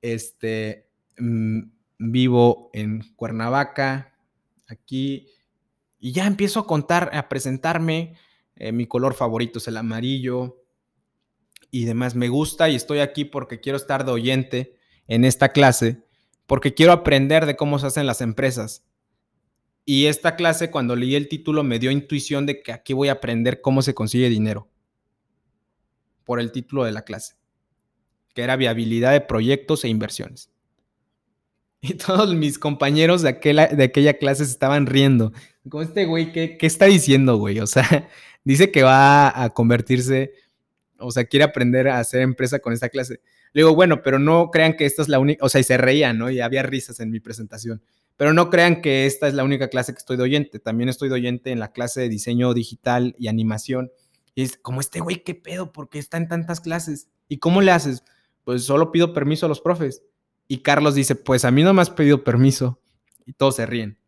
Este, 0.00 0.88
mm, 1.18 1.60
vivo 1.98 2.70
en 2.72 3.02
Cuernavaca, 3.16 4.14
aquí, 4.68 5.28
y 5.98 6.12
ya 6.12 6.26
empiezo 6.26 6.60
a 6.60 6.66
contar, 6.66 7.10
a 7.12 7.28
presentarme. 7.28 8.14
Eh, 8.56 8.70
mi 8.70 8.86
color 8.86 9.14
favorito 9.14 9.58
es 9.58 9.66
el 9.66 9.76
amarillo 9.76 10.62
y 11.70 11.84
demás. 11.84 12.14
Me 12.14 12.28
gusta 12.28 12.68
y 12.68 12.76
estoy 12.76 13.00
aquí 13.00 13.24
porque 13.24 13.60
quiero 13.60 13.76
estar 13.76 14.04
de 14.04 14.12
oyente 14.12 14.76
en 15.08 15.24
esta 15.24 15.50
clase, 15.50 16.04
porque 16.46 16.72
quiero 16.72 16.92
aprender 16.92 17.46
de 17.46 17.56
cómo 17.56 17.80
se 17.80 17.86
hacen 17.86 18.06
las 18.06 18.20
empresas. 18.20 18.84
Y 19.84 20.06
esta 20.06 20.36
clase, 20.36 20.70
cuando 20.70 20.96
leí 20.96 21.14
el 21.14 21.28
título, 21.28 21.62
me 21.62 21.78
dio 21.78 21.90
intuición 21.90 22.46
de 22.46 22.62
que 22.62 22.72
aquí 22.72 22.92
voy 22.92 23.08
a 23.08 23.12
aprender 23.12 23.60
cómo 23.60 23.82
se 23.82 23.94
consigue 23.94 24.28
dinero 24.30 24.68
por 26.24 26.40
el 26.40 26.52
título 26.52 26.84
de 26.84 26.92
la 26.92 27.02
clase, 27.02 27.34
que 28.34 28.42
era 28.42 28.56
viabilidad 28.56 29.12
de 29.12 29.20
proyectos 29.20 29.84
e 29.84 29.88
inversiones. 29.88 30.50
Y 31.86 31.94
todos 31.94 32.34
mis 32.34 32.58
compañeros 32.58 33.20
de 33.20 33.28
aquella, 33.28 33.66
de 33.66 33.84
aquella 33.84 34.14
clase 34.14 34.46
se 34.46 34.52
estaban 34.52 34.86
riendo. 34.86 35.34
Como 35.68 35.82
este 35.82 36.06
güey, 36.06 36.32
¿qué, 36.32 36.56
¿qué 36.56 36.66
está 36.66 36.86
diciendo, 36.86 37.36
güey? 37.36 37.60
O 37.60 37.66
sea, 37.66 38.08
dice 38.44 38.70
que 38.70 38.82
va 38.82 39.42
a 39.42 39.50
convertirse, 39.50 40.32
o 40.98 41.10
sea, 41.10 41.26
quiere 41.26 41.44
aprender 41.44 41.88
a 41.88 41.98
hacer 41.98 42.22
empresa 42.22 42.58
con 42.60 42.72
esta 42.72 42.88
clase. 42.88 43.20
Le 43.52 43.60
digo, 43.60 43.74
bueno, 43.74 44.00
pero 44.02 44.18
no 44.18 44.50
crean 44.50 44.76
que 44.78 44.86
esta 44.86 45.02
es 45.02 45.08
la 45.10 45.18
única, 45.18 45.44
o 45.44 45.50
sea, 45.50 45.60
y 45.60 45.64
se 45.64 45.76
reían, 45.76 46.16
¿no? 46.16 46.30
Y 46.30 46.40
había 46.40 46.62
risas 46.62 47.00
en 47.00 47.10
mi 47.10 47.20
presentación. 47.20 47.82
Pero 48.16 48.32
no 48.32 48.50
crean 48.50 48.80
que 48.80 49.06
esta 49.06 49.28
es 49.28 49.34
la 49.34 49.44
única 49.44 49.68
clase 49.68 49.92
que 49.92 49.98
estoy 49.98 50.16
de 50.16 50.22
oyente. 50.22 50.60
También 50.60 50.88
estoy 50.88 51.08
de 51.08 51.16
oyente 51.16 51.50
en 51.50 51.58
la 51.58 51.72
clase 51.72 52.00
de 52.00 52.08
diseño 52.08 52.54
digital 52.54 53.14
y 53.18 53.28
animación 53.28 53.90
y 54.34 54.42
es 54.42 54.56
como 54.56 54.80
este 54.80 55.00
güey, 55.00 55.22
¿qué 55.22 55.34
pedo? 55.34 55.72
¿Por 55.72 55.88
qué 55.88 55.98
está 55.98 56.16
en 56.16 56.28
tantas 56.28 56.60
clases? 56.60 57.08
¿Y 57.28 57.38
cómo 57.38 57.60
le 57.62 57.70
haces? 57.70 58.04
Pues 58.42 58.64
solo 58.64 58.90
pido 58.90 59.12
permiso 59.12 59.46
a 59.46 59.48
los 59.48 59.60
profes. 59.60 60.02
Y 60.48 60.58
Carlos 60.58 60.94
dice, 60.94 61.14
pues 61.14 61.44
a 61.44 61.50
mí 61.50 61.62
no 61.62 61.72
me 61.72 61.82
has 61.82 61.90
pedido 61.90 62.24
permiso. 62.24 62.80
Y 63.26 63.32
todos 63.32 63.56
se 63.56 63.66
ríen. 63.66 63.98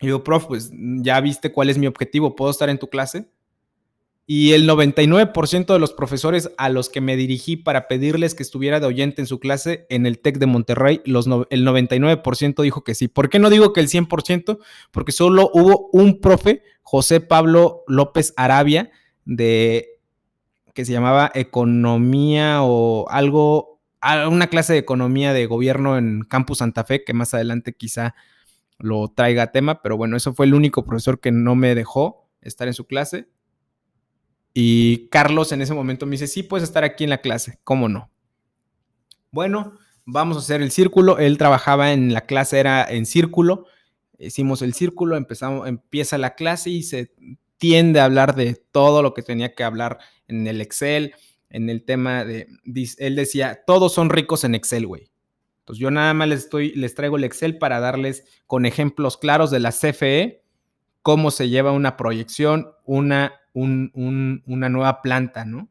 Y 0.00 0.06
digo, 0.06 0.24
prof, 0.24 0.46
pues 0.46 0.70
ya 0.74 1.20
viste 1.20 1.52
cuál 1.52 1.70
es 1.70 1.78
mi 1.78 1.86
objetivo, 1.86 2.34
¿puedo 2.34 2.50
estar 2.50 2.70
en 2.70 2.78
tu 2.78 2.88
clase? 2.88 3.30
Y 4.30 4.52
el 4.52 4.68
99% 4.68 5.72
de 5.72 5.78
los 5.78 5.94
profesores 5.94 6.50
a 6.58 6.68
los 6.68 6.90
que 6.90 7.00
me 7.00 7.16
dirigí 7.16 7.56
para 7.56 7.88
pedirles 7.88 8.34
que 8.34 8.42
estuviera 8.42 8.78
de 8.78 8.86
oyente 8.86 9.22
en 9.22 9.26
su 9.26 9.40
clase 9.40 9.86
en 9.88 10.04
el 10.04 10.18
TEC 10.18 10.36
de 10.36 10.44
Monterrey, 10.44 11.00
los 11.06 11.26
el 11.48 11.66
99% 11.66 12.62
dijo 12.62 12.84
que 12.84 12.94
sí. 12.94 13.08
¿Por 13.08 13.30
qué 13.30 13.38
no 13.38 13.48
digo 13.48 13.72
que 13.72 13.80
el 13.80 13.88
100%? 13.88 14.58
Porque 14.90 15.12
solo 15.12 15.50
hubo 15.54 15.88
un 15.94 16.20
profe, 16.20 16.62
José 16.82 17.22
Pablo 17.22 17.84
López 17.86 18.34
Arabia, 18.36 18.90
de 19.24 19.98
que 20.74 20.84
se 20.84 20.92
llamaba 20.92 21.32
economía 21.34 22.58
o 22.64 23.08
algo, 23.08 23.80
una 24.28 24.48
clase 24.48 24.74
de 24.74 24.80
economía 24.80 25.32
de 25.32 25.46
gobierno 25.46 25.96
en 25.96 26.20
Campus 26.20 26.58
Santa 26.58 26.84
Fe, 26.84 27.02
que 27.02 27.14
más 27.14 27.32
adelante 27.32 27.72
quizá 27.72 28.14
lo 28.78 29.08
traiga 29.08 29.44
a 29.44 29.52
tema, 29.52 29.80
pero 29.80 29.96
bueno, 29.96 30.18
eso 30.18 30.34
fue 30.34 30.44
el 30.44 30.52
único 30.52 30.84
profesor 30.84 31.18
que 31.18 31.32
no 31.32 31.54
me 31.54 31.74
dejó 31.74 32.28
estar 32.42 32.68
en 32.68 32.74
su 32.74 32.86
clase. 32.86 33.26
Y 34.54 35.08
Carlos 35.08 35.52
en 35.52 35.62
ese 35.62 35.74
momento 35.74 36.06
me 36.06 36.12
dice, 36.12 36.26
sí, 36.26 36.42
puedes 36.42 36.68
estar 36.68 36.84
aquí 36.84 37.04
en 37.04 37.10
la 37.10 37.20
clase, 37.20 37.58
¿cómo 37.64 37.88
no? 37.88 38.10
Bueno, 39.30 39.78
vamos 40.04 40.36
a 40.36 40.40
hacer 40.40 40.62
el 40.62 40.70
círculo. 40.70 41.18
Él 41.18 41.38
trabajaba 41.38 41.92
en 41.92 42.12
la 42.12 42.22
clase, 42.22 42.58
era 42.58 42.84
en 42.84 43.06
círculo. 43.06 43.66
Hicimos 44.18 44.62
el 44.62 44.74
círculo, 44.74 45.16
empezamos, 45.16 45.68
empieza 45.68 46.18
la 46.18 46.34
clase 46.34 46.70
y 46.70 46.82
se 46.82 47.12
tiende 47.58 48.00
a 48.00 48.04
hablar 48.04 48.34
de 48.34 48.54
todo 48.54 49.02
lo 49.02 49.14
que 49.14 49.22
tenía 49.22 49.54
que 49.54 49.64
hablar 49.64 49.98
en 50.26 50.46
el 50.46 50.60
Excel, 50.60 51.14
en 51.50 51.70
el 51.70 51.84
tema 51.84 52.24
de, 52.24 52.48
él 52.98 53.16
decía, 53.16 53.62
todos 53.66 53.92
son 53.92 54.10
ricos 54.10 54.44
en 54.44 54.54
Excel, 54.54 54.86
güey. 54.86 55.10
Entonces 55.60 55.80
yo 55.80 55.90
nada 55.90 56.14
más 56.14 56.28
les, 56.28 56.40
estoy, 56.40 56.72
les 56.74 56.94
traigo 56.94 57.16
el 57.16 57.24
Excel 57.24 57.58
para 57.58 57.80
darles 57.80 58.24
con 58.46 58.64
ejemplos 58.64 59.16
claros 59.18 59.50
de 59.50 59.60
la 59.60 59.72
CFE 59.72 60.42
cómo 61.02 61.30
se 61.30 61.48
lleva 61.48 61.72
una 61.72 61.96
proyección, 61.96 62.72
una, 62.84 63.37
una 63.52 64.68
nueva 64.68 65.02
planta, 65.02 65.44
¿no? 65.44 65.68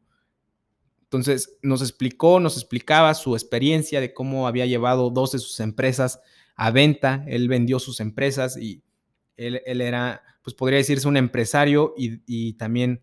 Entonces 1.08 1.56
nos 1.62 1.80
explicó, 1.80 2.38
nos 2.38 2.58
explicaba 2.58 3.14
su 3.14 3.34
experiencia 3.34 3.98
de 3.98 4.12
cómo 4.12 4.46
había 4.46 4.66
llevado 4.66 5.08
dos 5.08 5.32
de 5.32 5.38
sus 5.38 5.58
empresas 5.60 6.20
a 6.54 6.70
venta. 6.70 7.24
Él 7.26 7.48
vendió 7.48 7.78
sus 7.78 8.00
empresas 8.00 8.58
y 8.58 8.82
él, 9.38 9.62
era, 9.64 10.22
pues 10.42 10.54
podría 10.54 10.76
decirse 10.76 11.08
un 11.08 11.16
empresario 11.16 11.94
y, 11.96 12.20
y, 12.26 12.54
también 12.54 13.02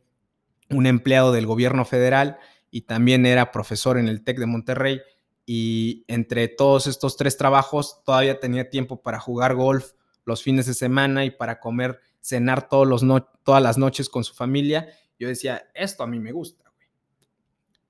un 0.69 0.85
empleado 0.85 1.31
del 1.31 1.47
gobierno 1.47 1.83
federal 1.83 2.37
y 2.69 2.81
también 2.81 3.25
era 3.25 3.51
profesor 3.51 3.97
en 3.97 4.07
el 4.07 4.23
TEC 4.23 4.37
de 4.37 4.45
Monterrey. 4.45 5.01
Y 5.47 6.03
entre 6.07 6.47
todos 6.47 6.85
estos 6.85 7.17
tres 7.17 7.37
trabajos 7.37 8.03
todavía 8.03 8.39
tenía 8.39 8.69
tiempo 8.69 9.01
para 9.01 9.19
jugar 9.19 9.55
golf 9.55 9.93
los 10.25 10.43
fines 10.43 10.67
de 10.67 10.75
semana 10.75 11.25
y 11.25 11.31
para 11.31 11.59
comer, 11.59 11.99
cenar 12.25 12.67
no, 12.71 13.23
todas 13.43 13.61
las 13.61 13.77
noches 13.77 14.09
con 14.09 14.23
su 14.23 14.33
familia. 14.33 14.89
Yo 15.19 15.27
decía, 15.27 15.69
esto 15.75 16.03
a 16.03 16.07
mí 16.07 16.19
me 16.19 16.31
gusta 16.31 16.65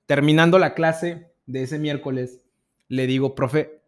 Terminando 0.06 0.60
la 0.60 0.76
clase 0.76 1.32
de 1.48 1.64
ese 1.64 1.80
miércoles, 1.80 2.42
le 2.90 3.08
digo, 3.08 3.34
profe, 3.34 3.82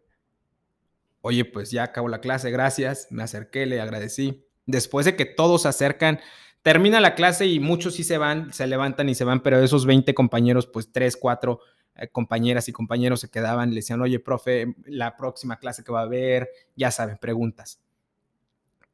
oye, 1.20 1.44
pues 1.44 1.70
ya 1.70 1.84
acabó 1.84 2.08
la 2.08 2.20
clase, 2.20 2.50
gracias. 2.50 3.06
Me 3.10 3.22
acerqué, 3.22 3.66
le 3.66 3.80
agradecí. 3.80 4.44
Después 4.66 5.06
de 5.06 5.14
que 5.14 5.26
todos 5.26 5.62
se 5.62 5.68
acercan, 5.68 6.18
termina 6.62 6.98
la 6.98 7.14
clase 7.14 7.46
y 7.46 7.60
muchos 7.60 7.94
sí 7.94 8.02
se 8.02 8.18
van, 8.18 8.52
se 8.52 8.66
levantan 8.66 9.08
y 9.08 9.14
se 9.14 9.22
van, 9.24 9.42
pero 9.42 9.62
esos 9.62 9.86
20 9.86 10.12
compañeros, 10.14 10.66
pues 10.66 10.90
3, 10.90 11.16
4 11.16 11.60
eh, 11.94 12.08
compañeras 12.08 12.68
y 12.68 12.72
compañeros 12.72 13.20
se 13.20 13.30
quedaban, 13.30 13.70
le 13.70 13.76
decían, 13.76 14.00
oye, 14.00 14.18
profe, 14.18 14.74
la 14.86 15.16
próxima 15.16 15.58
clase 15.58 15.84
que 15.84 15.92
va 15.92 16.00
a 16.00 16.04
haber, 16.04 16.48
ya 16.74 16.90
saben, 16.90 17.18
preguntas. 17.18 17.80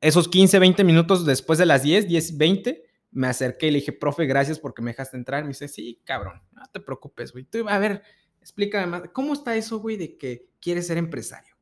Esos 0.04 0.28
15, 0.28 0.58
20 0.58 0.84
minutos 0.84 1.24
después 1.24 1.58
de 1.58 1.64
las 1.64 1.82
10, 1.82 2.06
10, 2.06 2.36
20, 2.36 2.84
me 3.12 3.26
acerqué 3.26 3.68
y 3.68 3.70
le 3.70 3.78
dije, 3.78 3.92
profe, 3.92 4.26
gracias 4.26 4.58
porque 4.58 4.82
me 4.82 4.90
dejaste 4.90 5.16
entrar. 5.16 5.44
Me 5.44 5.48
dice, 5.48 5.66
sí, 5.66 6.02
cabrón, 6.04 6.42
no 6.52 6.62
te 6.70 6.78
preocupes, 6.78 7.32
güey. 7.32 7.44
Tú, 7.44 7.66
a 7.66 7.78
ver, 7.78 8.02
explícame 8.38 8.86
más. 8.86 9.02
¿Cómo 9.14 9.32
está 9.32 9.56
eso, 9.56 9.78
güey, 9.78 9.96
de 9.96 10.18
que 10.18 10.50
quieres 10.60 10.88
ser 10.88 10.98
empresario? 10.98 11.56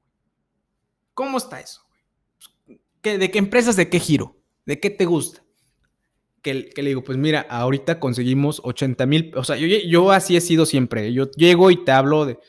¿Cómo 1.14 1.38
está 1.38 1.60
eso, 1.60 1.82
güey? 1.88 2.80
Pues, 3.00 3.20
¿De 3.20 3.30
qué 3.30 3.38
empresas, 3.38 3.76
de 3.76 3.88
qué 3.88 4.00
giro? 4.00 4.36
¿De 4.66 4.80
qué 4.80 4.90
te 4.90 5.04
gusta? 5.04 5.44
Que, 6.42 6.72
le 6.74 6.88
digo, 6.88 7.04
pues 7.04 7.18
mira, 7.18 7.46
ahorita 7.48 8.00
conseguimos 8.00 8.60
80 8.64 9.06
mil, 9.06 9.32
o 9.36 9.44
sea, 9.44 9.54
yo, 9.54 9.68
yo 9.68 10.10
así 10.10 10.36
he 10.36 10.40
sido 10.40 10.66
siempre. 10.66 11.12
Yo 11.12 11.30
llego 11.30 11.70
y 11.70 11.84
te 11.84 11.92
hablo 11.92 12.26
de, 12.26 12.40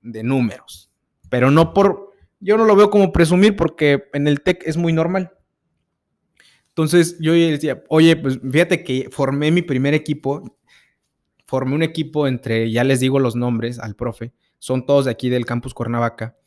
de 0.00 0.22
números, 0.22 0.92
pero 1.28 1.50
no 1.50 1.74
por, 1.74 2.11
yo 2.42 2.58
no 2.58 2.64
lo 2.64 2.76
veo 2.76 2.90
como 2.90 3.12
presumir 3.12 3.56
porque 3.56 4.04
en 4.12 4.28
el 4.28 4.42
TEC 4.42 4.62
es 4.66 4.76
muy 4.76 4.92
normal 4.92 5.32
entonces 6.72 7.18
yo 7.20 7.34
decía, 7.34 7.84
oye, 7.88 8.16
pues 8.16 8.40
fíjate 8.40 8.82
que 8.82 9.10
formé 9.10 9.50
mi 9.50 9.60
primer 9.60 9.92
equipo, 9.92 10.58
formé 11.46 11.74
un 11.74 11.82
equipo 11.82 12.26
entre, 12.26 12.70
ya 12.70 12.82
les 12.82 12.98
digo 13.00 13.18
los 13.18 13.36
nombres 13.36 13.78
al 13.78 13.94
profe, 13.94 14.32
son 14.58 14.86
todos 14.86 15.04
de 15.04 15.10
aquí 15.10 15.28
del 15.28 15.44
campus 15.44 15.74
Cuernavaca, 15.74 16.38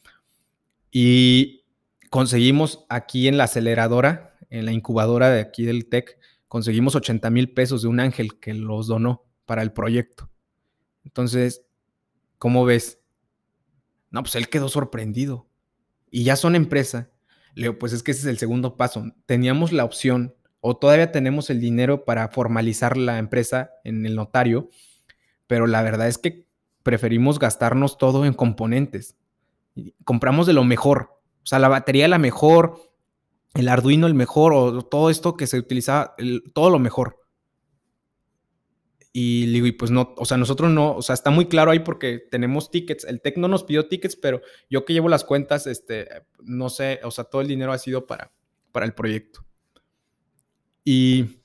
y 0.90 1.66
conseguimos 2.10 2.86
aquí 2.90 3.28
en 3.28 3.38
la 3.38 3.44
aceleradora, 3.44 4.36
en 4.50 4.66
la 4.66 4.72
incubadora 4.72 5.30
de 5.30 5.42
aquí 5.42 5.64
del 5.64 5.90
TEC, 5.90 6.18
conseguimos 6.48 6.96
80 6.96 7.30
mil 7.30 7.54
pesos 7.54 7.84
de 7.84 7.90
un 7.90 8.00
ángel 8.00 8.40
que 8.40 8.56
los 8.56 8.88
donó 8.88 9.26
para 9.46 9.62
el 9.62 9.74
proyecto. 9.74 10.32
Entonces, 11.04 11.68
¿cómo 12.40 12.66
ves? 12.66 13.00
No, 14.10 14.24
pues 14.24 14.34
él 14.36 14.50
quedó 14.50 14.70
sorprendido. 14.70 15.48
Y 16.10 16.24
ya 16.24 16.36
son 16.36 16.56
empresa 16.56 17.10
Leo, 17.56 17.80
pues 17.80 17.94
es 17.94 18.04
que 18.04 18.12
ese 18.12 18.22
es 18.22 18.28
el 18.28 18.38
segundo 18.38 18.76
paso. 18.76 19.06
Teníamos 19.26 19.72
la 19.72 19.86
opción 19.86 20.36
o 20.60 20.76
todavía 20.76 21.12
tenemos 21.12 21.50
el 21.50 21.62
dinero 21.62 22.04
para 22.04 22.28
formalizar 22.28 22.98
la 22.98 23.18
empresa 23.18 23.72
en 23.86 24.06
el 24.06 24.16
notario, 24.16 24.70
pero 25.48 25.66
la 25.66 25.82
verdad 25.82 26.08
es 26.08 26.18
que 26.18 26.48
preferimos 26.84 27.40
gastarnos 27.40 27.98
todo 27.98 28.26
en 28.26 28.34
componentes. 28.34 29.18
Compramos 30.04 30.48
de 30.48 30.54
lo 30.54 30.66
mejor, 30.66 31.22
o 31.44 31.46
sea, 31.46 31.60
la 31.60 31.70
batería 31.70 32.08
la 32.08 32.18
mejor, 32.18 32.82
el 33.54 33.70
Arduino 33.70 34.06
el 34.06 34.14
mejor, 34.16 34.54
o 34.54 34.82
todo 34.82 35.10
esto 35.10 35.38
que 35.38 35.48
se 35.48 35.58
utilizaba, 35.58 36.16
todo 36.54 36.70
lo 36.70 36.80
mejor. 36.80 37.25
Y 39.18 39.46
digo, 39.46 39.66
y 39.66 39.72
pues 39.72 39.92
no, 39.92 40.14
o 40.18 40.26
sea, 40.26 40.36
nosotros 40.36 40.70
no, 40.72 40.94
o 40.94 41.02
sea, 41.02 41.14
está 41.14 41.30
muy 41.30 41.46
claro 41.46 41.72
ahí 41.72 41.80
porque 41.80 42.20
tenemos 42.20 42.70
tickets. 42.70 43.06
El 43.06 43.22
TEC 43.22 43.38
no 43.38 43.48
nos 43.48 43.64
pidió 43.64 43.88
tickets, 43.88 44.18
pero 44.18 44.42
yo 44.70 44.84
que 44.84 44.92
llevo 44.92 45.08
las 45.08 45.24
cuentas, 45.24 45.68
este, 45.68 46.10
no 46.44 46.70
sé, 46.70 47.00
o 47.02 47.12
sea, 47.12 47.24
todo 47.24 47.40
el 47.40 47.48
dinero 47.48 47.72
ha 47.72 47.78
sido 47.78 48.08
para, 48.08 48.34
para 48.74 48.86
el 48.86 48.94
proyecto. 48.94 49.46
Y, 50.84 51.40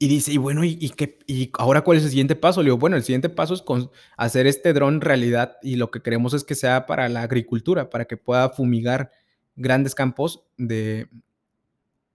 y 0.00 0.08
dice, 0.08 0.32
y 0.32 0.36
bueno, 0.36 0.64
¿y, 0.64 0.90
qué, 0.96 1.20
¿y 1.28 1.52
ahora 1.60 1.82
cuál 1.82 1.98
es 1.98 2.02
el 2.02 2.10
siguiente 2.10 2.34
paso? 2.34 2.60
Le 2.60 2.70
digo, 2.70 2.78
bueno, 2.78 2.96
el 2.96 3.04
siguiente 3.04 3.28
paso 3.28 3.54
es 3.54 3.62
con 3.62 3.88
hacer 4.16 4.48
este 4.48 4.72
dron 4.72 5.00
realidad 5.00 5.58
y 5.62 5.76
lo 5.76 5.92
que 5.92 6.02
queremos 6.02 6.34
es 6.34 6.42
que 6.42 6.56
sea 6.56 6.86
para 6.86 7.08
la 7.08 7.22
agricultura, 7.22 7.88
para 7.88 8.06
que 8.06 8.16
pueda 8.16 8.50
fumigar 8.50 9.12
grandes 9.54 9.94
campos 9.94 10.42
de, 10.56 11.06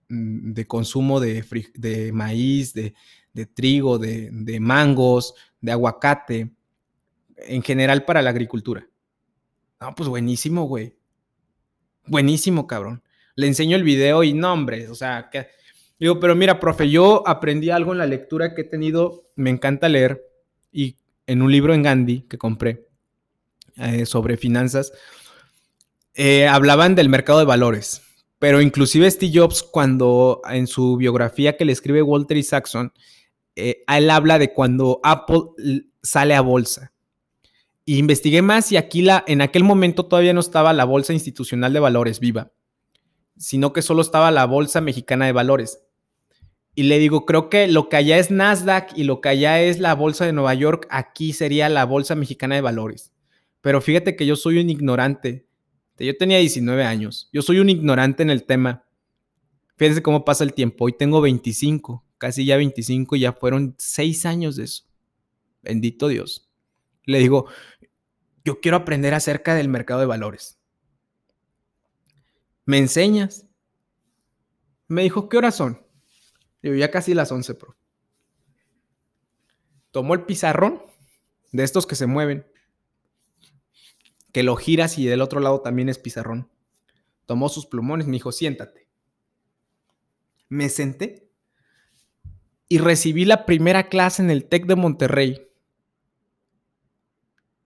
de 0.10 0.68
consumo 0.68 1.22
de, 1.22 1.46
de 1.76 2.12
maíz, 2.12 2.74
de, 2.74 2.94
de 3.40 3.46
trigo, 3.46 3.98
de, 3.98 4.58
mangos, 4.60 5.34
de 5.62 5.72
aguacate, 5.72 6.52
en 7.38 7.64
general 7.64 8.04
para 8.04 8.22
la 8.22 8.32
agricultura. 8.32 8.86
No, 9.80 9.96
pues 9.96 10.10
buenísimo, 10.10 10.66
güey. 10.66 10.96
Buenísimo, 12.06 12.68
cabrón. 12.68 13.02
Le 13.36 13.48
enseño 13.48 13.78
el 13.78 13.84
video 13.84 14.24
y 14.24 14.34
no, 14.34 14.52
hombre, 14.52 14.90
o 14.90 14.96
sea, 14.96 15.30
que... 15.32 15.48
digo, 15.98 16.20
pero 16.20 16.36
mira, 16.36 16.60
profe, 16.60 16.90
yo 16.90 17.24
aprendí 17.26 17.70
algo 17.70 17.94
en 17.94 18.00
la 18.00 18.06
lectura 18.06 18.54
que 18.54 18.62
he 18.62 18.66
tenido, 18.66 19.32
me 19.36 19.50
encanta 19.50 19.88
leer, 19.88 20.26
y 20.72 20.98
en 21.28 21.42
un 21.42 21.52
libro 21.52 21.74
en 21.74 21.84
Gandhi 21.84 22.22
que 22.30 22.38
compré 22.38 22.88
eh, 23.78 24.06
sobre 24.06 24.36
finanzas, 24.36 24.92
eh, 26.14 26.48
hablaban 26.48 26.96
del 26.96 27.08
mercado 27.08 27.40
de 27.40 27.46
valores. 27.46 28.02
Pero 28.40 28.62
inclusive 28.62 29.10
Steve 29.12 29.32
Jobs, 29.34 29.64
cuando 29.64 30.42
en 30.50 30.66
su 30.68 30.96
biografía 30.98 31.58
que 31.58 31.66
le 31.66 31.74
escribe 31.74 32.02
Walter 32.02 32.38
Isaacson, 32.38 32.92
eh, 33.60 33.84
él 33.88 34.10
habla 34.10 34.39
de 34.39 34.53
cuando 34.53 34.99
Apple 35.03 35.41
sale 36.01 36.36
a 36.36 36.41
bolsa. 36.41 36.93
Y 37.86 37.97
investigué 37.97 38.41
más 38.41 38.72
y 38.72 38.78
aquí 38.78 39.01
la, 39.01 39.24
en 39.28 39.41
aquel 39.41 39.64
momento 39.64 40.05
todavía 40.05 40.34
no 40.34 40.41
estaba 40.41 40.74
la 40.74 40.86
Bolsa 40.86 41.12
Institucional 41.12 41.74
de 41.74 41.80
Valores 41.80 42.20
viva, 42.20 42.51
sino 43.36 43.74
que 43.74 43.82
solo 43.82 44.03
estaba 44.03 44.30
la 44.30 44.45
Bolsa 44.45 44.80
Mexicana 44.80 45.26
de 45.26 45.32
Valores. 45.32 45.80
Y 46.76 46.84
le 46.84 46.99
digo, 46.99 47.26
creo 47.26 47.49
que 47.49 47.68
lo 47.68 47.89
que 47.89 47.97
allá 47.97 48.20
es 48.20 48.30
Nasdaq 48.30 48.95
y 48.95 49.05
lo 49.05 49.22
que 49.22 49.30
allá 49.30 49.60
es 49.62 49.80
la 49.80 49.95
Bolsa 49.95 50.26
de 50.26 50.34
Nueva 50.34 50.53
York, 50.53 50.86
aquí 50.91 51.34
sería 51.34 51.68
la 51.68 51.84
Bolsa 51.84 52.14
Mexicana 52.14 52.53
de 52.53 52.62
Valores. 52.62 53.12
Pero 53.62 53.82
fíjate 53.82 54.16
que 54.16 54.28
yo 54.28 54.36
soy 54.36 54.60
un 54.60 54.70
ignorante. 54.70 55.47
Yo 55.97 56.16
tenía 56.16 56.38
19 56.38 56.84
años. 56.84 57.28
Yo 57.34 57.41
soy 57.41 57.57
un 57.57 57.70
ignorante 57.70 58.22
en 58.22 58.30
el 58.30 58.43
tema. 58.43 58.86
Fíjense 59.78 60.03
cómo 60.03 60.24
pasa 60.24 60.43
el 60.43 60.53
tiempo. 60.53 60.86
Hoy 60.86 60.93
tengo 60.93 61.22
25 61.22 62.05
casi 62.20 62.45
ya 62.45 62.57
25, 62.57 63.15
ya 63.15 63.34
fueron 63.34 63.74
seis 63.80 64.28
años 64.28 64.55
de 64.55 64.65
eso. 64.65 64.84
Bendito 65.63 66.07
Dios. 66.07 66.51
Le 67.05 67.17
digo, 67.17 67.47
yo 68.45 68.61
quiero 68.61 68.78
aprender 68.78 69.15
acerca 69.15 69.55
del 69.55 69.70
mercado 69.70 70.01
de 70.01 70.05
valores. 70.05 70.59
¿Me 72.65 72.78
enseñas? 72.78 73.47
Me 74.88 75.01
dijo, 75.01 75.28
¿qué 75.30 75.38
horas 75.38 75.55
son? 75.55 75.84
Digo, 76.61 76.76
ya 76.76 76.91
casi 76.91 77.13
las 77.13 77.32
11, 77.32 77.55
pro. 77.55 77.76
Tomó 79.91 80.13
el 80.13 80.26
pizarrón 80.26 80.84
de 81.51 81.63
estos 81.63 81.88
que 81.88 81.95
se 81.95 82.05
mueven, 82.05 82.45
que 84.32 84.43
lo 84.43 84.55
giras 84.55 84.97
y 84.97 85.05
del 85.05 85.22
otro 85.22 85.39
lado 85.39 85.61
también 85.61 85.89
es 85.89 85.97
pizarrón. 85.97 86.51
Tomó 87.26 87.49
sus 87.49 87.65
plumones, 87.65 88.07
me 88.07 88.13
dijo, 88.13 88.32
siéntate. 88.32 88.88
Me 90.47 90.70
senté 90.70 91.29
y 92.70 92.78
recibí 92.78 93.26
la 93.26 93.47
primera 93.47 93.89
clase 93.89 94.22
en 94.22 94.30
el 94.30 94.45
TEC 94.45 94.67
de 94.67 94.76
Monterrey 94.76 95.47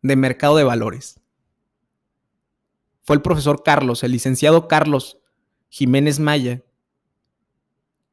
de 0.01 0.15
mercado 0.15 0.55
de 0.55 0.63
valores. 0.63 1.19
Fue 3.03 3.17
el 3.17 3.21
profesor 3.21 3.63
Carlos, 3.63 4.03
el 4.03 4.13
licenciado 4.13 4.69
Carlos 4.69 5.19
Jiménez 5.67 6.19
Maya, 6.19 6.63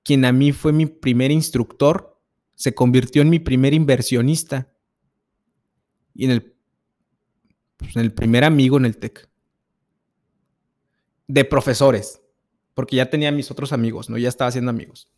quien 0.02 0.24
a 0.24 0.32
mí 0.32 0.50
fue 0.50 0.72
mi 0.72 0.86
primer 0.86 1.30
instructor, 1.30 2.20
se 2.56 2.74
convirtió 2.74 3.22
en 3.22 3.30
mi 3.30 3.38
primer 3.38 3.72
inversionista 3.72 4.72
y 6.12 6.24
en 6.24 6.32
el, 6.32 6.56
pues, 7.76 7.94
primer 8.12 8.42
amigo 8.42 8.76
en 8.76 8.86
el 8.86 8.96
TEC. 8.96 9.28
De 11.28 11.44
profesores, 11.44 12.20
porque 12.74 12.96
ya 12.96 13.08
tenía 13.08 13.30
mis 13.30 13.52
otros 13.52 13.72
amigos, 13.72 14.10
¿no? 14.10 14.18
Ya 14.18 14.28
estaba 14.28 14.48
haciendo 14.48 14.70
amigos 14.70 15.08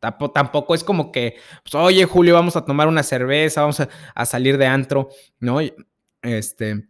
Tampoco 0.00 0.74
es 0.74 0.84
como 0.84 1.10
que, 1.10 1.36
pues, 1.62 1.74
oye, 1.74 2.04
Julio, 2.04 2.34
vamos 2.34 2.56
a 2.56 2.64
tomar 2.64 2.86
una 2.86 3.02
cerveza, 3.02 3.62
vamos 3.62 3.80
a, 3.80 4.26
salir 4.26 4.56
de 4.56 4.66
antro, 4.66 5.08
¿no? 5.40 5.58
Este, 6.22 6.88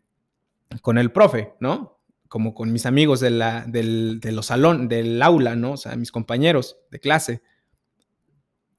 con 0.82 0.98
el 0.98 1.10
profe, 1.10 1.54
¿no? 1.60 2.00
Como 2.28 2.54
con 2.54 2.70
mis 2.70 2.84
amigos 2.84 3.20
de, 3.20 3.30
la, 3.30 3.64
del, 3.66 4.20
salón, 4.42 4.88
del 4.88 5.22
aula, 5.22 5.56
¿no? 5.56 5.72
O 5.72 5.76
sea, 5.78 5.96
mis 5.96 6.12
compañeros 6.12 6.78
de 6.90 7.00
clase. 7.00 7.42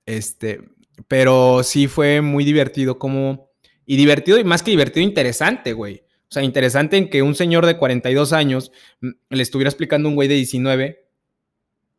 Este, 0.05 0.61
pero 1.07 1.63
sí 1.63 1.87
fue 1.87 2.21
muy 2.21 2.43
divertido 2.43 2.99
como, 2.99 3.49
y 3.85 3.95
divertido 3.95 4.37
y 4.37 4.43
más 4.43 4.61
que 4.61 4.71
divertido, 4.71 5.03
interesante, 5.03 5.73
güey. 5.73 6.03
O 6.29 6.31
sea, 6.31 6.43
interesante 6.43 6.97
en 6.97 7.09
que 7.09 7.23
un 7.23 7.33
señor 7.33 7.65
de 7.65 7.77
42 7.77 8.33
años 8.33 8.71
mm, 9.01 9.09
le 9.29 9.41
estuviera 9.41 9.69
explicando 9.69 10.07
a 10.07 10.11
un 10.11 10.15
güey 10.15 10.27
de 10.27 10.35
19. 10.35 11.07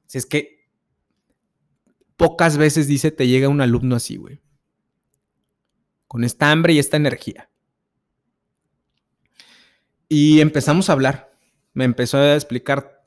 Si 0.07 0.19
es 0.19 0.27
que 0.27 0.60
pocas 2.21 2.59
veces 2.59 2.87
dice 2.87 3.11
te 3.11 3.27
llega 3.27 3.49
un 3.49 3.63
alumno 3.63 3.97
así, 3.97 4.17
güey. 4.17 4.43
Con 6.07 6.23
esta 6.23 6.51
hambre 6.51 6.75
y 6.75 6.79
esta 6.79 6.99
energía. 6.99 7.49
Y 10.07 10.41
empezamos 10.41 10.91
a 10.91 10.93
hablar. 10.93 11.33
Me 11.73 11.85
empezó 11.87 12.19
a 12.19 12.35
explicar 12.35 13.03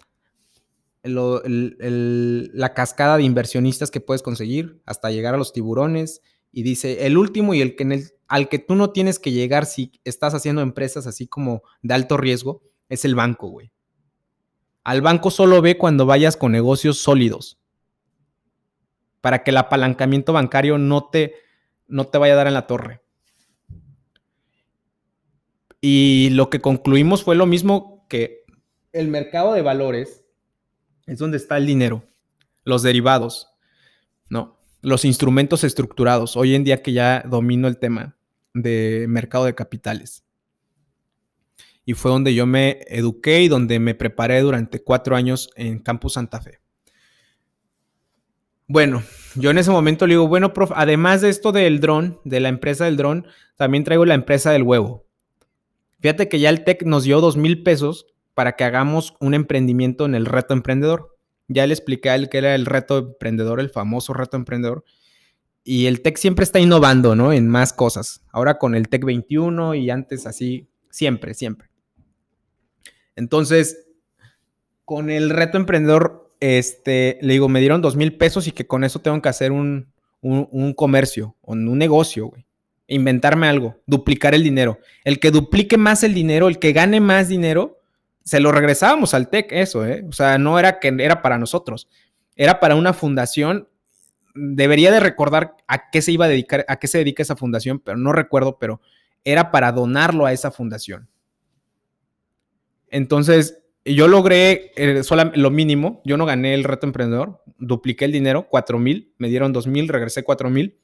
la 1.04 2.74
cascada 2.74 3.18
de 3.18 3.24
inversionistas 3.24 3.92
que 3.92 4.02
puedes 4.02 4.24
conseguir 4.24 4.82
hasta 4.88 5.12
llegar 5.12 5.36
a 5.36 5.38
los 5.38 5.54
tiburones. 5.54 6.24
Y 6.52 6.64
dice, 6.64 7.06
el 7.06 7.16
último 7.16 7.54
y 7.54 7.62
el 7.62 7.76
que 7.76 8.10
al 8.28 8.50
que 8.50 8.58
tú 8.58 8.74
no 8.74 8.90
tienes 8.94 9.20
que 9.20 9.32
llegar 9.32 9.68
si 9.68 9.92
estás 10.06 10.34
haciendo 10.34 10.64
empresas 10.64 11.06
así 11.06 11.28
como 11.28 11.62
de 11.84 11.94
alto 11.94 12.18
riesgo, 12.18 12.64
es 12.90 13.06
el 13.06 13.14
banco, 13.14 13.50
güey. 13.50 13.72
Al 14.84 15.04
banco 15.04 15.30
solo 15.30 15.62
ve 15.62 15.78
cuando 15.78 16.08
vayas 16.08 16.36
con 16.36 16.52
negocios 16.52 16.98
sólidos. 16.98 17.60
Para 19.24 19.42
que 19.42 19.52
el 19.52 19.58
apalancamiento 19.58 20.34
bancario 20.34 20.78
no 20.78 21.06
te, 21.06 21.36
no 21.88 22.08
te 22.08 22.18
vaya 22.18 22.34
a 22.34 22.36
dar 22.36 22.48
en 22.48 22.54
la 22.54 22.68
torre. 22.68 23.00
Y 25.80 26.30
lo 26.32 26.50
que 26.50 26.60
concluimos 26.60 27.24
fue 27.24 27.36
lo 27.36 27.46
mismo 27.46 28.06
que 28.10 28.44
el 28.92 29.08
mercado 29.08 29.54
de 29.54 29.62
valores 29.62 30.26
es 31.06 31.18
donde 31.20 31.38
está 31.38 31.56
el 31.56 31.66
dinero, 31.66 32.04
los 32.66 32.84
derivados, 32.84 33.48
¿no? 34.30 34.60
Los 34.82 35.06
instrumentos 35.06 35.64
estructurados. 35.64 36.36
Hoy 36.36 36.54
en 36.56 36.66
día 36.66 36.82
que 36.82 36.92
ya 36.92 37.24
domino 37.26 37.70
el 37.70 37.78
tema 37.78 38.18
de 38.54 39.06
mercado 39.08 39.46
de 39.46 39.56
capitales. 39.56 40.26
Y 41.86 41.94
fue 41.94 42.12
donde 42.12 42.34
yo 42.34 42.46
me 42.46 42.82
eduqué 42.88 43.42
y 43.42 43.48
donde 43.48 43.80
me 43.80 43.96
preparé 43.96 44.42
durante 44.42 44.82
cuatro 44.84 45.16
años 45.16 45.50
en 45.56 45.80
Campus 45.80 46.14
Santa 46.14 46.42
Fe. 46.42 46.63
Bueno, 48.68 49.04
yo 49.36 49.52
en 49.52 49.58
ese 49.58 49.72
momento 49.72 50.08
le 50.08 50.14
digo, 50.14 50.28
bueno, 50.28 50.54
prof, 50.54 50.72
además 50.76 51.22
de 51.22 51.30
esto 51.30 51.52
del 51.52 51.80
dron, 51.80 52.20
de 52.24 52.40
la 52.40 52.50
empresa 52.50 52.86
del 52.86 52.98
dron, 52.98 53.28
también 53.58 53.84
traigo 53.84 54.06
la 54.06 54.14
empresa 54.14 54.52
del 54.52 54.64
huevo. 54.64 55.06
Fíjate 56.00 56.30
que 56.30 56.40
ya 56.40 56.50
el 56.50 56.64
TEC 56.64 56.84
nos 56.84 57.04
dio 57.04 57.22
dos 57.22 57.38
mil 57.38 57.64
pesos 57.64 58.08
para 58.34 58.56
que 58.56 58.64
hagamos 58.64 59.16
un 59.20 59.34
emprendimiento 59.34 60.06
en 60.06 60.16
el 60.16 60.26
reto 60.26 60.54
emprendedor. 60.54 61.18
Ya 61.48 61.68
le 61.68 61.74
expliqué 61.74 62.10
a 62.10 62.16
él 62.16 62.30
que 62.30 62.40
era 62.40 62.56
el 62.56 62.66
reto 62.66 62.98
emprendedor, 62.98 63.60
el 63.60 63.70
famoso 63.70 64.14
reto 64.14 64.38
emprendedor. 64.38 64.84
Y 65.64 65.86
el 65.86 66.02
TEC 66.02 66.18
siempre 66.18 66.44
está 66.44 66.60
innovando, 66.60 67.16
¿no? 67.16 67.32
En 67.32 67.48
más 67.48 67.74
cosas. 67.74 68.26
Ahora 68.32 68.58
con 68.58 68.76
el 68.76 68.90
TEC 68.90 69.06
21 69.06 69.76
y 69.76 69.90
antes 69.90 70.26
así, 70.26 70.68
siempre, 70.90 71.34
siempre. 71.34 71.70
Entonces, 73.16 73.88
con 74.84 75.10
el 75.10 75.30
reto 75.30 75.58
emprendedor, 75.58 76.23
este, 76.44 77.18
le 77.22 77.34
digo, 77.34 77.50
me 77.50 77.60
dieron 77.60 77.82
dos 77.82 77.96
mil 77.96 78.18
pesos 78.18 78.48
y 78.48 78.52
que 78.52 78.68
con 78.68 78.84
eso 78.84 79.00
tengo 79.00 79.22
que 79.22 79.30
hacer 79.30 79.52
un, 79.52 79.88
un, 80.22 80.48
un 80.52 80.74
comercio, 80.74 81.36
un 81.42 81.78
negocio, 81.78 82.28
güey 82.28 82.46
inventarme 82.88 83.48
algo, 83.48 83.82
duplicar 83.86 84.36
el 84.36 84.44
dinero. 84.44 84.80
El 85.04 85.20
que 85.20 85.32
duplique 85.32 85.78
más 85.78 86.04
el 86.04 86.14
dinero, 86.14 86.48
el 86.48 86.60
que 86.60 86.74
gane 86.74 87.00
más 87.00 87.28
dinero, 87.28 87.80
se 88.24 88.40
lo 88.40 88.52
regresábamos 88.52 89.14
al 89.14 89.30
TEC, 89.30 89.52
eso, 89.52 89.86
¿eh? 89.86 90.06
O 90.08 90.12
sea, 90.12 90.38
no 90.38 90.60
era 90.60 90.80
que 90.80 90.96
era 91.00 91.22
para 91.22 91.38
nosotros, 91.38 91.90
era 92.36 92.60
para 92.60 92.76
una 92.76 92.94
fundación. 92.94 93.68
Debería 94.36 94.92
de 94.92 95.00
recordar 95.00 95.56
a 95.68 95.90
qué 95.90 96.02
se 96.02 96.12
iba 96.12 96.26
a 96.26 96.30
dedicar, 96.30 96.66
a 96.68 96.78
qué 96.78 96.88
se 96.88 97.00
dedica 97.00 97.24
esa 97.24 97.36
fundación, 97.36 97.80
pero 97.80 97.98
no 97.98 98.14
recuerdo, 98.14 98.58
pero 98.60 98.82
era 99.24 99.52
para 99.52 99.72
donarlo 99.72 100.26
a 100.26 100.34
esa 100.34 100.52
fundación. 100.52 101.10
Entonces, 102.90 103.63
yo 103.86 104.08
logré 104.08 104.72
eh, 104.76 105.02
lo 105.36 105.52
mínimo, 105.52 106.02
yo 106.06 106.18
no 106.18 106.26
gané 106.26 106.54
el 106.54 106.64
reto 106.64 106.88
emprendedor, 106.88 107.44
dupliqué 107.58 108.06
el 108.06 108.12
dinero, 108.12 108.48
cuatro 108.50 108.80
mil, 108.80 109.14
me 109.18 109.30
dieron 109.30 109.54
dos 109.54 109.68
mil, 109.68 109.88
regresé 109.88 110.24
cuatro 110.24 110.50
mil 110.50 110.80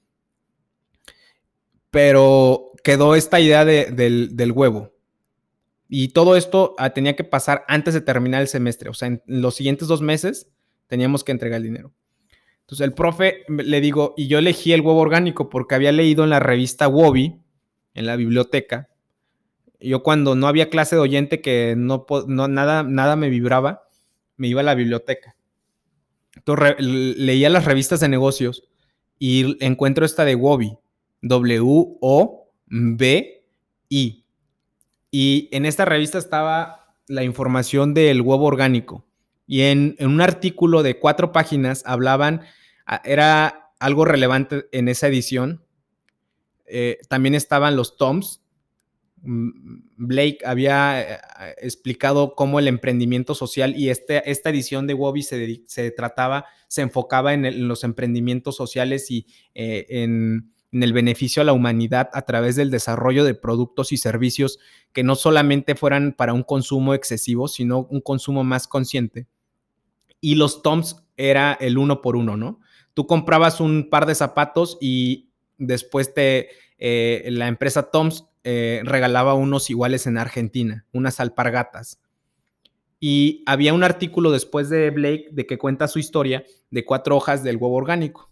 pero 1.91 2.71
quedó 2.83 3.15
esta 3.15 3.39
idea 3.39 3.65
del, 3.65 4.51
huevo. 4.53 4.93
Y 5.87 6.09
todo 6.09 6.35
esto 6.35 6.75
ah, 6.77 6.91
tenía 6.91 7.15
que 7.15 7.23
pasar 7.23 7.65
antes 7.67 7.93
de 7.93 8.01
terminar 8.01 8.41
el 8.41 8.47
semestre. 8.47 8.89
O 8.89 8.93
sea, 8.93 9.07
en 9.07 9.21
los 9.25 9.55
siguientes 9.55 9.87
dos 9.87 10.01
meses 10.01 10.51
teníamos 10.87 11.23
que 11.23 11.31
entregar 11.31 11.57
el 11.57 11.63
dinero. 11.63 11.91
Entonces 12.61 12.85
el 12.85 12.93
profe 12.93 13.43
le 13.47 13.81
digo, 13.81 14.13
y 14.15 14.27
yo 14.27 14.37
elegí 14.37 14.73
el 14.73 14.81
huevo 14.81 14.99
orgánico 14.99 15.49
porque 15.49 15.73
había 15.73 15.91
leído 15.91 16.23
en 16.23 16.29
la 16.29 16.39
revista 16.39 16.87
Wobby, 16.87 17.41
en 17.95 18.05
la 18.05 18.15
biblioteca. 18.15 18.89
Yo 19.79 20.03
cuando 20.03 20.35
no 20.35 20.47
había 20.47 20.69
clase 20.69 20.95
de 20.95 21.01
oyente 21.01 21.41
que 21.41 21.75
no, 21.77 22.05
no 22.27 22.47
nada, 22.47 22.83
nada 22.83 23.15
me 23.15 23.29
vibraba, 23.29 23.87
me 24.37 24.47
iba 24.47 24.61
a 24.61 24.65
la 24.65 24.75
biblioteca. 24.75 25.35
Entonces 26.35 26.75
leía 26.79 27.49
las 27.49 27.65
revistas 27.65 27.99
de 27.99 28.09
negocios 28.09 28.63
y 29.17 29.63
encuentro 29.63 30.05
esta 30.05 30.25
de 30.25 30.35
Wobby 30.35 30.77
W-O-B-I. 31.21 32.45
Y 35.11 35.49
en 35.51 35.65
esta 35.65 35.85
revista 35.85 36.17
estaba 36.17 36.95
la 37.07 37.23
información 37.23 37.93
del 37.93 38.21
huevo 38.21 38.45
orgánico. 38.45 39.05
Y 39.47 39.61
en, 39.63 39.95
un 39.99 40.21
artículo 40.21 40.83
de 40.83 40.99
cuatro 40.99 41.31
páginas 41.31 41.83
hablaban, 41.85 42.41
ah, 42.85 43.01
era 43.03 43.71
algo 43.79 44.05
relevante 44.05 44.67
en 44.71 44.87
esa 44.87 45.07
edición. 45.07 45.65
Eh, 46.67 46.99
también 47.09 47.33
estaban 47.33 47.75
los 47.75 47.97
toms. 47.97 48.43
Mm, 49.21 49.81
Blake 49.97 50.39
había 50.45 51.01
eh, 51.01 51.17
explicado 51.57 52.35
cómo 52.35 52.59
el 52.59 52.67
emprendimiento 52.67 53.35
social 53.35 53.75
y 53.77 53.89
este, 53.89 54.29
esta 54.29 54.49
edición 54.49 54.87
de 54.87 54.93
Wobby 54.93 55.23
se, 55.23 55.63
se 55.67 55.91
trataba, 55.91 56.45
se 56.67 56.81
enfocaba 56.81 57.33
en, 57.33 57.67
los 57.67 57.83
emprendimientos 57.83 58.55
sociales 58.55 59.11
y 59.11 59.25
eh, 59.53 59.85
en 59.89 60.51
en 60.71 60.83
el 60.83 60.93
beneficio 60.93 61.41
a 61.41 61.45
la 61.45 61.53
humanidad 61.53 62.09
a 62.13 62.21
través 62.23 62.55
del 62.55 62.69
desarrollo 62.69 63.23
de 63.23 63.33
productos 63.33 63.91
y 63.91 63.97
servicios 63.97 64.59
que 64.93 65.03
no 65.03 65.15
solamente 65.15 65.75
fueran 65.75 66.13
para 66.13 66.33
un 66.33 66.43
consumo 66.43 66.93
excesivo, 66.93 67.47
sino 67.47 67.87
un 67.89 68.01
consumo 68.01 68.43
más 68.43 68.67
consciente. 68.67 69.27
Y 70.21 70.35
los 70.35 70.61
TOMS 70.61 71.03
era 71.17 71.53
el 71.53 71.77
uno 71.77 72.01
por 72.01 72.15
uno, 72.15 72.37
¿no? 72.37 72.59
Tú 72.93 73.07
comprabas 73.07 73.61
un 73.61 73.89
par 73.89 74.05
de 74.05 74.15
zapatos 74.15 74.77
y 74.79 75.29
después 75.57 76.13
te, 76.13 76.49
eh, 76.77 77.27
la 77.31 77.47
empresa 77.47 77.89
TOMS 77.89 78.25
eh, 78.43 78.81
regalaba 78.83 79.33
unos 79.33 79.69
iguales 79.69 80.07
en 80.07 80.17
Argentina, 80.17 80.85
unas 80.91 81.19
alpargatas. 81.19 81.99
Y 82.99 83.43
había 83.45 83.73
un 83.73 83.83
artículo 83.83 84.31
después 84.31 84.69
de 84.69 84.89
Blake 84.89 85.29
de 85.31 85.45
que 85.45 85.57
cuenta 85.57 85.87
su 85.87 85.99
historia 85.99 86.43
de 86.69 86.85
cuatro 86.85 87.15
hojas 87.15 87.43
del 87.43 87.57
huevo 87.57 87.75
orgánico 87.75 88.29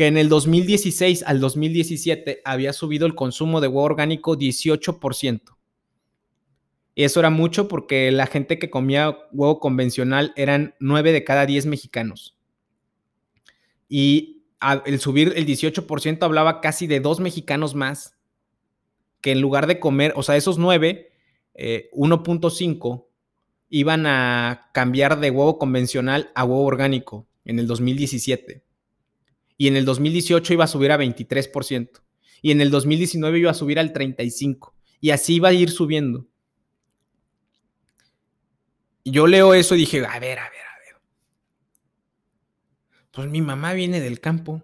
que 0.00 0.06
en 0.06 0.16
el 0.16 0.30
2016 0.30 1.24
al 1.24 1.40
2017 1.40 2.40
había 2.46 2.72
subido 2.72 3.06
el 3.06 3.14
consumo 3.14 3.60
de 3.60 3.68
huevo 3.68 3.82
orgánico 3.82 4.34
18%. 4.34 5.42
Y 6.94 7.04
eso 7.04 7.20
era 7.20 7.28
mucho 7.28 7.68
porque 7.68 8.10
la 8.10 8.26
gente 8.26 8.58
que 8.58 8.70
comía 8.70 9.14
huevo 9.30 9.60
convencional 9.60 10.32
eran 10.36 10.74
9 10.80 11.12
de 11.12 11.22
cada 11.22 11.44
10 11.44 11.66
mexicanos. 11.66 12.38
Y 13.90 14.46
el 14.86 15.00
subir 15.00 15.34
el 15.36 15.44
18% 15.44 16.22
hablaba 16.22 16.62
casi 16.62 16.86
de 16.86 17.00
dos 17.00 17.20
mexicanos 17.20 17.74
más 17.74 18.16
que 19.20 19.32
en 19.32 19.40
lugar 19.40 19.66
de 19.66 19.80
comer, 19.80 20.12
o 20.16 20.22
sea, 20.22 20.36
esos 20.36 20.58
9, 20.58 21.12
1.5 21.54 23.04
eh, 23.04 23.10
iban 23.68 24.06
a 24.06 24.70
cambiar 24.72 25.20
de 25.20 25.30
huevo 25.30 25.58
convencional 25.58 26.30
a 26.34 26.44
huevo 26.44 26.64
orgánico 26.64 27.28
en 27.44 27.58
el 27.58 27.66
2017 27.66 28.64
y 29.56 29.68
en 29.68 29.76
el 29.76 29.84
2018 29.84 30.54
iba 30.54 30.64
a 30.64 30.68
subir 30.68 30.90
a 30.92 30.98
23% 30.98 32.02
y 32.42 32.50
en 32.50 32.60
el 32.60 32.70
2019 32.70 33.38
iba 33.38 33.50
a 33.50 33.54
subir 33.54 33.78
al 33.78 33.92
35% 33.92 34.72
y 35.00 35.10
así 35.10 35.36
iba 35.36 35.48
a 35.48 35.52
ir 35.52 35.70
subiendo. 35.70 36.26
Y 39.02 39.12
yo 39.12 39.26
leo 39.26 39.54
eso 39.54 39.74
y 39.74 39.78
dije, 39.78 39.98
a 39.98 40.18
ver, 40.18 40.38
a 40.38 40.48
ver, 40.50 40.60
a 40.60 40.78
ver. 40.78 40.96
Pues 43.12 43.28
mi 43.28 43.40
mamá 43.40 43.72
viene 43.72 44.00
del 44.00 44.20
campo, 44.20 44.62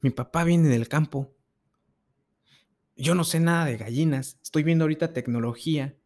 mi 0.00 0.10
papá 0.10 0.44
viene 0.44 0.68
del 0.68 0.88
campo. 0.88 1.34
Yo 3.00 3.14
no 3.14 3.22
sé 3.22 3.38
nada 3.38 3.64
de 3.64 3.76
gallinas, 3.76 4.40
estoy 4.42 4.64
viendo 4.64 4.82
ahorita 4.82 5.12
tecnología. 5.12 5.96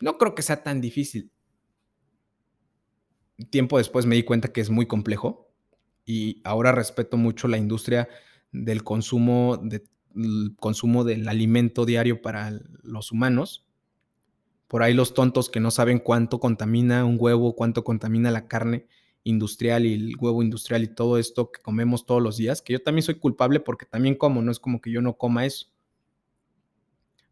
No 0.00 0.16
creo 0.16 0.34
que 0.34 0.40
sea 0.40 0.62
tan 0.62 0.80
difícil. 0.80 1.30
Tiempo 3.50 3.76
después 3.76 4.06
me 4.06 4.16
di 4.16 4.22
cuenta 4.22 4.50
que 4.50 4.62
es 4.62 4.70
muy 4.70 4.86
complejo 4.86 5.50
y 6.06 6.40
ahora 6.42 6.72
respeto 6.72 7.18
mucho 7.18 7.46
la 7.46 7.58
industria 7.58 8.08
del 8.52 8.82
consumo, 8.82 9.62
consumo 10.58 11.04
del 11.04 11.28
alimento 11.28 11.84
diario 11.84 12.22
para 12.22 12.58
los 12.82 13.12
humanos. 13.12 13.66
Por 14.66 14.82
ahí 14.82 14.94
los 14.94 15.12
tontos 15.12 15.50
que 15.50 15.60
no 15.60 15.70
saben 15.70 15.98
cuánto 15.98 16.40
contamina 16.40 17.04
un 17.04 17.18
huevo, 17.20 17.54
cuánto 17.54 17.84
contamina 17.84 18.30
la 18.30 18.48
carne 18.48 18.86
industrial 19.24 19.84
y 19.84 19.92
el 19.92 20.16
huevo 20.18 20.42
industrial 20.42 20.84
y 20.84 20.88
todo 20.88 21.18
esto 21.18 21.52
que 21.52 21.60
comemos 21.60 22.06
todos 22.06 22.22
los 22.22 22.38
días, 22.38 22.62
que 22.62 22.72
yo 22.72 22.82
también 22.82 23.02
soy 23.02 23.16
culpable 23.16 23.60
porque 23.60 23.84
también 23.84 24.14
como, 24.14 24.40
no 24.40 24.50
es 24.50 24.58
como 24.58 24.80
que 24.80 24.90
yo 24.90 25.02
no 25.02 25.18
coma 25.18 25.44
eso. 25.44 25.73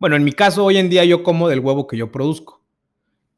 Bueno, 0.02 0.16
en 0.16 0.24
mi 0.24 0.32
caso, 0.32 0.64
hoy 0.64 0.78
en 0.78 0.90
día 0.90 1.04
yo 1.04 1.22
como 1.22 1.48
del 1.48 1.60
huevo 1.60 1.86
que 1.86 1.96
yo 1.96 2.10
produzco 2.10 2.60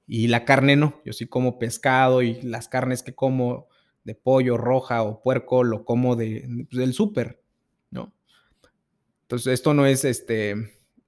y 0.07 0.29
la 0.29 0.47
carne 0.47 0.77
no. 0.77 0.99
Yo 1.05 1.13
sí 1.13 1.27
como 1.27 1.59
pescado 1.59 2.23
y 2.23 2.41
las 2.41 2.69
carnes 2.69 3.03
que 3.03 3.15
como 3.15 3.69
de 4.03 4.15
pollo, 4.15 4.57
roja 4.57 5.03
o 5.03 5.21
puerco, 5.21 5.63
lo 5.63 5.85
como 5.85 6.17
de, 6.17 6.49
pues, 6.71 6.79
del 6.79 6.95
súper, 6.95 7.43
¿no? 7.91 8.15
Entonces, 9.25 9.53
esto 9.53 9.75
no 9.75 9.85
es 9.85 10.07
este, 10.07 10.55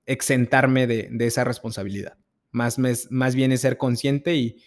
exentarme 0.05 0.87
de, 0.87 1.09
esa 1.21 1.43
responsabilidad. 1.43 2.19
Más, 2.51 2.77
más 3.09 3.35
bien 3.35 3.51
es 3.51 3.63
ser 3.63 3.79
consciente 3.79 4.35
y 4.35 4.63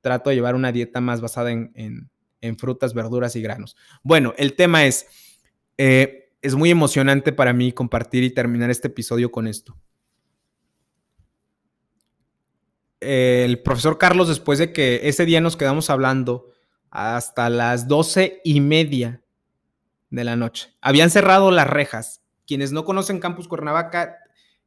trato 0.00 0.30
de 0.30 0.36
llevar 0.36 0.54
una 0.54 0.72
dieta 0.72 1.02
más 1.02 1.20
basada 1.20 1.50
en, 1.50 2.10
frutas, 2.56 2.94
verduras 2.94 3.36
y 3.36 3.42
granos. 3.42 3.76
Bueno, 4.02 4.32
el 4.38 4.54
tema 4.54 4.86
es, 4.86 5.06
eh, 5.76 6.32
es 6.40 6.54
muy 6.54 6.70
emocionante 6.70 7.30
para 7.30 7.52
mí 7.52 7.72
compartir 7.72 8.24
y 8.24 8.30
terminar 8.30 8.70
este 8.70 8.88
episodio 8.88 9.30
con 9.30 9.46
esto. 9.46 9.76
El 13.00 13.60
profesor 13.62 13.98
Carlos, 13.98 14.28
después 14.28 14.58
de 14.58 14.72
que 14.72 15.08
ese 15.08 15.24
día 15.24 15.40
nos 15.40 15.56
quedamos 15.56 15.90
hablando 15.90 16.50
hasta 16.90 17.48
las 17.48 17.88
doce 17.88 18.40
y 18.44 18.60
media 18.60 19.22
de 20.10 20.24
la 20.24 20.36
noche. 20.36 20.74
Habían 20.80 21.10
cerrado 21.10 21.50
las 21.50 21.68
rejas. 21.68 22.22
Quienes 22.46 22.72
no 22.72 22.84
conocen 22.84 23.20
Campus 23.20 23.48
Cuernavaca, 23.48 24.18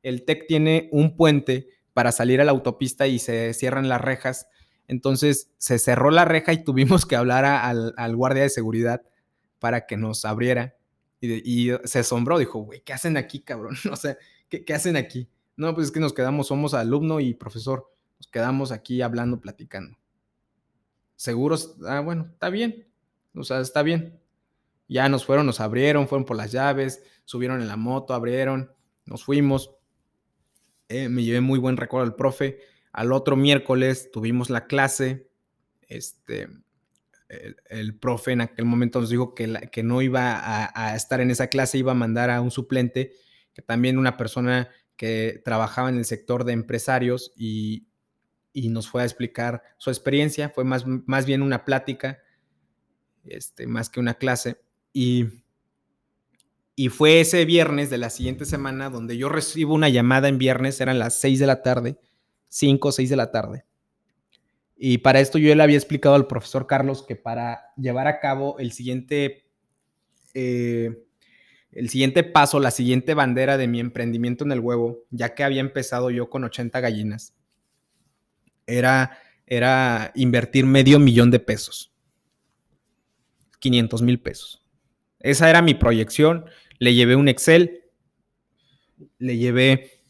el 0.01 0.23
TEC 0.23 0.47
tiene 0.47 0.89
un 0.91 1.15
puente 1.17 1.69
para 1.93 2.11
salir 2.11 2.41
a 2.41 2.45
la 2.45 2.51
autopista 2.51 3.07
y 3.07 3.19
se 3.19 3.53
cierran 3.53 3.89
las 3.89 4.01
rejas. 4.01 4.47
Entonces 4.87 5.51
se 5.57 5.79
cerró 5.79 6.11
la 6.11 6.25
reja 6.25 6.53
y 6.53 6.63
tuvimos 6.63 7.05
que 7.05 7.15
hablar 7.15 7.45
al, 7.45 8.15
guardia 8.15 8.43
de 8.43 8.49
seguridad 8.49 9.03
para 9.59 9.85
que 9.85 9.97
nos 9.97 10.25
abriera. 10.25 10.75
Y, 11.21 11.69
se 11.85 11.99
asombró, 11.99 12.37
dijo, 12.37 12.59
güey, 12.59 12.81
¿qué 12.81 12.93
hacen 12.93 13.15
aquí, 13.15 13.41
cabrón? 13.41 13.75
O 13.91 13.95
sea, 13.95 14.17
¿qué, 14.49 14.65
¿qué, 14.65 14.73
hacen 14.73 14.97
aquí? 14.97 15.29
No, 15.55 15.73
pues 15.73 15.87
es 15.87 15.93
que 15.93 15.99
nos 15.99 16.13
quedamos, 16.13 16.47
somos 16.47 16.73
alumno 16.73 17.19
y 17.19 17.33
profesor, 17.33 17.89
quedamos 18.27 18.71
aquí 18.71 19.01
hablando, 19.01 19.39
platicando 19.39 19.97
seguros, 21.23 21.77
ah, 21.87 22.01
bueno, 22.01 22.27
está 22.33 22.49
bien, 22.49 22.85
o 23.33 23.43
sea, 23.43 23.59
está 23.61 23.81
bien. 23.81 24.19
Ya 24.89 25.07
nos 25.07 25.25
fueron, 25.25 25.45
nos 25.45 25.61
abrieron, 25.61 26.07
fueron 26.09 26.25
por 26.25 26.35
las 26.35 26.51
llaves, 26.51 27.01
subieron 27.23 27.61
en 27.61 27.67
la 27.67 27.77
moto, 27.77 28.13
abrieron, 28.13 28.71
nos 29.05 29.23
fuimos. 29.23 29.71
Eh, 30.89 31.07
me 31.07 31.23
llevé 31.23 31.39
muy 31.39 31.59
buen 31.59 31.77
recuerdo 31.77 32.05
al 32.05 32.15
profe. 32.15 32.59
Al 32.91 33.13
otro 33.13 33.35
miércoles 33.35 34.11
tuvimos 34.11 34.49
la 34.49 34.67
clase. 34.67 35.29
Este, 35.87 36.49
el, 37.69 37.97
profe 37.97 38.33
en 38.33 38.41
aquel 38.41 38.65
momento 38.65 38.99
nos 38.99 39.09
dijo 39.09 39.33
que, 39.33 39.69
que 39.71 39.81
no 39.81 40.01
iba 40.01 40.33
a, 40.33 40.71
a, 40.75 40.95
estar 40.95 41.21
en 41.21 41.31
esa 41.31 41.47
clase, 41.47 41.77
iba 41.77 41.93
a 41.93 41.95
mandar 41.95 42.29
a 42.29 42.41
un 42.41 42.51
suplente, 42.51 43.13
que 43.53 43.61
también 43.61 43.97
una 43.97 44.17
persona 44.17 44.69
que 44.97 45.41
trabajaba 45.43 45.89
en 45.89 45.97
el 45.97 46.05
sector 46.05 46.43
de 46.43 46.53
empresarios 46.53 47.31
y, 47.37 47.87
y 48.53 48.69
nos 48.69 48.87
fue 48.87 49.01
a 49.01 49.05
explicar 49.05 49.63
su 49.77 49.89
experiencia. 49.89 50.49
Fue 50.49 50.63
más, 50.63 50.85
más 50.85 51.25
bien 51.25 51.41
una 51.41 51.65
plática, 51.65 52.19
este, 53.25 53.67
más 53.67 53.89
que 53.89 53.99
una 53.99 54.13
clase. 54.13 54.61
Y, 54.93 55.25
y 56.75 56.89
fue 56.89 57.19
ese 57.19 57.43
viernes 57.45 57.89
de 57.89 57.97
la 57.97 58.09
siguiente 58.09 58.45
semana 58.45 58.89
donde 58.89 59.17
yo 59.17 59.27
recibo 59.27 59.73
una 59.73 59.89
llamada 59.89 60.29
en 60.29 60.37
viernes, 60.37 60.79
eran 60.79 60.99
las 60.99 61.19
6 61.19 61.39
de 61.39 61.47
la 61.47 61.63
tarde, 61.63 61.99
5 62.49 62.87
o 62.87 62.91
6 62.91 63.09
de 63.09 63.15
la 63.15 63.31
tarde. 63.31 63.65
Y 64.75 64.99
para 64.99 65.19
esto 65.19 65.37
yo 65.37 65.53
le 65.55 65.63
había 65.63 65.77
explicado 65.77 66.15
al 66.15 66.27
profesor 66.27 66.67
Carlos 66.67 67.03
que 67.03 67.15
para 67.15 67.73
llevar 67.77 68.07
a 68.07 68.19
cabo 68.19 68.57
el 68.59 68.71
siguiente, 68.71 69.49
eh, 70.33 71.05
el 71.71 71.89
siguiente 71.89 72.23
paso, 72.23 72.59
la 72.59 72.71
siguiente 72.71 73.13
bandera 73.13 73.57
de 73.57 73.67
mi 73.67 73.79
emprendimiento 73.79 74.43
en 74.43 74.51
el 74.51 74.59
huevo, 74.59 75.05
ya 75.09 75.35
que 75.35 75.43
había 75.43 75.61
empezado 75.61 76.09
yo 76.09 76.29
con 76.29 76.43
80 76.43 76.79
gallinas, 76.79 77.35
era, 78.67 79.17
era 79.45 80.11
invertir 80.15 80.65
medio 80.65 80.99
millón 80.99 81.31
de 81.31 81.39
pesos. 81.39 81.93
500 83.59 84.01
mil 84.01 84.19
pesos. 84.19 84.63
Esa 85.19 85.49
era 85.49 85.61
mi 85.61 85.73
proyección. 85.73 86.45
Le 86.79 86.93
llevé 86.93 87.15
un 87.15 87.27
Excel, 87.29 87.85
le 89.19 89.37
llevé 89.37 90.03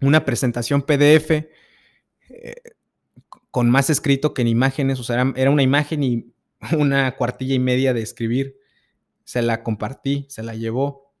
una 0.00 0.24
presentación 0.24 0.82
PDF 0.82 1.30
eh, 1.30 2.54
con 3.50 3.70
más 3.70 3.90
escrito 3.90 4.34
que 4.34 4.42
en 4.42 4.48
imágenes. 4.48 4.98
O 4.98 5.04
sea, 5.04 5.32
era, 5.36 5.50
una 5.50 5.62
imagen 5.62 6.02
y 6.02 6.32
una 6.76 7.14
cuartilla 7.16 7.54
y 7.54 7.60
media 7.60 7.94
de 7.94 8.02
escribir. 8.02 8.56
Se 9.24 9.42
la 9.42 9.62
compartí, 9.62 10.26
se 10.28 10.42
la 10.42 10.54
llevó, 10.54 11.14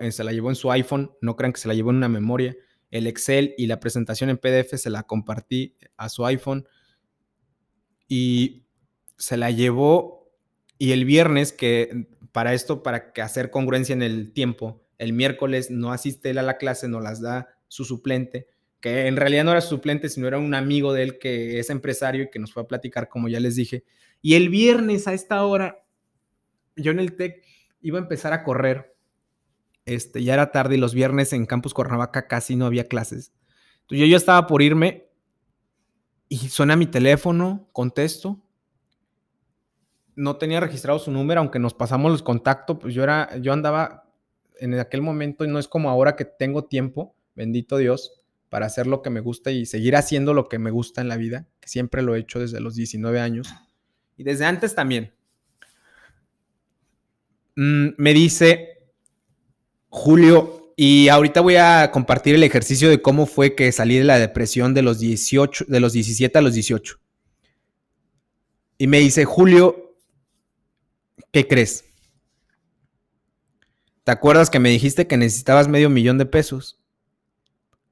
eh, 0.00 0.10
se 0.10 0.24
la 0.24 0.32
llevó 0.32 0.50
en 0.50 0.56
su 0.56 0.72
iPhone. 0.72 1.12
No 1.20 1.36
crean 1.36 1.52
que 1.52 1.60
se 1.60 1.68
la 1.68 1.74
llevó 1.74 1.90
en 1.90 1.96
una 1.96 2.08
memoria 2.08 2.56
el 2.90 3.06
Excel 3.06 3.54
y 3.58 3.66
la 3.66 3.80
presentación 3.80 4.30
en 4.30 4.38
PDF 4.38 4.76
se 4.76 4.90
la 4.90 5.02
compartí 5.04 5.76
a 5.96 6.08
su 6.08 6.24
iPhone 6.26 6.66
y 8.08 8.64
se 9.16 9.36
la 9.36 9.50
llevó 9.50 10.30
y 10.78 10.92
el 10.92 11.04
viernes 11.04 11.52
que 11.52 12.08
para 12.32 12.54
esto, 12.54 12.82
para 12.82 13.12
que 13.12 13.22
hacer 13.22 13.50
congruencia 13.50 13.94
en 13.94 14.02
el 14.02 14.32
tiempo, 14.32 14.86
el 14.98 15.12
miércoles 15.12 15.70
no 15.70 15.92
asiste 15.92 16.30
él 16.30 16.38
a 16.38 16.42
la 16.42 16.58
clase, 16.58 16.88
no 16.88 17.00
las 17.00 17.20
da 17.20 17.48
su 17.68 17.84
suplente, 17.84 18.46
que 18.80 19.06
en 19.06 19.16
realidad 19.16 19.44
no 19.44 19.52
era 19.52 19.60
su 19.60 19.70
suplente, 19.70 20.08
sino 20.08 20.28
era 20.28 20.38
un 20.38 20.54
amigo 20.54 20.92
de 20.92 21.02
él 21.02 21.18
que 21.18 21.58
es 21.58 21.70
empresario 21.70 22.24
y 22.24 22.30
que 22.30 22.38
nos 22.38 22.52
fue 22.52 22.62
a 22.62 22.66
platicar, 22.66 23.08
como 23.08 23.28
ya 23.28 23.40
les 23.40 23.56
dije. 23.56 23.84
Y 24.20 24.34
el 24.34 24.48
viernes 24.48 25.08
a 25.08 25.14
esta 25.14 25.44
hora, 25.44 25.82
yo 26.76 26.92
en 26.92 27.00
el 27.00 27.16
TEC 27.16 27.42
iba 27.80 27.98
a 27.98 28.02
empezar 28.02 28.32
a 28.32 28.42
correr 28.42 28.95
este, 29.86 30.22
ya 30.22 30.34
era 30.34 30.52
tarde 30.52 30.74
y 30.74 30.78
los 30.78 30.94
viernes 30.94 31.32
en 31.32 31.46
Campus 31.46 31.72
Cuernavaca 31.72 32.26
casi 32.26 32.56
no 32.56 32.66
había 32.66 32.88
clases. 32.88 33.32
Entonces 33.82 34.00
yo 34.00 34.06
ya 34.06 34.16
estaba 34.16 34.46
por 34.46 34.60
irme 34.60 35.08
y 36.28 36.36
suena 36.36 36.76
mi 36.76 36.86
teléfono, 36.86 37.68
contesto. 37.72 38.42
No 40.16 40.36
tenía 40.36 40.60
registrado 40.60 40.98
su 40.98 41.10
número, 41.10 41.40
aunque 41.40 41.58
nos 41.58 41.72
pasamos 41.72 42.10
los 42.10 42.22
contactos, 42.22 42.78
pues 42.80 42.94
yo 42.94 43.04
era, 43.04 43.36
yo 43.38 43.52
andaba 43.52 44.10
en 44.58 44.78
aquel 44.78 45.02
momento 45.02 45.44
y 45.44 45.48
no 45.48 45.58
es 45.58 45.68
como 45.68 45.88
ahora 45.88 46.16
que 46.16 46.24
tengo 46.24 46.64
tiempo, 46.64 47.14
bendito 47.34 47.76
Dios, 47.76 48.24
para 48.48 48.66
hacer 48.66 48.86
lo 48.86 49.02
que 49.02 49.10
me 49.10 49.20
gusta 49.20 49.50
y 49.50 49.66
seguir 49.66 49.94
haciendo 49.94 50.34
lo 50.34 50.48
que 50.48 50.58
me 50.58 50.70
gusta 50.70 51.00
en 51.00 51.08
la 51.08 51.16
vida, 51.16 51.46
que 51.60 51.68
siempre 51.68 52.02
lo 52.02 52.14
he 52.14 52.20
hecho 52.20 52.40
desde 52.40 52.60
los 52.60 52.74
19 52.74 53.20
años 53.20 53.54
y 54.16 54.24
desde 54.24 54.46
antes 54.46 54.74
también. 54.74 55.14
Mm, 57.54 57.88
me 57.98 58.14
dice, 58.14 58.75
Julio, 59.98 60.74
y 60.76 61.08
ahorita 61.08 61.40
voy 61.40 61.56
a 61.56 61.90
compartir 61.90 62.34
el 62.34 62.42
ejercicio 62.42 62.90
de 62.90 63.00
cómo 63.00 63.24
fue 63.24 63.54
que 63.54 63.72
salí 63.72 63.96
de 63.96 64.04
la 64.04 64.18
depresión 64.18 64.74
de 64.74 64.82
los 64.82 64.98
18, 64.98 65.64
de 65.68 65.80
los 65.80 65.94
17 65.94 66.36
a 66.36 66.42
los 66.42 66.52
18. 66.52 67.00
Y 68.76 68.88
me 68.88 68.98
dice, 68.98 69.24
Julio, 69.24 69.96
¿qué 71.32 71.48
crees? 71.48 71.86
¿Te 74.04 74.12
acuerdas 74.12 74.50
que 74.50 74.60
me 74.60 74.68
dijiste 74.68 75.06
que 75.06 75.16
necesitabas 75.16 75.66
medio 75.66 75.88
millón 75.88 76.18
de 76.18 76.26
pesos 76.26 76.78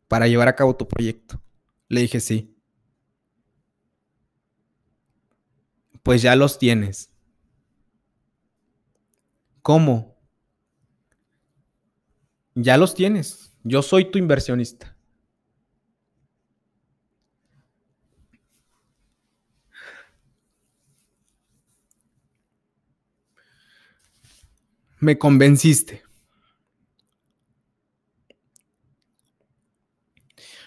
para 0.06 0.28
llevar 0.28 0.48
a 0.48 0.56
cabo 0.56 0.76
tu 0.76 0.86
proyecto? 0.86 1.40
Le 1.88 2.02
dije, 2.02 2.20
sí. 2.20 2.54
Pues 6.02 6.20
ya 6.20 6.36
los 6.36 6.58
tienes. 6.58 7.08
¿Cómo? 9.62 10.13
Ya 12.54 12.76
los 12.76 12.94
tienes. 12.94 13.52
Yo 13.64 13.82
soy 13.82 14.10
tu 14.10 14.18
inversionista. 14.18 14.96
Me 25.00 25.18
convenciste. 25.18 26.02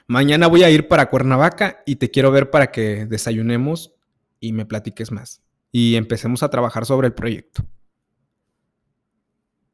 Mañana 0.06 0.48
voy 0.48 0.64
a 0.64 0.70
ir 0.70 0.88
para 0.88 1.10
Cuernavaca 1.10 1.84
y 1.86 1.96
te 1.98 2.12
quiero 2.12 2.32
ver 2.32 2.50
para 2.52 2.72
que 2.72 3.06
desayunemos 3.06 3.96
y 4.40 4.54
me 4.54 4.66
platiques 4.66 5.12
más. 5.12 5.42
Y 5.72 5.96
empecemos 5.96 6.44
a 6.44 6.50
trabajar 6.50 6.86
sobre 6.86 7.08
el 7.08 7.14
proyecto. 7.14 7.66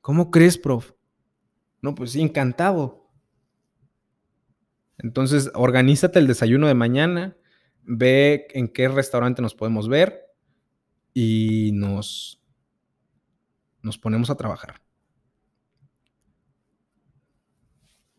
¿Cómo 0.01 0.32
crees, 0.32 0.57
prof? 0.57 0.91
No, 1.84 1.96
pues 1.96 2.14
sí, 2.14 2.22
encantado. 2.22 3.12
Entonces, 4.98 5.52
organízate 5.54 6.18
el 6.18 6.28
desayuno 6.28 6.68
de 6.68 6.76
mañana, 6.76 7.36
ve 7.82 8.48
en 8.54 8.70
qué 8.70 8.88
restaurante 8.88 9.42
nos 9.42 9.54
podemos 9.54 9.90
ver 9.90 10.28
y 11.14 11.72
nos, 11.74 12.42
nos 13.82 13.98
ponemos 13.98 14.30
a 14.30 14.38
trabajar. 14.38 14.82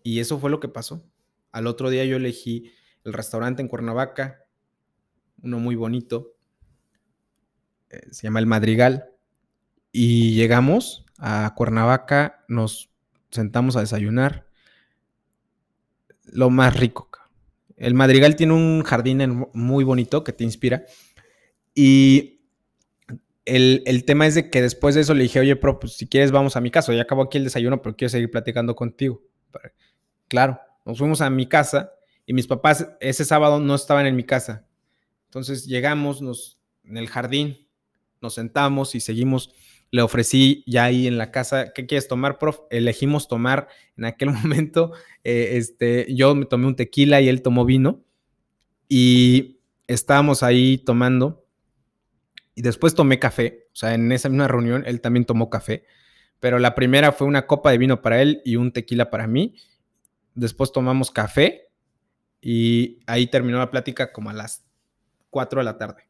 Y 0.02 0.20
eso 0.20 0.38
fue 0.38 0.50
lo 0.50 0.60
que 0.60 0.68
pasó. 0.68 1.02
Al 1.50 1.66
otro 1.66 1.88
día 1.88 2.04
yo 2.04 2.16
elegí 2.16 2.70
el 3.02 3.14
restaurante 3.14 3.62
en 3.62 3.68
Cuernavaca, 3.68 4.44
uno 5.42 5.58
muy 5.58 5.74
bonito, 5.74 6.36
eh, 7.88 8.08
se 8.10 8.26
llama 8.26 8.40
El 8.40 8.46
Madrigal, 8.46 9.08
y 9.90 10.34
llegamos 10.34 11.06
a 11.16 11.54
Cuernavaca, 11.56 12.44
nos 12.46 12.93
sentamos 13.34 13.76
a 13.76 13.80
desayunar, 13.80 14.46
lo 16.24 16.50
más 16.50 16.76
rico. 16.76 17.10
El 17.76 17.94
Madrigal 17.94 18.36
tiene 18.36 18.52
un 18.52 18.82
jardín 18.84 19.46
muy 19.52 19.84
bonito 19.84 20.24
que 20.24 20.32
te 20.32 20.44
inspira, 20.44 20.84
y 21.74 22.34
el, 23.44 24.04
tema 24.06 24.26
es 24.26 24.34
de 24.34 24.48
que 24.48 24.62
después 24.62 24.94
de 24.94 25.02
eso 25.02 25.12
le 25.12 25.24
dije, 25.24 25.40
oye, 25.40 25.56
pero 25.56 25.78
pues, 25.78 25.94
si 25.94 26.06
quieres 26.06 26.30
vamos 26.30 26.56
a 26.56 26.60
mi 26.60 26.70
casa, 26.70 26.94
ya 26.94 27.02
acabo 27.02 27.22
aquí 27.22 27.38
el 27.38 27.44
desayuno, 27.44 27.82
pero 27.82 27.96
quiero 27.96 28.10
seguir 28.10 28.30
platicando 28.30 28.74
contigo. 28.74 29.22
Claro, 30.28 30.58
nos 30.84 30.98
fuimos 30.98 31.20
a 31.20 31.30
mi 31.30 31.46
casa 31.46 31.92
y 32.26 32.32
mis 32.32 32.46
papás 32.46 32.88
ese 33.00 33.24
sábado 33.24 33.60
no 33.60 33.74
estaban 33.74 34.06
en 34.06 34.16
mi 34.16 34.24
casa. 34.24 34.66
Entonces 35.26 35.66
llegamos 35.66 36.22
nos, 36.22 36.58
en 36.84 36.96
el 36.96 37.08
jardín, 37.08 37.68
nos 38.20 38.34
sentamos 38.34 38.94
y 38.94 39.00
seguimos. 39.00 39.52
Le 39.90 40.02
ofrecí 40.02 40.64
ya 40.66 40.84
ahí 40.84 41.06
en 41.06 41.18
la 41.18 41.30
casa, 41.30 41.72
¿qué 41.72 41.86
quieres 41.86 42.08
tomar, 42.08 42.38
prof? 42.38 42.60
Elegimos 42.70 43.28
tomar 43.28 43.68
en 43.96 44.06
aquel 44.06 44.30
momento, 44.32 44.92
eh, 45.22 45.50
este, 45.52 46.12
yo 46.14 46.34
me 46.34 46.46
tomé 46.46 46.66
un 46.66 46.76
tequila 46.76 47.20
y 47.20 47.28
él 47.28 47.42
tomó 47.42 47.64
vino 47.64 48.04
y 48.88 49.60
estábamos 49.86 50.42
ahí 50.42 50.78
tomando 50.78 51.46
y 52.54 52.62
después 52.62 52.94
tomé 52.94 53.18
café, 53.18 53.68
o 53.72 53.76
sea, 53.76 53.94
en 53.94 54.12
esa 54.12 54.28
misma 54.28 54.48
reunión 54.48 54.84
él 54.86 55.00
también 55.00 55.24
tomó 55.24 55.50
café, 55.50 55.84
pero 56.40 56.58
la 56.58 56.74
primera 56.74 57.12
fue 57.12 57.26
una 57.26 57.46
copa 57.46 57.70
de 57.70 57.78
vino 57.78 58.02
para 58.02 58.20
él 58.20 58.42
y 58.44 58.56
un 58.56 58.72
tequila 58.72 59.08
para 59.10 59.26
mí. 59.26 59.54
Después 60.34 60.72
tomamos 60.72 61.10
café 61.10 61.70
y 62.40 63.00
ahí 63.06 63.28
terminó 63.28 63.58
la 63.58 63.70
plática 63.70 64.12
como 64.12 64.28
a 64.28 64.34
las 64.34 64.66
4 65.30 65.60
de 65.60 65.64
la 65.64 65.78
tarde. 65.78 66.03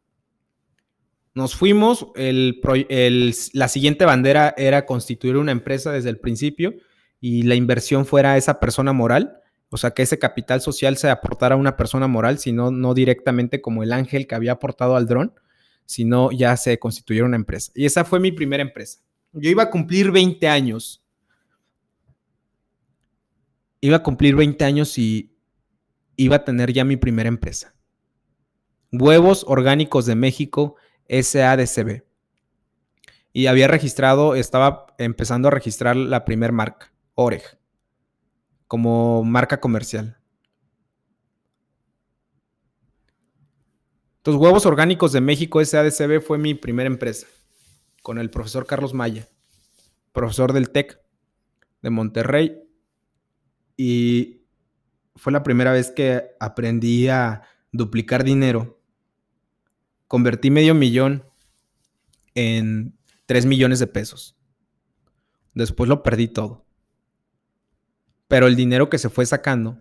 Nos 1.34 1.56
fuimos, 1.56 2.08
la 2.14 3.68
siguiente 3.68 4.04
bandera 4.04 4.54
era 4.56 4.86
constituir 4.86 5.36
una 5.36 5.50
empresa 5.50 5.90
desde 5.90 6.10
el 6.10 6.20
principio 6.20 6.74
y 7.20 7.42
la 7.42 7.56
inversión 7.56 8.06
fuera 8.06 8.36
esa 8.36 8.60
persona 8.60 8.92
moral, 8.92 9.40
o 9.68 9.76
sea, 9.76 9.90
que 9.90 10.02
ese 10.02 10.20
capital 10.20 10.60
social 10.60 10.96
se 10.96 11.10
aportara 11.10 11.56
a 11.56 11.58
una 11.58 11.76
persona 11.76 12.06
moral, 12.06 12.38
sino 12.38 12.70
no 12.70 12.94
directamente 12.94 13.60
como 13.60 13.82
el 13.82 13.92
ángel 13.92 14.28
que 14.28 14.36
había 14.36 14.52
aportado 14.52 14.94
al 14.94 15.08
dron, 15.08 15.34
sino 15.86 16.30
ya 16.30 16.56
se 16.56 16.78
constituyera 16.78 17.26
una 17.26 17.34
empresa. 17.34 17.72
Y 17.74 17.84
esa 17.84 18.04
fue 18.04 18.20
mi 18.20 18.30
primera 18.30 18.62
empresa. 18.62 19.00
Yo 19.32 19.50
iba 19.50 19.64
a 19.64 19.70
cumplir 19.70 20.12
20 20.12 20.46
años. 20.46 21.04
Iba 23.80 23.96
a 23.96 24.02
cumplir 24.04 24.36
20 24.36 24.64
años 24.64 24.96
y 24.96 25.36
iba 26.14 26.36
a 26.36 26.44
tener 26.44 26.72
ya 26.72 26.84
mi 26.84 26.96
primera 26.96 27.28
empresa. 27.28 27.74
Huevos 28.92 29.44
Orgánicos 29.48 30.06
de 30.06 30.14
México 30.14 30.76
SADCB. 31.08 32.02
Y 33.32 33.46
había 33.46 33.66
registrado, 33.66 34.34
estaba 34.34 34.86
empezando 34.98 35.48
a 35.48 35.50
registrar 35.50 35.96
la 35.96 36.24
primera 36.24 36.52
marca, 36.52 36.92
Oreg, 37.14 37.42
como 38.68 39.24
marca 39.24 39.60
comercial. 39.60 40.18
Entonces, 44.18 44.40
Huevos 44.40 44.64
Orgánicos 44.64 45.12
de 45.12 45.20
México 45.20 45.62
SADCB 45.62 46.22
fue 46.22 46.38
mi 46.38 46.54
primera 46.54 46.86
empresa, 46.86 47.26
con 48.02 48.18
el 48.18 48.30
profesor 48.30 48.66
Carlos 48.66 48.94
Maya, 48.94 49.28
profesor 50.12 50.54
del 50.54 50.70
TEC 50.70 50.98
de 51.82 51.90
Monterrey. 51.90 52.62
Y 53.76 54.46
fue 55.16 55.32
la 55.32 55.42
primera 55.42 55.72
vez 55.72 55.90
que 55.90 56.36
aprendí 56.40 57.08
a 57.08 57.42
duplicar 57.70 58.24
dinero. 58.24 58.80
Convertí 60.08 60.50
medio 60.50 60.74
millón 60.74 61.24
en 62.34 62.96
3 63.26 63.46
millones 63.46 63.78
de 63.78 63.86
pesos. 63.86 64.36
Después 65.54 65.88
lo 65.88 66.02
perdí 66.02 66.28
todo. 66.28 66.64
Pero 68.28 68.46
el 68.46 68.56
dinero 68.56 68.88
que 68.90 68.98
se 68.98 69.10
fue 69.10 69.26
sacando, 69.26 69.80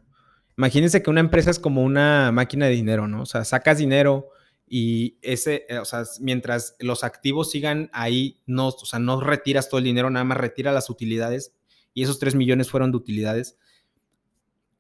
imagínense 0.58 1.02
que 1.02 1.10
una 1.10 1.22
empresa 1.22 1.50
es 1.50 1.60
como 1.60 1.84
una 1.84 2.32
máquina 2.32 2.68
de 2.68 2.74
dinero, 2.74 3.08
¿no? 3.08 3.24
O 3.24 3.26
sea, 3.26 3.44
sacas 3.46 3.78
dinero 3.78 4.30
y 4.68 5.18
ese, 5.22 5.66
eh, 5.70 5.80
o 5.80 5.86
sea, 5.86 6.04
mientras 6.20 6.76
los 6.80 7.04
activos 7.04 7.52
sigan 7.52 7.90
ahí, 7.94 8.42
no, 8.46 8.68
o 8.68 8.86
sea, 8.86 9.00
no 9.00 9.20
retiras 9.22 9.70
todo 9.70 9.80
el 9.80 9.86
dinero, 9.86 10.10
nada 10.10 10.26
más 10.26 10.38
retira 10.38 10.72
las 10.72 10.90
utilidades 10.90 11.54
y 11.94 12.04
esos 12.04 12.20
3 12.20 12.36
millones 12.36 12.70
fueron 12.70 12.92
de 12.92 12.98
utilidades 12.98 13.58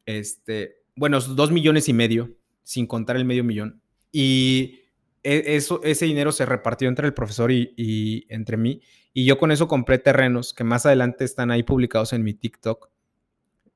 este, 0.06 0.84
bueno, 0.96 1.20
dos 1.20 1.52
millones 1.52 1.90
y 1.90 1.94
medio, 1.94 2.36
sin 2.64 2.88
contar 2.88 3.16
el 3.16 3.26
medio 3.26 3.44
millón. 3.44 3.82
Y 4.12 4.82
eso, 5.24 5.82
ese 5.84 6.06
dinero 6.06 6.32
se 6.32 6.46
repartió 6.46 6.90
entre 6.90 7.08
el 7.08 7.14
profesor 7.14 7.52
y, 7.52 8.26
entre 8.30 8.58
mí. 8.58 8.82
Y 9.14 9.26
yo 9.26 9.38
con 9.38 9.52
eso 9.52 9.68
compré 9.68 10.00
terrenos 10.00 10.54
que 10.54 10.64
más 10.64 10.86
adelante 10.86 11.24
están 11.24 11.52
ahí 11.52 11.64
publicados 11.64 12.14
en 12.14 12.24
mi 12.24 12.34
TikTok. 12.34 12.90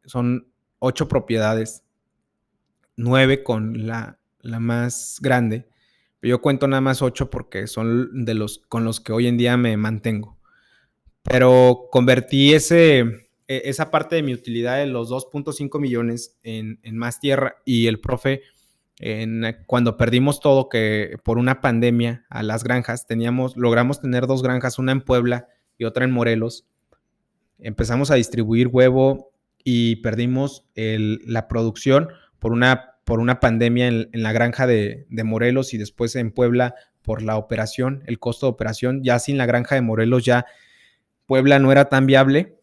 Son 0.05 0.47
ocho 0.79 1.07
propiedades, 1.07 1.83
nueve 2.95 3.43
con 3.43 3.87
la, 3.87 4.19
la 4.41 4.59
más 4.59 5.19
grande. 5.21 5.67
Yo 6.21 6.41
cuento 6.41 6.67
nada 6.67 6.81
más 6.81 7.01
ocho 7.01 7.29
porque 7.29 7.67
son 7.67 8.25
de 8.25 8.33
los 8.33 8.59
con 8.67 8.83
los 8.83 8.99
que 8.99 9.13
hoy 9.13 9.27
en 9.27 9.37
día 9.37 9.55
me 9.55 9.77
mantengo. 9.77 10.37
Pero 11.23 11.87
convertí 11.91 12.53
ese, 12.53 12.99
e, 13.47 13.61
esa 13.65 13.91
parte 13.91 14.15
de 14.15 14.23
mi 14.23 14.33
utilidad 14.33 14.77
de 14.77 14.87
los 14.87 15.09
2.5 15.09 15.79
millones 15.79 16.37
en, 16.43 16.79
más 16.97 17.19
tierra 17.19 17.57
y 17.65 17.87
el 17.87 17.99
profe, 17.99 18.41
en, 18.99 19.57
cuando 19.65 19.97
perdimos 19.97 20.39
todo, 20.39 20.69
que 20.69 21.17
por 21.23 21.37
una 21.37 21.61
pandemia 21.61 22.25
a 22.29 22.43
las 22.43 22.63
granjas, 22.63 23.05
teníamos, 23.07 23.57
logramos 23.57 24.01
tener 24.01 24.27
dos 24.27 24.43
granjas, 24.43 24.79
una 24.79 24.91
en 24.91 25.01
Puebla 25.01 25.47
y 25.77 25.85
otra 25.85 26.05
en 26.05 26.11
Morelos. 26.11 26.65
Empezamos 27.59 28.11
a 28.11 28.15
distribuir 28.15 28.67
huevo 28.67 29.31
y 29.63 29.97
perdimos 29.97 30.65
la 30.75 31.47
producción 31.47 32.09
por 32.39 32.51
una, 32.51 32.95
por 33.03 33.19
una 33.19 33.39
pandemia 33.39 33.87
en, 33.87 34.09
la 34.13 34.31
granja 34.31 34.67
de, 34.67 35.05
de 35.09 35.23
Morelos 35.23 35.73
y 35.73 35.77
después 35.77 36.15
en 36.15 36.31
Puebla 36.31 36.75
por 37.01 37.21
la 37.21 37.37
operación, 37.37 38.03
el 38.05 38.19
costo 38.19 38.45
de 38.45 38.51
operación. 38.51 39.03
Ya 39.03 39.19
sin 39.19 39.37
la 39.37 39.45
granja 39.45 39.75
de 39.75 39.81
Morelos, 39.81 40.25
ya 40.25 40.45
Puebla 41.25 41.59
no 41.59 41.71
era 41.71 41.89
tan 41.89 42.05
viable 42.05 42.57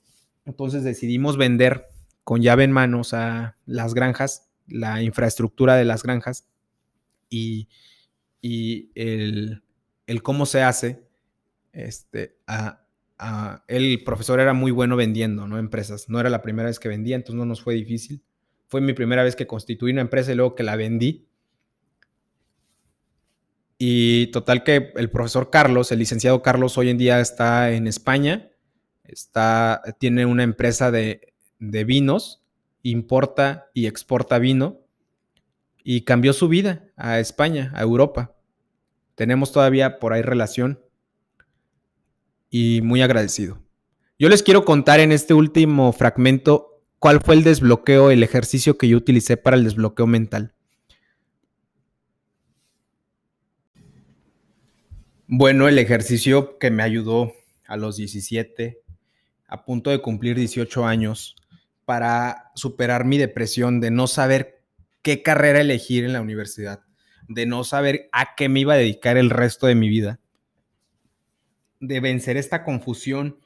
entonces 0.44 0.84
decidimos 0.84 1.36
vender 1.36 1.88
con 2.22 2.42
llave 2.42 2.64
en 2.64 2.72
manos 2.72 3.14
a 3.14 3.56
las 3.66 3.94
granjas, 3.94 4.48
la 4.66 5.02
infraestructura 5.02 5.76
de 5.76 5.84
las 5.84 6.02
granjas 6.02 6.48
y, 7.28 7.68
el, 8.42 9.62
cómo 10.22 10.46
se 10.46 10.62
hace. 10.62 11.04
Este, 11.72 12.38
el 13.68 14.04
profesor 14.04 14.40
era 14.40 14.52
muy 14.52 14.70
bueno 14.70 14.96
vendiendo, 14.96 15.48
¿no? 15.48 15.58
Empresas. 15.58 16.08
No 16.08 16.20
era 16.20 16.30
la 16.30 16.42
primera 16.42 16.68
vez 16.68 16.78
que 16.78 16.88
vendía, 16.88 17.16
entonces 17.16 17.36
no 17.38 17.46
nos 17.46 17.62
fue 17.62 17.74
difícil. 17.74 18.22
Fue 18.66 18.80
mi 18.80 18.92
primera 18.92 19.22
vez 19.22 19.36
que 19.36 19.46
constituí 19.46 19.92
una 19.92 20.00
empresa 20.00 20.32
y 20.32 20.36
luego 20.36 20.54
que 20.54 20.62
la 20.62 20.76
vendí. 20.76 21.28
Y 23.78 24.28
total 24.28 24.62
que 24.62 24.92
el 24.94 25.10
profesor 25.10 25.50
Carlos, 25.50 25.90
el 25.92 25.98
licenciado 25.98 26.42
Carlos, 26.42 26.78
hoy 26.78 26.90
en 26.90 26.98
día 26.98 27.20
está 27.20 27.72
en 27.72 27.86
España 27.86 28.50
está, 29.04 29.82
tiene 29.98 30.26
una 30.26 30.42
empresa 30.42 30.90
de, 30.90 31.32
vinos, 31.58 32.43
importa 32.84 33.70
y 33.74 33.86
exporta 33.86 34.38
vino 34.38 34.80
y 35.82 36.02
cambió 36.02 36.32
su 36.32 36.48
vida 36.48 36.84
a 36.96 37.18
España, 37.18 37.72
a 37.74 37.82
Europa. 37.82 38.36
Tenemos 39.16 39.52
todavía 39.52 39.98
por 39.98 40.12
ahí 40.12 40.22
relación 40.22 40.80
y 42.50 42.80
muy 42.82 43.02
agradecido. 43.02 43.58
Yo 44.18 44.28
les 44.28 44.42
quiero 44.42 44.64
contar 44.64 45.00
en 45.00 45.12
este 45.12 45.34
último 45.34 45.92
fragmento 45.92 46.82
cuál 46.98 47.20
fue 47.20 47.34
el 47.34 47.42
desbloqueo, 47.42 48.10
el 48.10 48.22
ejercicio 48.22 48.78
que 48.78 48.88
yo 48.88 48.96
utilicé 48.96 49.36
para 49.36 49.56
el 49.56 49.64
desbloqueo 49.64 50.06
mental. 50.06 50.54
Bueno, 55.26 55.68
el 55.68 55.78
ejercicio 55.78 56.58
que 56.58 56.70
me 56.70 56.82
ayudó 56.82 57.32
a 57.66 57.76
los 57.76 57.96
17, 57.96 58.82
a 59.46 59.64
punto 59.64 59.90
de 59.90 60.02
cumplir 60.02 60.36
18 60.36 60.86
años 60.86 61.34
para 61.84 62.50
superar 62.54 63.04
mi 63.04 63.18
depresión 63.18 63.80
de 63.80 63.90
no 63.90 64.06
saber 64.06 64.62
qué 65.02 65.22
carrera 65.22 65.60
elegir 65.60 66.04
en 66.04 66.12
la 66.12 66.20
universidad, 66.20 66.82
de 67.28 67.46
no 67.46 67.64
saber 67.64 68.08
a 68.12 68.34
qué 68.34 68.48
me 68.48 68.60
iba 68.60 68.74
a 68.74 68.78
dedicar 68.78 69.16
el 69.16 69.30
resto 69.30 69.66
de 69.66 69.74
mi 69.74 69.88
vida, 69.88 70.20
de 71.80 72.00
vencer 72.00 72.36
esta 72.36 72.64
confusión 72.64 73.38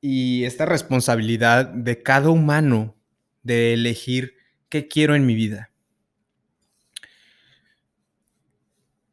y 0.00 0.44
esta 0.44 0.66
responsabilidad 0.66 1.66
de 1.66 2.02
cada 2.02 2.30
humano 2.30 2.96
de 3.42 3.72
elegir 3.72 4.34
qué 4.68 4.88
quiero 4.88 5.14
en 5.14 5.26
mi 5.26 5.34
vida. 5.34 5.70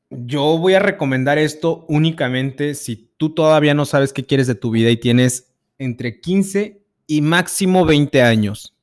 yo 0.09 0.57
voy 0.57 0.73
a 0.73 0.79
recomendar 0.79 1.37
esto 1.37 1.85
únicamente 1.89 2.75
si 2.75 3.11
tú 3.17 3.33
todavía 3.33 3.73
no 3.73 3.85
sabes 3.85 4.13
qué 4.13 4.25
quieres 4.25 4.47
de 4.47 4.55
tu 4.55 4.71
vida 4.71 4.89
y 4.89 4.97
tienes 4.97 5.53
entre 5.77 6.19
15 6.19 6.81
y 7.07 7.21
máximo 7.21 7.85
20 7.85 8.21
años. 8.21 8.75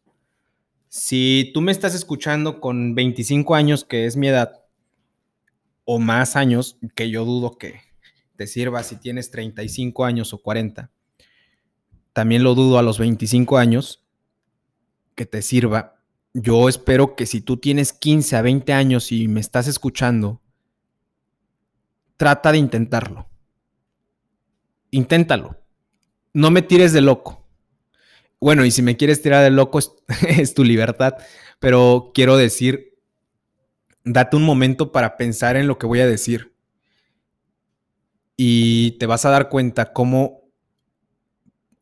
Si 0.89 1.51
tú 1.53 1.61
me 1.61 1.72
estás 1.72 1.95
escuchando 1.95 2.61
con 2.61 2.95
25 2.95 3.55
años, 3.55 3.85
que 3.85 4.07
es 4.07 4.16
mi 4.16 4.29
edad, 4.29 4.64
o 5.85 5.99
más 5.99 6.35
años, 6.35 6.79
que 6.95 7.11
yo 7.11 7.27
dudo 7.27 7.59
que 7.59 7.81
te 8.37 8.47
sirva 8.47 8.83
si 8.83 8.97
tienes 8.97 9.31
35 9.31 10.05
años 10.05 10.33
o 10.33 10.39
40, 10.39 10.91
también 12.14 12.43
lo 12.43 12.55
dudo 12.55 12.79
a 12.79 12.83
los 12.83 12.99
25 12.99 13.59
años, 13.59 14.05
que 15.14 15.27
te 15.27 15.43
sirva. 15.43 15.97
Yo 16.33 16.68
espero 16.68 17.16
que 17.16 17.27
si 17.27 17.41
tú 17.41 17.59
tienes 17.59 17.93
15 17.93 18.37
a 18.37 18.43
20 18.43 18.72
años 18.72 19.12
y 19.12 19.29
me 19.29 19.41
estás 19.41 19.68
escuchando, 19.68 20.41
trata 22.16 22.53
de 22.53 22.59
intentarlo. 22.59 23.29
Inténtalo. 24.91 25.57
No 26.33 26.51
me 26.51 26.62
tires 26.62 26.93
de 26.93 27.01
loco. 27.01 27.43
Bueno, 28.45 28.66
y 28.66 28.70
si 28.70 28.82
me 28.82 28.99
quieres 28.99 29.22
tirar 29.22 29.42
de 29.42 29.49
loco 29.49 29.78
es, 30.28 30.53
tu 30.53 30.64
libertad, 30.64 31.14
pero 31.61 32.11
quiero 32.12 32.36
decir, 32.36 32.92
date 34.05 34.36
un 34.36 34.42
momento 34.42 34.92
para 34.92 35.16
pensar 35.16 35.57
en 35.57 35.66
lo 35.66 35.78
que 35.78 35.86
voy 35.86 36.01
a 36.01 36.07
decir. 36.07 36.55
Y 38.36 38.99
te 38.99 39.07
vas 39.07 39.24
a 39.24 39.30
dar 39.30 39.49
cuenta 39.49 39.95
cómo 39.95 40.42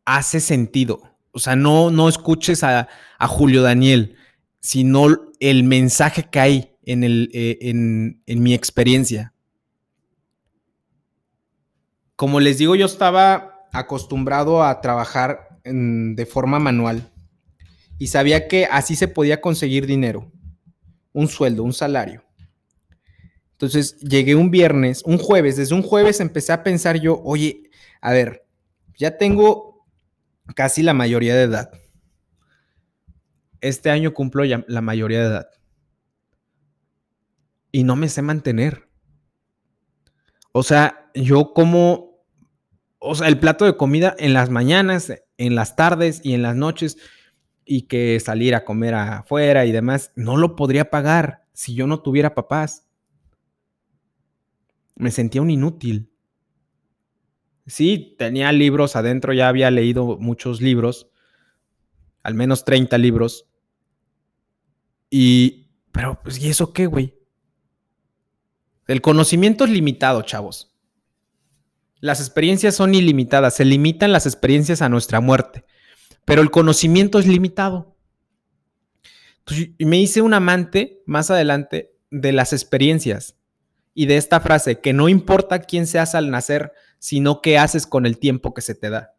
hace 0.04 0.38
sentido. 0.38 1.02
O 1.32 1.40
sea, 1.40 1.56
no, 1.56 1.90
no 1.90 2.08
escuches 2.08 2.62
a, 2.62 2.88
Julio 3.18 3.62
Daniel, 3.62 4.14
sino 4.60 5.08
el 5.40 5.64
mensaje 5.64 6.28
que 6.30 6.38
hay 6.38 6.76
en, 6.84 7.02
el, 7.02 7.28
eh, 7.32 7.58
en, 7.62 8.22
en 8.26 8.40
mi 8.40 8.54
experiencia. 8.54 9.34
Como 12.14 12.38
les 12.38 12.58
digo, 12.58 12.76
yo 12.76 12.86
estaba 12.86 13.66
acostumbrado 13.72 14.62
a 14.62 14.80
trabajar 14.80 15.51
de 15.64 16.26
forma 16.26 16.58
manual 16.58 17.10
y 17.98 18.08
sabía 18.08 18.48
que 18.48 18.66
así 18.66 18.96
se 18.96 19.08
podía 19.08 19.40
conseguir 19.40 19.86
dinero, 19.86 20.30
un 21.12 21.28
sueldo, 21.28 21.62
un 21.62 21.72
salario. 21.72 22.24
Entonces 23.52 23.96
llegué 24.00 24.34
un 24.34 24.50
viernes, 24.50 25.02
un 25.04 25.18
jueves, 25.18 25.56
desde 25.56 25.74
un 25.74 25.82
jueves 25.82 26.18
empecé 26.18 26.52
a 26.52 26.64
pensar 26.64 26.98
yo, 26.98 27.20
oye, 27.22 27.70
a 28.00 28.12
ver, 28.12 28.44
ya 28.98 29.18
tengo 29.18 29.86
casi 30.56 30.82
la 30.82 30.94
mayoría 30.94 31.36
de 31.36 31.42
edad. 31.42 31.70
Este 33.60 33.90
año 33.90 34.12
cumplo 34.12 34.44
ya 34.44 34.64
la 34.66 34.80
mayoría 34.80 35.20
de 35.20 35.26
edad. 35.26 35.48
Y 37.70 37.84
no 37.84 37.94
me 37.94 38.08
sé 38.08 38.20
mantener. 38.20 38.88
O 40.50 40.64
sea, 40.64 41.08
yo 41.14 41.52
como 41.54 42.11
o 43.04 43.16
sea, 43.16 43.26
el 43.26 43.38
plato 43.38 43.64
de 43.64 43.76
comida 43.76 44.14
en 44.18 44.32
las 44.32 44.48
mañanas, 44.48 45.12
en 45.36 45.54
las 45.56 45.74
tardes 45.74 46.20
y 46.24 46.34
en 46.34 46.42
las 46.42 46.54
noches, 46.54 46.98
y 47.64 47.82
que 47.82 48.20
salir 48.20 48.54
a 48.54 48.64
comer 48.64 48.94
afuera 48.94 49.66
y 49.66 49.72
demás, 49.72 50.12
no 50.14 50.36
lo 50.36 50.54
podría 50.54 50.88
pagar 50.88 51.44
si 51.52 51.74
yo 51.74 51.86
no 51.86 52.00
tuviera 52.00 52.34
papás. 52.34 52.86
Me 54.94 55.10
sentía 55.10 55.42
un 55.42 55.50
inútil. 55.50 56.12
Sí, 57.66 58.14
tenía 58.18 58.52
libros 58.52 58.94
adentro, 58.94 59.32
ya 59.32 59.48
había 59.48 59.70
leído 59.70 60.18
muchos 60.18 60.60
libros, 60.60 61.10
al 62.22 62.34
menos 62.34 62.64
30 62.64 62.98
libros. 62.98 63.48
Y, 65.10 65.70
pero, 65.90 66.20
pues, 66.22 66.38
¿y 66.38 66.48
eso 66.48 66.72
qué, 66.72 66.86
güey? 66.86 67.18
El 68.86 69.00
conocimiento 69.00 69.64
es 69.64 69.70
limitado, 69.70 70.22
chavos. 70.22 70.71
Las 72.02 72.18
experiencias 72.18 72.74
son 72.74 72.96
ilimitadas, 72.96 73.54
se 73.54 73.64
limitan 73.64 74.10
las 74.10 74.26
experiencias 74.26 74.82
a 74.82 74.88
nuestra 74.88 75.20
muerte, 75.20 75.64
pero 76.24 76.42
el 76.42 76.50
conocimiento 76.50 77.20
es 77.20 77.28
limitado. 77.28 77.96
y 79.78 79.84
me 79.84 80.00
hice 80.00 80.20
un 80.20 80.34
amante 80.34 81.00
más 81.06 81.30
adelante 81.30 81.94
de 82.10 82.32
las 82.32 82.52
experiencias 82.52 83.36
y 83.94 84.06
de 84.06 84.16
esta 84.16 84.40
frase, 84.40 84.80
que 84.80 84.92
no 84.92 85.08
importa 85.08 85.60
quién 85.60 85.86
seas 85.86 86.16
al 86.16 86.30
nacer, 86.30 86.72
sino 86.98 87.40
qué 87.40 87.56
haces 87.56 87.86
con 87.86 88.04
el 88.04 88.18
tiempo 88.18 88.52
que 88.52 88.62
se 88.62 88.74
te 88.74 88.90
da. 88.90 89.14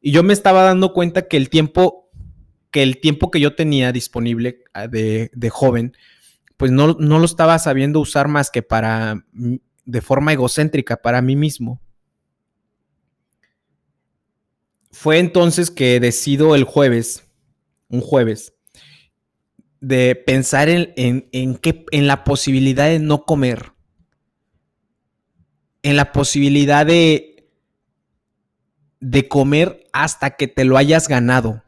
Y 0.00 0.12
yo 0.12 0.22
me 0.22 0.32
estaba 0.32 0.62
dando 0.62 0.92
cuenta 0.92 1.26
que 1.26 1.36
el 1.36 1.50
tiempo 1.50 2.10
que 2.70 2.84
el 2.84 3.00
tiempo 3.00 3.32
que 3.32 3.40
yo 3.40 3.56
tenía 3.56 3.90
disponible 3.90 4.62
ah, 4.72 4.86
de, 4.86 5.32
de 5.34 5.50
joven, 5.50 5.96
pues 6.56 6.70
no, 6.70 6.94
no, 7.00 7.18
lo 7.18 7.24
estaba 7.24 7.58
sabiendo 7.58 7.98
usar 7.98 8.28
más 8.28 8.52
que 8.52 8.62
para, 8.62 9.24
de 9.84 10.00
forma 10.00 10.32
egocéntrica, 10.32 11.02
para 11.02 11.20
mí 11.22 11.34
mismo. 11.34 11.80
Fue 14.90 15.18
entonces 15.18 15.70
que 15.70 16.00
decido 16.00 16.54
el 16.54 16.64
jueves, 16.64 17.24
un 17.88 18.00
jueves, 18.00 18.54
de 19.80 20.14
pensar 20.14 20.68
en, 20.68 20.92
en, 20.96 21.60
en 21.62 22.06
la 22.06 22.24
posibilidad 22.24 22.86
de 22.86 22.98
no 22.98 23.24
comer, 23.24 23.72
en 25.82 25.96
la 25.96 26.12
posibilidad 26.12 26.84
de, 26.84 27.48
de 29.00 29.28
comer 29.28 29.86
hasta 29.92 30.36
que 30.36 30.48
te 30.48 30.64
lo 30.64 30.76
hayas 30.76 31.08
ganado. 31.08 31.62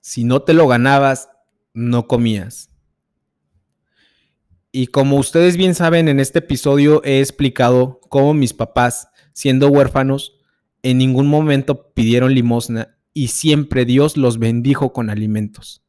Si 0.00 0.24
no 0.24 0.42
te 0.42 0.52
lo 0.52 0.66
ganabas, 0.66 1.30
no 1.72 2.06
comías. 2.06 2.70
Y 4.72 4.88
como 4.88 5.16
ustedes 5.16 5.56
bien 5.56 5.74
saben, 5.74 6.08
en 6.08 6.20
este 6.20 6.40
episodio 6.40 7.02
he 7.04 7.20
explicado 7.20 8.00
cómo 8.08 8.34
mis 8.34 8.52
papás, 8.52 9.08
siendo 9.32 9.68
huérfanos, 9.68 10.39
en 10.82 10.98
ningún 10.98 11.26
momento 11.28 11.92
pidieron 11.92 12.34
limosna 12.34 12.96
y 13.12 13.28
siempre 13.28 13.84
Dios 13.84 14.16
los 14.16 14.38
bendijo 14.38 14.92
con 14.92 15.10
alimentos. 15.10 15.82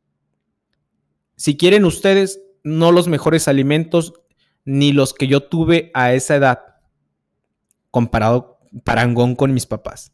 Si 1.35 1.57
quieren 1.57 1.85
ustedes, 1.85 2.41
no 2.63 2.91
los 2.91 3.07
mejores 3.07 3.47
alimentos 3.47 4.13
ni 4.65 4.93
los 4.93 5.13
que 5.13 5.27
yo 5.27 5.43
tuve 5.43 5.91
a 5.93 6.13
esa 6.13 6.35
edad, 6.35 6.59
comparado 7.89 8.59
parangón 8.83 9.35
con 9.35 9.53
mis 9.53 9.65
papás. 9.65 10.11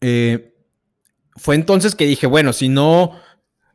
Eh, 0.00 0.54
fue 1.36 1.54
entonces 1.54 1.94
que 1.94 2.06
dije, 2.06 2.26
bueno, 2.26 2.52
si 2.52 2.68
no 2.68 3.12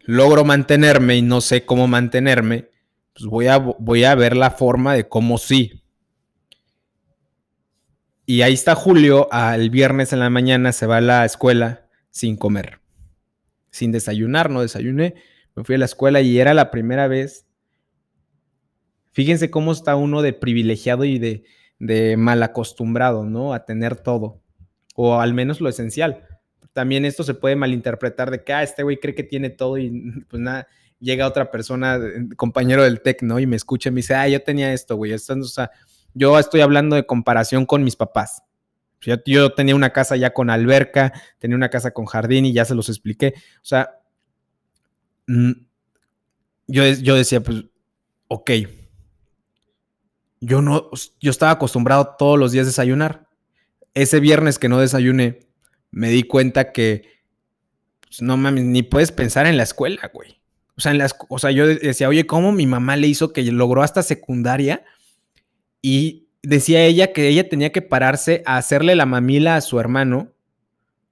logro 0.02 0.44
mantenerme 0.44 1.16
y 1.18 1.22
no 1.22 1.42
sé 1.42 1.66
cómo 1.66 1.88
mantenerme, 1.88 2.70
pues 3.14 3.26
voy 3.26 3.48
a, 3.48 3.58
voy 3.58 4.04
a 4.04 4.16
ver 4.16 4.36
la 4.36 4.52
forma 4.52 4.94
de 4.94 5.08
cómo 5.08 5.38
sí. 5.38 5.84
Y 8.30 8.42
ahí 8.42 8.54
está 8.54 8.76
Julio, 8.76 9.30
al 9.32 9.70
viernes 9.70 10.12
en 10.12 10.20
la 10.20 10.30
mañana 10.30 10.74
se 10.74 10.86
va 10.86 10.98
a 10.98 11.02
la 11.02 11.24
escuela 11.24 11.88
sin 12.10 12.36
comer, 12.36 12.82
sin 13.72 13.94
desayunar, 13.94 14.50
no 14.50 14.60
desayuné, 14.60 15.16
me 15.56 15.64
fui 15.64 15.76
a 15.76 15.78
la 15.78 15.86
escuela 15.86 16.20
y 16.20 16.38
era 16.38 16.54
la 16.54 16.70
primera 16.70 17.08
vez. 17.08 17.48
Fíjense 19.14 19.50
cómo 19.50 19.72
está 19.72 19.96
uno 19.96 20.22
de 20.22 20.34
privilegiado 20.34 21.06
y 21.06 21.20
de, 21.20 21.46
de 21.80 22.18
mal 22.18 22.44
acostumbrado, 22.44 23.24
¿no? 23.24 23.54
A 23.54 23.64
tener 23.64 23.96
todo, 23.96 24.42
o 24.94 25.22
al 25.22 25.34
menos 25.34 25.62
lo 25.62 25.70
esencial. 25.70 26.28
También 26.74 27.06
esto 27.06 27.24
se 27.24 27.34
puede 27.34 27.56
malinterpretar 27.56 28.30
de 28.30 28.44
que, 28.44 28.52
ah, 28.52 28.62
este 28.62 28.84
güey 28.84 28.98
cree 28.98 29.16
que 29.16 29.24
tiene 29.24 29.52
todo 29.52 29.78
y 29.78 29.90
pues 30.30 30.42
nada, 30.42 30.68
llega 31.00 31.28
otra 31.28 31.50
persona, 31.50 31.98
compañero 32.36 32.84
del 32.84 33.00
TEC, 33.00 33.22
¿no? 33.22 33.40
Y 33.40 33.48
me 33.48 33.56
escucha 33.56 33.88
y 33.88 33.94
me 33.94 34.00
dice, 34.00 34.16
ah, 34.16 34.28
yo 34.28 34.44
tenía 34.44 34.74
esto, 34.74 34.98
güey. 34.98 35.14
Esto, 35.14 35.34
o 35.34 35.44
sea, 35.46 35.72
yo 36.18 36.40
estoy 36.40 36.62
hablando 36.62 36.96
de 36.96 37.06
comparación 37.06 37.66
con 37.66 37.84
mis 37.84 37.96
papás. 37.96 38.44
Yo, 39.26 39.54
tenía 39.54 39.76
una 39.76 39.92
casa 39.94 40.16
ya 40.16 40.34
con 40.34 40.50
alberca, 40.50 41.14
tenía 41.38 41.56
una 41.56 41.70
casa 41.70 41.92
con 41.92 42.06
jardín 42.06 42.46
y 42.46 42.54
ya 42.54 42.66
se 42.66 42.74
los 42.74 42.90
expliqué. 42.90 43.36
O 43.58 43.66
sea, 43.66 43.92
mm, 45.28 45.52
yo, 46.68 46.84
yo 46.86 47.16
decía, 47.16 47.42
pues, 47.42 47.66
ok. 48.28 48.52
Yo 50.40 50.62
no, 50.62 50.90
yo 51.20 51.32
estaba 51.32 51.52
acostumbrado 51.52 52.16
todos 52.18 52.40
los 52.40 52.52
días 52.52 52.66
a 52.66 52.70
desayunar. 52.70 53.28
Ese 53.94 54.20
viernes 54.20 54.58
que 54.58 54.70
no 54.70 54.80
desayuné, 54.80 55.48
me 55.92 56.10
di 56.10 56.24
cuenta 56.24 56.72
que, 56.72 57.04
pues, 58.02 58.22
no 58.24 58.38
mames, 58.38 58.64
ni 58.64 58.82
puedes 58.82 59.12
pensar 59.12 59.46
en 59.46 59.58
la 59.58 59.64
escuela, 59.64 60.10
güey. 60.12 60.42
O 60.76 60.82
sea, 60.82 60.92
en 60.92 60.98
las, 60.98 61.16
o 61.30 61.40
sea, 61.40 61.52
yo 61.52 61.68
decía, 61.68 62.10
oye, 62.10 62.26
¿cómo 62.26 62.52
mi 62.52 62.66
mamá 62.66 62.98
le 62.98 63.08
hizo 63.08 63.32
que 63.32 63.44
logró 63.44 63.84
hasta 63.84 64.04
secundaria? 64.04 64.84
Y 65.82 66.28
decía 66.44 66.84
ella 66.84 67.14
que 67.14 67.28
ella 67.28 67.50
tenía 67.50 67.72
que 67.72 67.82
pararse 67.82 68.44
a 68.46 68.58
hacerle 68.58 68.96
la 68.96 69.06
mamila 69.06 69.56
a 69.56 69.62
su 69.62 69.80
hermano. 69.80 70.32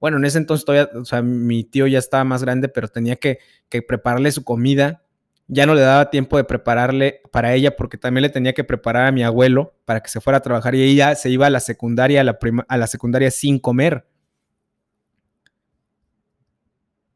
Bueno, 0.00 0.18
en 0.18 0.24
ese 0.24 0.38
entonces 0.38 0.64
todavía, 0.64 0.90
o 0.94 1.04
sea, 1.04 1.22
mi 1.22 1.64
tío 1.64 1.86
ya 1.86 1.98
estaba 1.98 2.24
más 2.24 2.42
grande, 2.42 2.68
pero 2.68 2.88
tenía 2.88 3.16
que, 3.16 3.38
prepararle 3.86 4.32
su 4.32 4.44
comida. 4.44 5.02
Ya 5.48 5.66
no 5.66 5.74
le 5.74 5.82
daba 5.82 6.10
tiempo 6.10 6.36
de 6.38 6.44
prepararle 6.44 7.20
para 7.30 7.54
ella 7.54 7.76
porque 7.76 7.98
también 7.98 8.22
le 8.22 8.30
tenía 8.30 8.52
que 8.52 8.64
preparar 8.64 9.06
a 9.06 9.12
mi 9.12 9.22
abuelo 9.22 9.74
para 9.84 10.00
que 10.00 10.08
se 10.08 10.20
fuera 10.20 10.38
a 10.38 10.42
trabajar 10.42 10.74
y 10.74 10.82
ella 10.82 11.14
se 11.14 11.30
iba 11.30 11.46
a 11.46 11.50
la 11.50 11.60
secundaria, 11.60 12.22
a 12.22 12.24
la, 12.24 12.38
a 12.68 12.76
la 12.76 12.86
secundaria 12.86 13.30
sin 13.30 13.58
comer. 13.58 14.06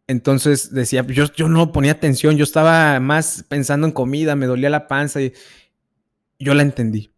Entonces 0.07 0.73
decía, 0.75 1.05
yo, 1.07 1.27
yo 1.33 1.49
no 1.49 1.73
ponía 1.73 1.93
atención, 1.93 2.37
yo 2.37 2.45
estaba 2.45 2.99
más 3.01 3.45
pensando 3.49 3.87
en 3.87 3.93
comida, 3.93 4.35
me 4.37 4.47
dolía 4.47 4.69
la 4.69 4.89
panza 4.89 5.21
y 5.23 5.33
yo 6.39 6.55
la 6.55 6.63
entendí. 6.63 7.11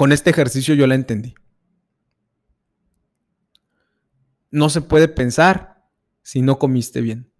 Con 0.00 0.12
este 0.12 0.30
ejercicio 0.30 0.74
yo 0.74 0.86
la 0.86 0.94
entendí. 0.94 1.34
No 4.50 4.70
se 4.70 4.80
puede 4.80 5.08
pensar 5.08 5.84
si 6.22 6.40
no 6.40 6.58
comiste 6.58 7.02
bien. 7.02 7.30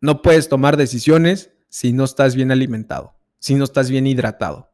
No 0.00 0.22
puedes 0.22 0.48
tomar 0.48 0.76
decisiones 0.76 1.50
si 1.68 1.92
no 1.92 2.04
estás 2.04 2.36
bien 2.36 2.52
alimentado, 2.52 3.18
si 3.40 3.56
no 3.56 3.64
estás 3.64 3.90
bien 3.90 4.06
hidratado. 4.06 4.72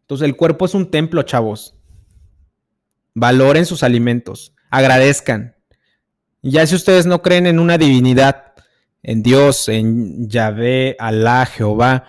Entonces 0.00 0.26
el 0.26 0.34
cuerpo 0.34 0.64
es 0.64 0.74
un 0.74 0.90
templo, 0.90 1.22
chavos. 1.22 1.78
Valoren 3.14 3.64
sus 3.64 3.84
alimentos, 3.84 4.56
agradezcan. 4.70 5.54
Ya 6.42 6.66
si 6.66 6.74
ustedes 6.74 7.06
no 7.06 7.22
creen 7.22 7.46
en 7.46 7.60
una 7.60 7.78
divinidad, 7.78 8.54
en 9.04 9.22
Dios, 9.22 9.68
en 9.68 10.28
Yahvé, 10.28 10.96
Alá, 10.98 11.46
Jehová, 11.46 12.08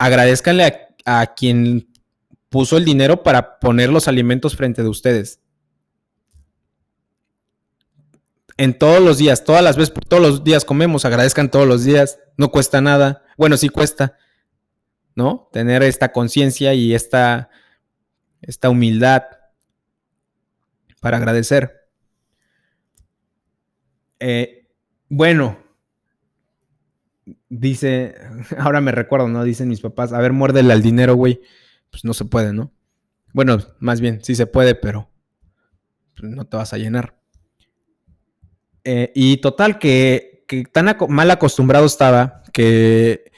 agradezcanle 0.00 0.88
a, 1.04 1.34
quien 1.34 1.92
puso 2.48 2.78
el 2.78 2.86
dinero 2.86 3.22
para 3.22 3.60
poner 3.60 3.90
los 3.90 4.08
alimentos 4.08 4.56
frente 4.56 4.82
de 4.82 4.88
ustedes. 4.88 5.40
En 8.56 8.78
todos 8.78 9.02
los 9.02 9.18
días, 9.18 9.44
todas 9.44 9.62
las 9.62 9.76
veces, 9.76 9.94
todos 10.08 10.22
los 10.22 10.42
días 10.42 10.64
comemos, 10.64 11.04
agradezcan 11.04 11.50
todos 11.50 11.68
los 11.68 11.84
días, 11.84 12.18
no 12.38 12.50
cuesta 12.50 12.80
nada. 12.80 13.24
Bueno, 13.36 13.58
sí 13.58 13.68
cuesta, 13.68 14.16
¿no? 15.14 15.50
Tener 15.52 15.82
esta 15.82 16.12
conciencia 16.12 16.72
y 16.72 16.94
esta, 16.94 17.50
esta 18.40 18.70
humildad 18.70 19.24
para 21.00 21.18
agradecer. 21.18 21.90
Eh, 24.18 24.66
bueno, 25.10 25.58
dice, 27.50 28.14
ahora 28.58 28.80
me 28.80 28.92
recuerdo, 28.92 29.28
¿no? 29.28 29.44
Dicen 29.44 29.68
mis 29.68 29.82
papás, 29.82 30.14
a 30.14 30.20
ver, 30.20 30.32
muérdele 30.32 30.72
al 30.72 30.80
dinero, 30.80 31.14
güey 31.14 31.40
pues 31.90 32.04
no 32.04 32.14
se 32.14 32.24
puede, 32.24 32.52
¿no? 32.52 32.72
Bueno, 33.32 33.58
más 33.78 34.00
bien, 34.00 34.20
sí 34.22 34.34
se 34.34 34.46
puede, 34.46 34.74
pero 34.74 35.10
no 36.22 36.46
te 36.46 36.56
vas 36.56 36.72
a 36.72 36.78
llenar. 36.78 37.16
Eh, 38.84 39.12
y 39.14 39.38
total, 39.38 39.78
que, 39.78 40.44
tan 40.72 40.96
mal 41.08 41.30
acostumbrado 41.30 41.86
estaba 41.86 42.42
que 42.52 43.30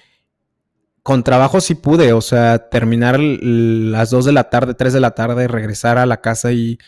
con 1.03 1.25
trabajo 1.25 1.61
sí 1.61 1.75
pude, 1.75 2.13
o 2.13 2.21
sea, 2.21 2.71
terminar 2.71 3.19
las 3.21 4.11
2 4.11 4.25
de 4.25 4.33
la 4.33 4.51
tarde, 4.51 4.75
3 4.75 4.93
de 4.93 5.01
la 5.01 5.11
tarde, 5.13 5.49
regresar 5.49 5.99
a 5.99 6.07
la 6.07 6.21
casa 6.21 6.53
y 6.53 6.79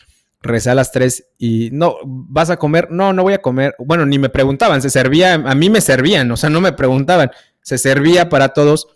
regresar 0.45 0.73
a 0.73 0.77
las 0.77 0.93
3 0.93 1.27
y 1.39 1.71
no, 1.73 1.97
¿vas 2.05 2.51
a 2.51 2.57
comer? 2.57 2.91
No, 2.91 3.13
no 3.13 3.23
voy 3.23 3.35
a 3.35 3.43
comer. 3.43 3.75
Bueno, 3.79 4.07
ni 4.07 4.19
me 4.19 4.29
preguntaban, 4.29 4.81
se 4.83 4.91
servía, 4.91 5.35
a 5.35 5.55
mí 5.55 5.71
me 5.71 5.81
servían, 5.81 6.31
o 6.31 6.37
sea, 6.37 6.51
no 6.51 6.61
me 6.61 6.73
preguntaban, 6.73 7.31
se 7.63 7.79
servía 7.79 8.29
para 8.29 8.51
todos. 8.51 8.89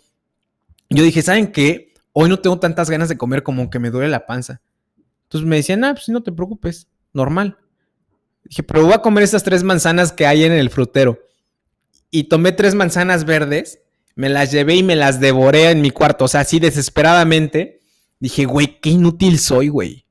Yo 0.89 1.03
dije, 1.03 1.21
¿saben 1.21 1.51
qué? 1.51 1.89
hoy 2.13 2.29
no 2.29 2.39
tengo 2.39 2.59
tantas 2.59 2.89
ganas 2.89 3.09
de 3.09 3.17
comer 3.17 3.43
como 3.43 3.69
que 3.69 3.79
me 3.79 3.91
duele 3.91 4.09
la 4.09 4.25
panza. 4.25 4.61
Entonces 5.23 5.47
me 5.47 5.57
decían, 5.57 5.83
ah, 5.83 5.93
pues 5.93 6.09
no 6.09 6.21
te 6.21 6.31
preocupes, 6.31 6.87
normal. 7.13 7.57
Dije, 8.43 8.63
pero 8.63 8.83
voy 8.83 8.93
a 8.93 9.01
comer 9.01 9.23
esas 9.23 9.43
tres 9.43 9.63
manzanas 9.63 10.11
que 10.11 10.25
hay 10.25 10.43
en 10.43 10.51
el 10.51 10.69
frutero. 10.69 11.19
Y 12.11 12.23
tomé 12.25 12.51
tres 12.51 12.73
manzanas 12.73 13.25
verdes, 13.25 13.79
me 14.15 14.29
las 14.29 14.51
llevé 14.51 14.75
y 14.75 14.83
me 14.83 14.95
las 14.95 15.19
devoré 15.19 15.69
en 15.69 15.81
mi 15.81 15.91
cuarto. 15.91 16.25
O 16.25 16.27
sea, 16.27 16.41
así 16.41 16.59
desesperadamente. 16.59 17.79
Dije, 18.19 18.45
güey, 18.45 18.79
qué 18.81 18.89
inútil 18.89 19.39
soy, 19.39 19.69
güey. 19.69 20.05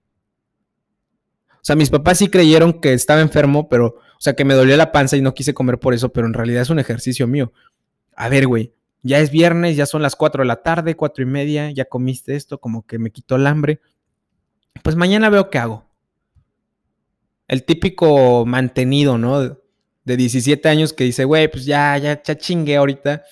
Sea, 1.69 1.77
mis 1.77 1.91
papás 1.91 2.17
sí 2.17 2.29
creyeron 2.29 2.81
que 2.81 2.95
estaba 2.95 3.21
enfermo, 3.21 3.69
pero, 3.69 3.89
o 3.89 4.21
sea, 4.21 4.33
que 4.33 4.47
me 4.47 4.55
dolía 4.55 4.79
la 4.79 4.91
panza 4.91 5.19
y 5.19 5.21
no 5.21 5.35
quise 5.35 5.53
comer 5.53 5.79
por 5.79 5.93
eso, 5.93 6.09
pero 6.09 6.27
en 6.27 6.33
realidad 6.33 6.63
es 6.63 6.71
un 6.71 6.79
ejercicio 6.79 7.27
mío. 7.27 7.53
A 8.17 8.31
ver, 8.31 8.47
güey, 8.47 8.73
ya 9.03 9.19
es 9.19 9.31
viernes, 9.31 9.77
ya 9.77 9.85
son 9.85 10.01
las 10.01 10.17
4 10.17 10.45
de 10.45 10.47
la 10.47 10.63
tarde, 10.63 10.97
cuatro 10.97 11.23
y 11.23 11.27
media, 11.27 11.71
ya 11.71 11.85
comiste 11.85 12.37
esto, 12.37 12.59
como 12.59 12.87
que 12.87 12.99
me 12.99 13.11
quitó 13.11 13.37
el 13.37 13.47
hambre. 13.47 13.83
Pues 14.83 14.97
mañana 14.97 15.29
veo 15.29 15.51
qué 15.51 15.59
hago. 15.59 15.85
El 17.49 17.65
típico 17.65 18.47
mantenido, 18.47 19.19
¿no? 19.19 19.59
De 20.05 20.17
17 20.17 20.71
años 20.71 20.95
que 20.95 21.05
dice, 21.05 21.25
güey, 21.25 21.51
pues 21.51 21.67
ya, 21.67 21.99
ya, 21.99 22.23
ya 22.23 22.39
chingué 22.39 22.77
ahorita. 22.77 23.25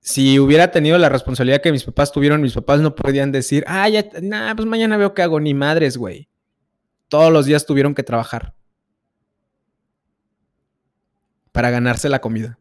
Si 0.00 0.40
hubiera 0.40 0.72
tenido 0.72 0.98
la 0.98 1.08
responsabilidad 1.08 1.62
que 1.62 1.70
mis 1.70 1.84
papás 1.84 2.10
tuvieron, 2.10 2.42
mis 2.42 2.54
papás 2.54 2.80
no 2.80 2.96
podían 2.96 3.30
decir, 3.30 3.62
ah, 3.68 3.88
ya, 3.88 4.04
nada, 4.20 4.56
pues 4.56 4.66
mañana 4.66 4.96
veo 4.96 5.14
qué 5.14 5.22
hago, 5.22 5.38
ni 5.38 5.54
madres, 5.54 5.96
güey. 5.96 6.28
Todos 7.08 7.32
los 7.32 7.46
días 7.46 7.66
tuvieron 7.66 7.94
que 7.94 8.02
trabajar 8.02 8.54
para 11.52 11.70
ganarse 11.70 12.08
la 12.08 12.20
comida. 12.20 12.58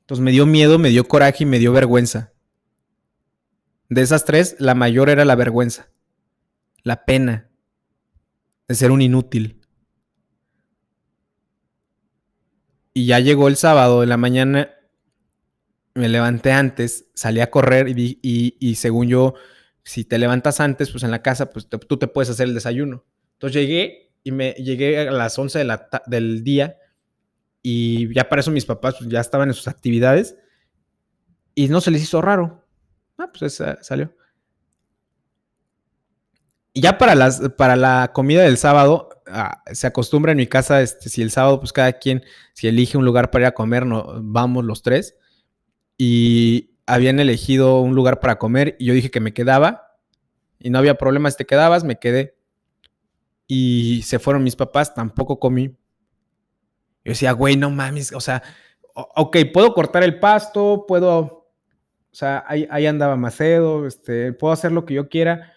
Entonces 0.00 0.24
me 0.24 0.30
dio 0.30 0.46
miedo, 0.46 0.78
me 0.78 0.88
dio 0.88 1.06
coraje 1.06 1.44
y 1.44 1.46
me 1.46 1.58
dio 1.58 1.72
vergüenza. 1.72 2.32
De 3.90 4.02
esas 4.02 4.24
tres, 4.24 4.56
la 4.58 4.74
mayor 4.74 5.10
era 5.10 5.24
la 5.24 5.34
vergüenza, 5.34 5.90
la 6.82 7.04
pena 7.04 7.50
de 8.68 8.74
ser 8.74 8.90
un 8.90 9.02
inútil. 9.02 9.60
Y 12.92 13.06
ya 13.06 13.20
llegó 13.20 13.48
el 13.48 13.56
sábado 13.56 14.00
de 14.00 14.06
la 14.06 14.16
mañana, 14.16 14.70
me 15.94 16.08
levanté 16.08 16.52
antes, 16.52 17.06
salí 17.14 17.40
a 17.40 17.50
correr 17.50 17.88
y, 17.88 18.18
y, 18.22 18.74
según 18.76 19.08
yo, 19.08 19.34
si 19.88 20.04
te 20.04 20.18
levantas 20.18 20.60
antes, 20.60 20.90
pues 20.90 21.02
en 21.02 21.10
la 21.10 21.22
casa, 21.22 21.50
pues 21.50 21.66
tú 21.66 21.96
te 21.96 22.08
puedes 22.08 22.28
hacer 22.28 22.46
el 22.46 22.52
desayuno. 22.52 23.06
Entonces 23.32 23.62
llegué 23.62 24.12
y 24.22 24.32
me 24.32 24.52
llegué 24.52 25.08
a 25.08 25.10
las 25.10 25.38
11 25.38 25.60
de 25.60 25.64
la 25.64 25.88
del 26.06 26.44
día 26.44 26.76
y 27.62 28.12
ya 28.12 28.28
para 28.28 28.40
eso 28.40 28.50
mis 28.50 28.66
papás 28.66 28.96
pues, 28.98 29.08
ya 29.08 29.20
estaban 29.20 29.48
en 29.48 29.54
sus 29.54 29.66
actividades 29.66 30.36
y 31.54 31.68
no 31.68 31.80
se 31.80 31.90
les 31.90 32.02
hizo 32.02 32.20
raro. 32.20 32.66
Ah, 33.16 33.32
pues 33.32 33.62
salió. 33.80 34.14
Y 36.74 36.82
ya 36.82 36.98
para, 36.98 37.14
las, 37.14 37.40
para 37.56 37.74
la 37.74 38.10
comida 38.12 38.42
del 38.42 38.58
sábado, 38.58 39.08
ah, 39.26 39.62
se 39.72 39.86
acostumbra 39.86 40.32
en 40.32 40.38
mi 40.38 40.46
casa, 40.46 40.82
este, 40.82 41.08
si 41.08 41.22
el 41.22 41.30
sábado, 41.30 41.60
pues 41.60 41.72
cada 41.72 41.94
quien, 41.94 42.24
si 42.52 42.68
elige 42.68 42.98
un 42.98 43.06
lugar 43.06 43.30
para 43.30 43.44
ir 43.44 43.46
a 43.46 43.54
comer, 43.54 43.86
no, 43.86 44.20
vamos 44.22 44.66
los 44.66 44.82
tres. 44.82 45.16
Y 45.96 46.77
habían 46.88 47.20
elegido 47.20 47.80
un 47.80 47.94
lugar 47.94 48.18
para 48.18 48.38
comer 48.38 48.74
y 48.78 48.86
yo 48.86 48.94
dije 48.94 49.10
que 49.10 49.20
me 49.20 49.34
quedaba. 49.34 49.98
Y 50.58 50.70
no 50.70 50.78
había 50.78 50.96
problema 50.98 51.30
si 51.30 51.36
te 51.36 51.46
quedabas, 51.46 51.84
me 51.84 51.98
quedé. 51.98 52.36
Y 53.46 54.02
se 54.02 54.18
fueron 54.18 54.42
mis 54.42 54.56
papás, 54.56 54.94
tampoco 54.94 55.38
comí. 55.38 55.68
Yo 57.04 57.12
decía, 57.12 57.32
güey, 57.32 57.56
no 57.56 57.70
mames, 57.70 58.12
o 58.12 58.20
sea, 58.20 58.42
ok, 58.94 59.36
puedo 59.52 59.72
cortar 59.72 60.02
el 60.02 60.18
pasto, 60.18 60.84
puedo, 60.88 61.18
o 61.18 62.14
sea, 62.14 62.44
ahí, 62.48 62.86
andaba 62.86 63.16
Macedo, 63.16 63.86
este, 63.86 64.32
puedo 64.32 64.52
hacer 64.52 64.72
lo 64.72 64.84
que 64.84 64.94
yo 64.94 65.08
quiera 65.08 65.52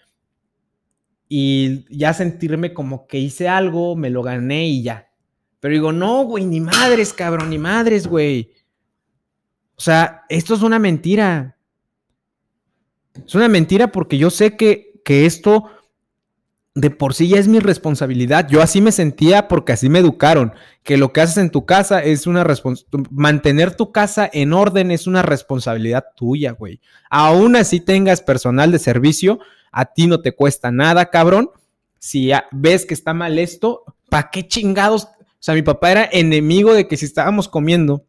y 1.28 1.84
ya 1.94 2.14
sentirme 2.14 2.72
como 2.72 3.06
que 3.06 3.18
hice 3.18 3.48
algo, 3.48 3.96
me 3.96 4.10
lo 4.10 4.22
gané 4.22 4.66
y 4.66 4.82
ya. 4.82 5.10
Pero 5.60 5.72
digo, 5.72 5.92
no, 5.92 6.24
güey, 6.24 6.44
ni 6.44 6.60
madres, 6.60 7.12
cabrón, 7.12 7.50
ni 7.50 7.58
madres, 7.58 8.06
güey. 8.06 8.52
O 9.76 9.80
sea, 9.80 10.22
esto 10.28 10.54
es 10.54 10.62
una 10.62 10.78
mentira. 10.78 11.56
Es 13.26 13.34
una 13.34 13.48
mentira 13.48 13.92
porque 13.92 14.18
yo 14.18 14.30
sé 14.30 14.56
que, 14.56 15.00
que 15.04 15.26
esto 15.26 15.70
de 16.74 16.90
por 16.90 17.12
sí 17.14 17.28
ya 17.28 17.38
es 17.38 17.48
mi 17.48 17.58
responsabilidad. 17.58 18.48
Yo 18.48 18.62
así 18.62 18.80
me 18.80 18.92
sentía 18.92 19.48
porque 19.48 19.72
así 19.72 19.88
me 19.88 19.98
educaron, 19.98 20.54
que 20.82 20.96
lo 20.96 21.12
que 21.12 21.20
haces 21.20 21.36
en 21.36 21.50
tu 21.50 21.66
casa 21.66 22.02
es 22.02 22.26
una 22.26 22.44
responsabilidad, 22.44 23.10
mantener 23.10 23.74
tu 23.74 23.92
casa 23.92 24.28
en 24.32 24.52
orden 24.52 24.90
es 24.90 25.06
una 25.06 25.22
responsabilidad 25.22 26.04
tuya, 26.16 26.52
güey. 26.52 26.80
Aún 27.10 27.56
así 27.56 27.80
tengas 27.80 28.22
personal 28.22 28.72
de 28.72 28.78
servicio, 28.78 29.38
a 29.70 29.86
ti 29.86 30.06
no 30.06 30.22
te 30.22 30.32
cuesta 30.32 30.70
nada, 30.70 31.10
cabrón. 31.10 31.50
Si 31.98 32.30
ves 32.50 32.86
que 32.86 32.94
está 32.94 33.14
mal 33.14 33.38
esto, 33.38 33.84
¿para 34.08 34.30
qué 34.30 34.48
chingados? 34.48 35.04
O 35.04 35.44
sea, 35.44 35.54
mi 35.54 35.62
papá 35.62 35.92
era 35.92 36.08
enemigo 36.10 36.72
de 36.72 36.88
que 36.88 36.96
si 36.96 37.04
estábamos 37.04 37.48
comiendo 37.48 38.06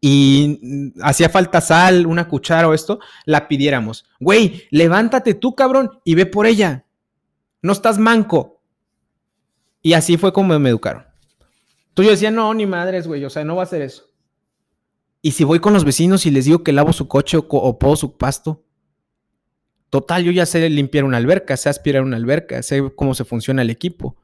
y 0.00 0.92
hacía 1.02 1.28
falta 1.28 1.60
sal, 1.60 2.06
una 2.06 2.28
cuchara 2.28 2.68
o 2.68 2.74
esto, 2.74 3.00
la 3.26 3.48
pidiéramos. 3.48 4.06
Güey, 4.18 4.64
levántate 4.70 5.34
tú, 5.34 5.54
cabrón, 5.54 6.00
y 6.04 6.14
ve 6.14 6.26
por 6.26 6.46
ella 6.46 6.86
no 7.62 7.72
estás 7.72 7.98
manco. 7.98 8.62
Y 9.82 9.94
así 9.94 10.16
fue 10.16 10.32
como 10.32 10.58
me 10.58 10.68
educaron. 10.68 11.06
Tú 11.94 12.02
yo 12.02 12.10
decía, 12.10 12.30
no, 12.30 12.52
ni 12.54 12.66
madres, 12.66 13.06
güey, 13.06 13.24
o 13.24 13.30
sea, 13.30 13.44
no 13.44 13.56
va 13.56 13.62
a 13.62 13.64
hacer 13.64 13.82
eso. 13.82 14.10
Y 15.22 15.32
si 15.32 15.44
voy 15.44 15.60
con 15.60 15.72
los 15.72 15.84
vecinos 15.84 16.24
y 16.24 16.30
les 16.30 16.46
digo 16.46 16.62
que 16.62 16.72
lavo 16.72 16.92
su 16.92 17.08
coche 17.08 17.36
o, 17.36 17.44
o 17.48 17.78
puedo 17.78 17.96
su 17.96 18.16
pasto, 18.16 18.64
total, 19.90 20.24
yo 20.24 20.32
ya 20.32 20.46
sé 20.46 20.68
limpiar 20.70 21.04
una 21.04 21.18
alberca, 21.18 21.56
sé 21.56 21.68
aspirar 21.68 22.02
una 22.02 22.16
alberca, 22.16 22.62
sé 22.62 22.92
cómo 22.94 23.14
se 23.14 23.24
funciona 23.24 23.62
el 23.62 23.70
equipo. 23.70 24.16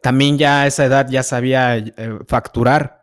También 0.00 0.38
ya 0.38 0.62
a 0.62 0.66
esa 0.66 0.84
edad 0.84 1.08
ya 1.10 1.22
sabía 1.22 1.76
eh, 1.76 2.18
facturar. 2.26 2.97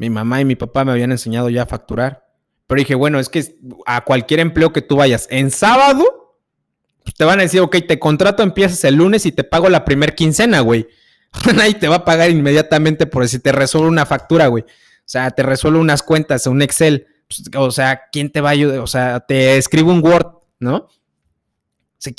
Mi 0.00 0.08
mamá 0.08 0.40
y 0.40 0.46
mi 0.46 0.56
papá 0.56 0.82
me 0.82 0.92
habían 0.92 1.12
enseñado 1.12 1.50
ya 1.50 1.64
a 1.64 1.66
facturar 1.66 2.24
Pero 2.66 2.78
dije, 2.78 2.94
bueno, 2.94 3.20
es 3.20 3.28
que 3.28 3.58
a 3.84 4.02
cualquier 4.02 4.40
empleo 4.40 4.72
que 4.72 4.80
tú 4.80 4.96
vayas 4.96 5.28
en 5.30 5.50
sábado, 5.50 6.38
pues 7.04 7.14
te 7.16 7.26
van 7.26 7.38
a 7.38 7.42
decir, 7.42 7.60
ok, 7.60 7.76
te 7.86 7.98
contrato, 7.98 8.42
empiezas 8.42 8.82
el 8.84 8.94
lunes 8.94 9.26
y 9.26 9.32
te 9.32 9.44
pago 9.44 9.68
la 9.68 9.84
primer 9.84 10.14
quincena, 10.14 10.60
güey. 10.60 10.88
Nadie 11.54 11.74
te 11.74 11.86
va 11.86 11.96
a 11.96 12.04
pagar 12.06 12.30
inmediatamente 12.30 13.04
por 13.04 13.28
si 13.28 13.40
te 13.40 13.52
resuelve 13.52 13.88
una 13.88 14.06
factura, 14.06 14.46
güey. 14.46 14.62
O 14.62 15.04
sea, 15.04 15.30
te 15.32 15.42
resuelve 15.42 15.78
unas 15.78 16.02
cuentas, 16.02 16.46
un 16.46 16.62
Excel. 16.62 17.06
Pues, 17.28 17.42
o 17.54 17.70
sea, 17.70 18.04
¿quién 18.10 18.32
te 18.32 18.40
va 18.40 18.48
a 18.48 18.52
ayudar? 18.52 18.78
O 18.78 18.86
sea, 18.86 19.20
te 19.20 19.58
escribo 19.58 19.92
un 19.92 20.02
Word, 20.02 20.28
¿no? 20.60 20.88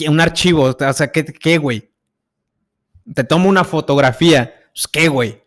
Un 0.07 0.21
archivo. 0.21 0.65
O 0.65 0.93
sea, 0.93 1.11
¿qué, 1.11 1.25
qué 1.25 1.57
güey? 1.57 1.91
Te 3.15 3.23
tomo 3.23 3.49
una 3.49 3.63
fotografía. 3.63 4.53
Pues, 4.71 4.87
¿qué, 4.87 5.07
güey? 5.07 5.40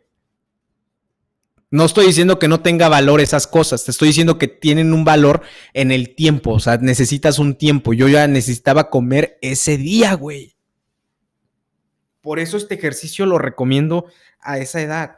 No 1.74 1.86
estoy 1.86 2.06
diciendo 2.06 2.38
que 2.38 2.46
no 2.46 2.60
tenga 2.60 2.88
valor 2.88 3.20
esas 3.20 3.48
cosas, 3.48 3.84
te 3.84 3.90
estoy 3.90 4.06
diciendo 4.06 4.38
que 4.38 4.46
tienen 4.46 4.92
un 4.92 5.04
valor 5.04 5.42
en 5.72 5.90
el 5.90 6.14
tiempo, 6.14 6.52
o 6.52 6.60
sea, 6.60 6.76
necesitas 6.76 7.40
un 7.40 7.56
tiempo. 7.56 7.92
Yo 7.92 8.06
ya 8.06 8.28
necesitaba 8.28 8.90
comer 8.90 9.40
ese 9.42 9.76
día, 9.76 10.14
güey. 10.14 10.54
Por 12.20 12.38
eso 12.38 12.58
este 12.58 12.76
ejercicio 12.76 13.26
lo 13.26 13.38
recomiendo 13.38 14.06
a 14.38 14.58
esa 14.58 14.82
edad. 14.82 15.16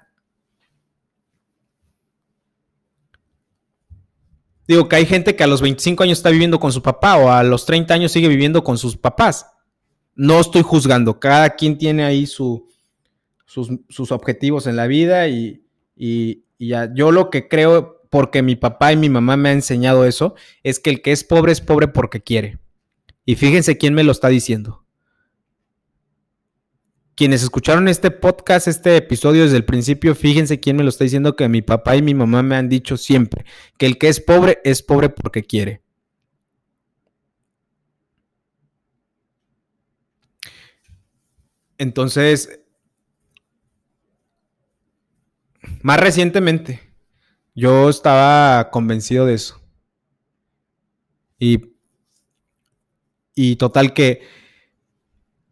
Digo 4.67 4.89
que 4.89 4.97
hay 4.97 5.05
gente 5.05 5.37
que 5.37 5.45
a 5.45 5.49
los 5.49 5.61
25 5.61 6.05
años 6.05 6.21
está 6.21 6.31
viviendo 6.31 6.59
con 6.59 6.73
su 6.73 6.81
papá 6.81 7.19
o 7.19 7.31
a 7.31 7.43
los 7.43 7.67
30 7.67 7.93
años 7.93 8.13
sigue 8.13 8.29
viviendo 8.29 8.65
con 8.65 8.79
sus 8.79 8.97
papás. 8.97 9.47
No 10.15 10.41
estoy 10.41 10.63
juzgando, 10.63 11.21
cada 11.21 11.51
quien 11.51 11.77
tiene 11.77 12.03
ahí 12.03 12.27
sus, 12.27 12.63
objetivos 14.11 14.67
en 14.67 14.77
la 14.77 14.87
vida 14.87 15.29
y, 15.29 15.63
y, 15.95 16.46
yo 16.59 17.13
lo 17.13 17.31
que 17.31 17.49
creo, 17.49 18.03
porque 18.11 18.43
mi 18.43 18.57
papá 18.57 18.93
y 18.93 18.97
mi 18.97 19.09
mamá 19.09 19.37
me 19.37 19.51
han 19.51 19.57
enseñado 19.57 20.05
eso, 20.05 20.35
es 20.63 20.81
que 20.81 20.91
el 20.91 21.03
que 21.03 21.13
es 21.13 21.25
pobre 21.25 21.53
es 21.53 21.61
pobre 21.61 21.89
porque 21.89 22.23
quiere. 22.23 22.59
Y 23.25 23.35
fíjense 23.35 23.77
quién 23.77 23.95
me 23.95 24.05
lo 24.05 24.13
está 24.13 24.29
diciendo 24.29 24.87
quienes 27.17 27.43
escucharon 27.43 27.89
este 27.89 28.11
podcast, 28.11 28.69
este 28.69 28.95
episodio 28.97 29.45
desde 29.45 29.57
el 29.57 29.65
principio, 29.65 30.15
fíjense 30.15 30.61
quién 30.61 30.77
me 30.77 30.83
lo 30.83 30.91
está 30.91 31.05
diciendo 31.05 31.35
que 31.35 31.49
mi 31.49 31.63
papá 31.63 31.97
y 31.97 32.03
mi 32.03 32.15
mamá 32.15 32.43
me 32.43 32.57
han 32.57 32.69
dicho 32.69 32.99
siempre, 32.99 33.47
que 33.79 33.87
el 33.87 33.97
que 33.99 34.09
es 34.09 34.21
pobre 34.21 34.61
es 34.65 34.83
pobre 34.83 35.09
porque 35.09 35.43
quiere. 35.43 35.83
Entonces, 41.79 42.61
más 45.83 46.01
recientemente, 46.01 46.81
yo 47.55 47.89
estaba 47.89 48.71
convencido 48.71 49.27
de 49.27 49.35
eso. 49.35 49.61
Y, 51.39 51.75
y 53.35 53.57
total 53.57 53.93
que, 53.93 54.23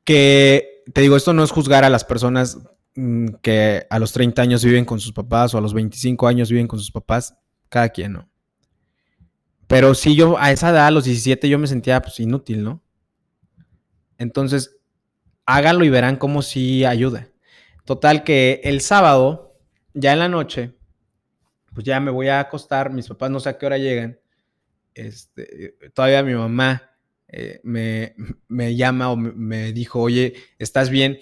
que 0.05 0.83
te 0.93 1.01
digo, 1.01 1.17
esto 1.17 1.33
no 1.33 1.45
es 1.45 1.51
juzgar 1.51 1.85
a 1.85 1.91
las 1.91 2.05
personas 2.05 2.59
mm, 2.95 3.29
que 3.43 3.87
a 3.89 3.99
los 3.99 4.13
30 4.13 4.43
años 4.43 4.65
viven 4.65 4.85
con 4.85 5.01
sus 5.01 5.13
papás 5.13 5.55
o 5.55 5.59
a 5.59 5.61
los 5.61 5.75
25 5.75 6.27
años 6.27 6.51
viven 6.51 6.67
con 6.67 6.79
sus 6.79 6.91
papás, 6.91 7.35
cada 7.69 7.89
quien, 7.89 8.13
¿no? 8.13 8.29
Pero 9.67 9.95
sí, 9.95 10.15
yo 10.15 10.39
a 10.39 10.53
esa 10.53 10.71
edad, 10.71 10.87
a 10.87 10.91
los 10.91 11.05
17, 11.05 11.49
yo 11.49 11.59
me 11.59 11.67
sentía 11.67 12.01
pues 12.03 12.21
inútil, 12.21 12.63
¿no? 12.63 12.83
Entonces, 14.19 14.77
háganlo 15.47 15.85
y 15.85 15.91
verán 15.91 16.17
cómo 16.17 16.43
sí 16.43 16.85
ayuda. 16.85 17.29
Total 17.85 18.25
que 18.25 18.61
el 18.65 18.81
sábado, 18.81 19.44
ya 19.95 20.13
en 20.13 20.19
la 20.19 20.29
noche, 20.29 20.73
pues 21.73 21.85
ya 21.87 21.99
me 22.01 22.11
voy 22.11 22.29
a 22.29 22.41
acostar, 22.41 22.93
mis 22.93 23.09
papás 23.09 23.31
no 23.31 23.41
sé 23.41 23.49
a 23.49 23.59
qué 23.59 23.67
hora 23.67 23.79
llegan. 23.79 24.19
Este, 24.95 25.77
todavía 25.93 26.23
mi 26.23 26.35
mamá 26.35 26.95
eh, 27.29 27.61
me, 27.65 28.77
llama 28.77 29.11
o 29.11 29.17
me, 29.17 29.73
dijo, 29.73 30.01
oye, 30.01 30.35
¿estás 30.59 30.91
bien? 30.91 31.19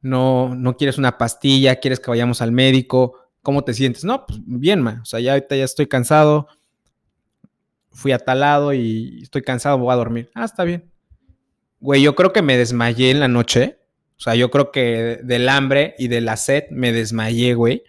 No, 0.00 0.54
no 0.54 0.76
quieres 0.76 0.98
una 0.98 1.16
pastilla, 1.16 1.76
quieres 1.76 2.00
que 2.00 2.10
vayamos 2.10 2.42
al 2.42 2.52
médico, 2.52 3.18
¿cómo 3.42 3.64
te 3.64 3.72
sientes? 3.72 4.04
No, 4.04 4.26
pues 4.26 4.40
bien, 4.44 4.82
ma, 4.82 5.00
o 5.02 5.04
sea, 5.04 5.20
ya 5.20 5.32
ahorita 5.32 5.56
ya 5.56 5.64
estoy 5.64 5.86
cansado, 5.86 6.48
fui 7.90 8.12
a 8.12 8.18
tal 8.18 8.40
lado 8.40 8.72
y 8.74 9.22
estoy 9.22 9.42
cansado, 9.42 9.78
voy 9.78 9.92
a 9.92 9.96
dormir. 9.96 10.30
Ah, 10.34 10.44
está 10.44 10.64
bien. 10.64 10.90
Güey, 11.80 12.02
yo 12.02 12.14
creo 12.14 12.32
que 12.32 12.42
me 12.42 12.58
desmayé 12.58 13.10
en 13.10 13.20
la 13.20 13.28
noche, 13.28 13.78
o 14.18 14.20
sea, 14.20 14.34
yo 14.34 14.50
creo 14.50 14.70
que 14.70 15.20
del 15.22 15.48
hambre 15.48 15.94
y 15.98 16.08
de 16.08 16.20
la 16.20 16.36
sed 16.36 16.64
me 16.70 16.92
desmayé, 16.92 17.54
güey. 17.54 17.84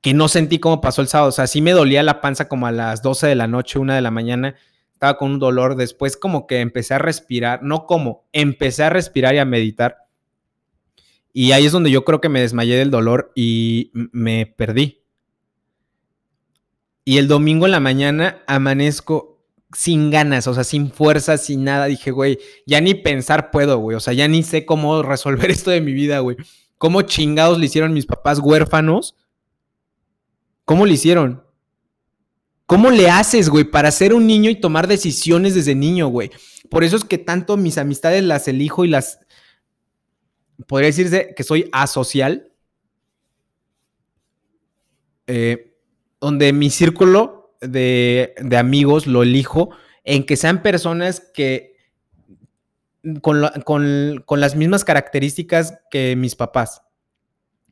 Que 0.00 0.14
no 0.14 0.28
sentí 0.28 0.58
cómo 0.58 0.80
pasó 0.80 1.02
el 1.02 1.08
sábado. 1.08 1.28
O 1.28 1.32
sea, 1.32 1.46
sí 1.46 1.60
me 1.60 1.72
dolía 1.72 2.02
la 2.02 2.20
panza 2.20 2.48
como 2.48 2.66
a 2.66 2.72
las 2.72 3.02
12 3.02 3.26
de 3.26 3.34
la 3.34 3.46
noche, 3.46 3.78
una 3.78 3.94
de 3.94 4.02
la 4.02 4.10
mañana 4.10 4.54
estaba 5.00 5.16
con 5.16 5.30
un 5.30 5.38
dolor, 5.38 5.76
después 5.76 6.18
como 6.18 6.46
que 6.46 6.60
empecé 6.60 6.92
a 6.92 6.98
respirar, 6.98 7.62
no 7.62 7.86
como, 7.86 8.28
empecé 8.32 8.82
a 8.82 8.90
respirar 8.90 9.34
y 9.34 9.38
a 9.38 9.46
meditar. 9.46 9.96
Y 11.32 11.52
ahí 11.52 11.64
es 11.64 11.72
donde 11.72 11.90
yo 11.90 12.04
creo 12.04 12.20
que 12.20 12.28
me 12.28 12.42
desmayé 12.42 12.76
del 12.76 12.90
dolor 12.90 13.32
y 13.34 13.92
me 13.94 14.44
perdí. 14.44 15.02
Y 17.02 17.16
el 17.16 17.28
domingo 17.28 17.64
en 17.64 17.72
la 17.72 17.80
mañana 17.80 18.42
amanezco 18.46 19.42
sin 19.72 20.10
ganas, 20.10 20.46
o 20.46 20.52
sea, 20.52 20.64
sin 20.64 20.90
fuerza, 20.90 21.38
sin 21.38 21.64
nada. 21.64 21.86
Dije, 21.86 22.10
güey, 22.10 22.38
ya 22.66 22.82
ni 22.82 22.92
pensar 22.92 23.50
puedo, 23.50 23.78
güey. 23.78 23.96
O 23.96 24.00
sea, 24.00 24.12
ya 24.12 24.28
ni 24.28 24.42
sé 24.42 24.66
cómo 24.66 25.02
resolver 25.02 25.50
esto 25.50 25.70
de 25.70 25.80
mi 25.80 25.94
vida, 25.94 26.18
güey. 26.18 26.36
¿Cómo 26.76 27.00
chingados 27.00 27.58
le 27.58 27.64
hicieron 27.64 27.94
mis 27.94 28.04
papás 28.04 28.38
huérfanos? 28.38 29.14
¿Cómo 30.70 30.86
le 30.86 30.92
hicieron? 30.92 31.42
¿Cómo 32.66 32.92
le 32.92 33.10
haces, 33.10 33.48
güey, 33.48 33.64
para 33.64 33.90
ser 33.90 34.14
un 34.14 34.28
niño 34.28 34.50
y 34.50 34.60
tomar 34.60 34.86
decisiones 34.86 35.56
desde 35.56 35.74
niño, 35.74 36.06
güey? 36.06 36.30
Por 36.70 36.84
eso 36.84 36.94
es 36.94 37.02
que 37.02 37.18
tanto 37.18 37.56
mis 37.56 37.76
amistades 37.76 38.22
las 38.22 38.46
elijo 38.46 38.84
y 38.84 38.88
las... 38.88 39.18
Podría 40.68 40.86
decirse 40.86 41.34
que 41.36 41.42
soy 41.42 41.68
asocial. 41.72 42.52
Eh, 45.26 45.76
donde 46.20 46.52
mi 46.52 46.70
círculo 46.70 47.56
de, 47.60 48.32
amigos 48.56 49.08
lo 49.08 49.24
elijo 49.24 49.70
en 50.04 50.24
que 50.24 50.36
sean 50.36 50.62
personas 50.62 51.18
que 51.34 51.74
con, 53.22 53.42
con, 53.64 54.40
las 54.40 54.54
mismas 54.54 54.84
características 54.84 55.80
que 55.90 56.14
mis 56.14 56.36
papás 56.36 56.82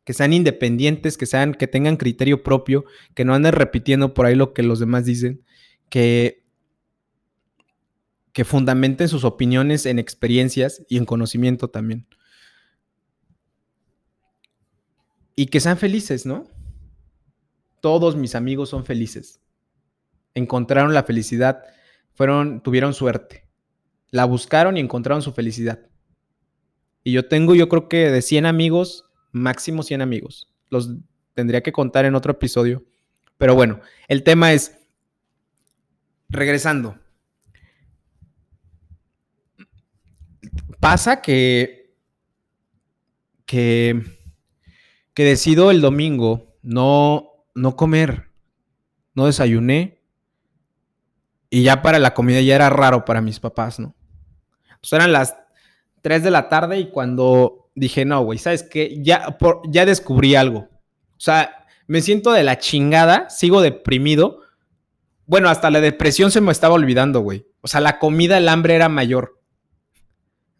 que 0.09 0.15
sean 0.15 0.33
independientes, 0.33 1.19
que 1.19 1.27
sean, 1.27 1.53
que 1.53 1.67
tengan 1.67 1.99
criterio 1.99 2.43
propio, 2.43 2.87
que 3.15 3.27
no 3.27 3.35
anden 3.35 3.53
repitiendo 3.53 4.15
por 4.15 4.25
ahí 4.25 4.35
lo 4.35 4.55
que 4.55 4.63
los 4.63 4.79
demás 4.79 5.05
dicen, 5.05 5.45
que, 5.91 6.47
que 8.33 8.47
fundamenten 8.47 9.09
sus 9.09 9.25
opiniones 9.25 9.85
en 9.85 9.99
experiencias 9.99 10.83
y 10.89 10.97
en 10.97 11.05
conocimiento 11.05 11.69
también. 11.69 12.07
Y 15.37 15.49
que 15.49 15.61
sean 15.61 15.77
felices, 15.77 16.25
¿no? 16.25 16.49
Todos 17.83 18.17
mis 18.17 18.35
amigos 18.35 18.71
son 18.71 18.87
felices. 18.87 19.43
Encontraron 20.33 20.95
la 20.95 21.03
felicidad, 21.03 21.65
fueron, 22.15 22.63
tuvieron 22.63 22.95
suerte. 22.95 23.47
La 24.11 24.25
buscaron 24.25 24.79
y 24.79 24.81
encontraron 24.81 25.21
su 25.21 25.35
felicidad. 25.35 25.81
Y 27.05 27.13
yo 27.13 27.29
tengo, 27.29 27.55
yo 27.55 27.69
creo 27.69 27.91
que 27.91 28.11
de 28.11 28.23
100 28.23 28.47
amigos, 28.47 29.08
máximo 29.33 29.83
100 29.83 30.03
amigos. 30.03 30.49
Los 30.71 30.91
tendría 31.35 31.63
que 31.63 31.73
contar 31.73 32.05
en 32.05 32.15
otro 32.15 32.33
episodio. 32.33 32.85
Pero 33.37 33.55
bueno, 33.55 33.81
el 34.09 34.25
tema 34.25 34.53
es, 34.53 34.77
regresando, 36.29 36.99
pasa 40.81 41.23
que, 41.23 41.95
que, 43.47 44.03
que 45.15 45.25
decido 45.25 45.71
el 45.71 45.81
domingo 45.81 46.57
no, 46.63 47.31
no 47.55 47.77
comer, 47.77 48.31
no 49.15 49.27
desayuné 49.27 50.03
y 51.51 51.63
ya 51.63 51.83
para 51.83 51.99
la 51.99 52.15
comida 52.15 52.41
ya 52.41 52.57
era 52.57 52.71
raro 52.71 53.05
para 53.05 53.21
mis 53.21 53.41
papás, 53.41 53.79
¿no? 53.79 53.95
Pues 54.81 54.93
eran 54.93 55.13
las 55.13 55.37
3 56.03 56.23
de 56.23 56.31
la 56.31 56.49
tarde 56.49 56.79
y 56.79 56.91
cuando 56.91 57.68
dije, 57.79 58.05
no, 58.05 58.23
güey, 58.23 58.39
¿sabes 58.39 58.63
qué? 58.63 58.99
Ya, 59.01 59.37
ya 59.69 59.87
descubrí 59.87 60.35
algo. 60.35 60.69
O 60.71 61.21
sea, 61.21 61.67
me 61.87 62.03
siento 62.03 62.33
de 62.33 62.45
la 62.45 62.59
chingada, 62.59 63.31
sigo 63.31 63.61
deprimido. 63.61 64.43
Bueno, 65.27 65.49
hasta 65.49 65.71
la 65.71 65.81
depresión 65.81 66.31
se 66.31 66.41
me 66.41 66.53
estaba 66.53 66.75
olvidando, 66.75 67.21
güey. 67.21 67.47
O 67.61 67.69
sea, 67.69 67.81
la 67.81 67.99
comida, 67.99 68.39
el 68.39 68.49
hambre 68.49 68.75
era 68.75 68.89
mayor. 68.89 69.41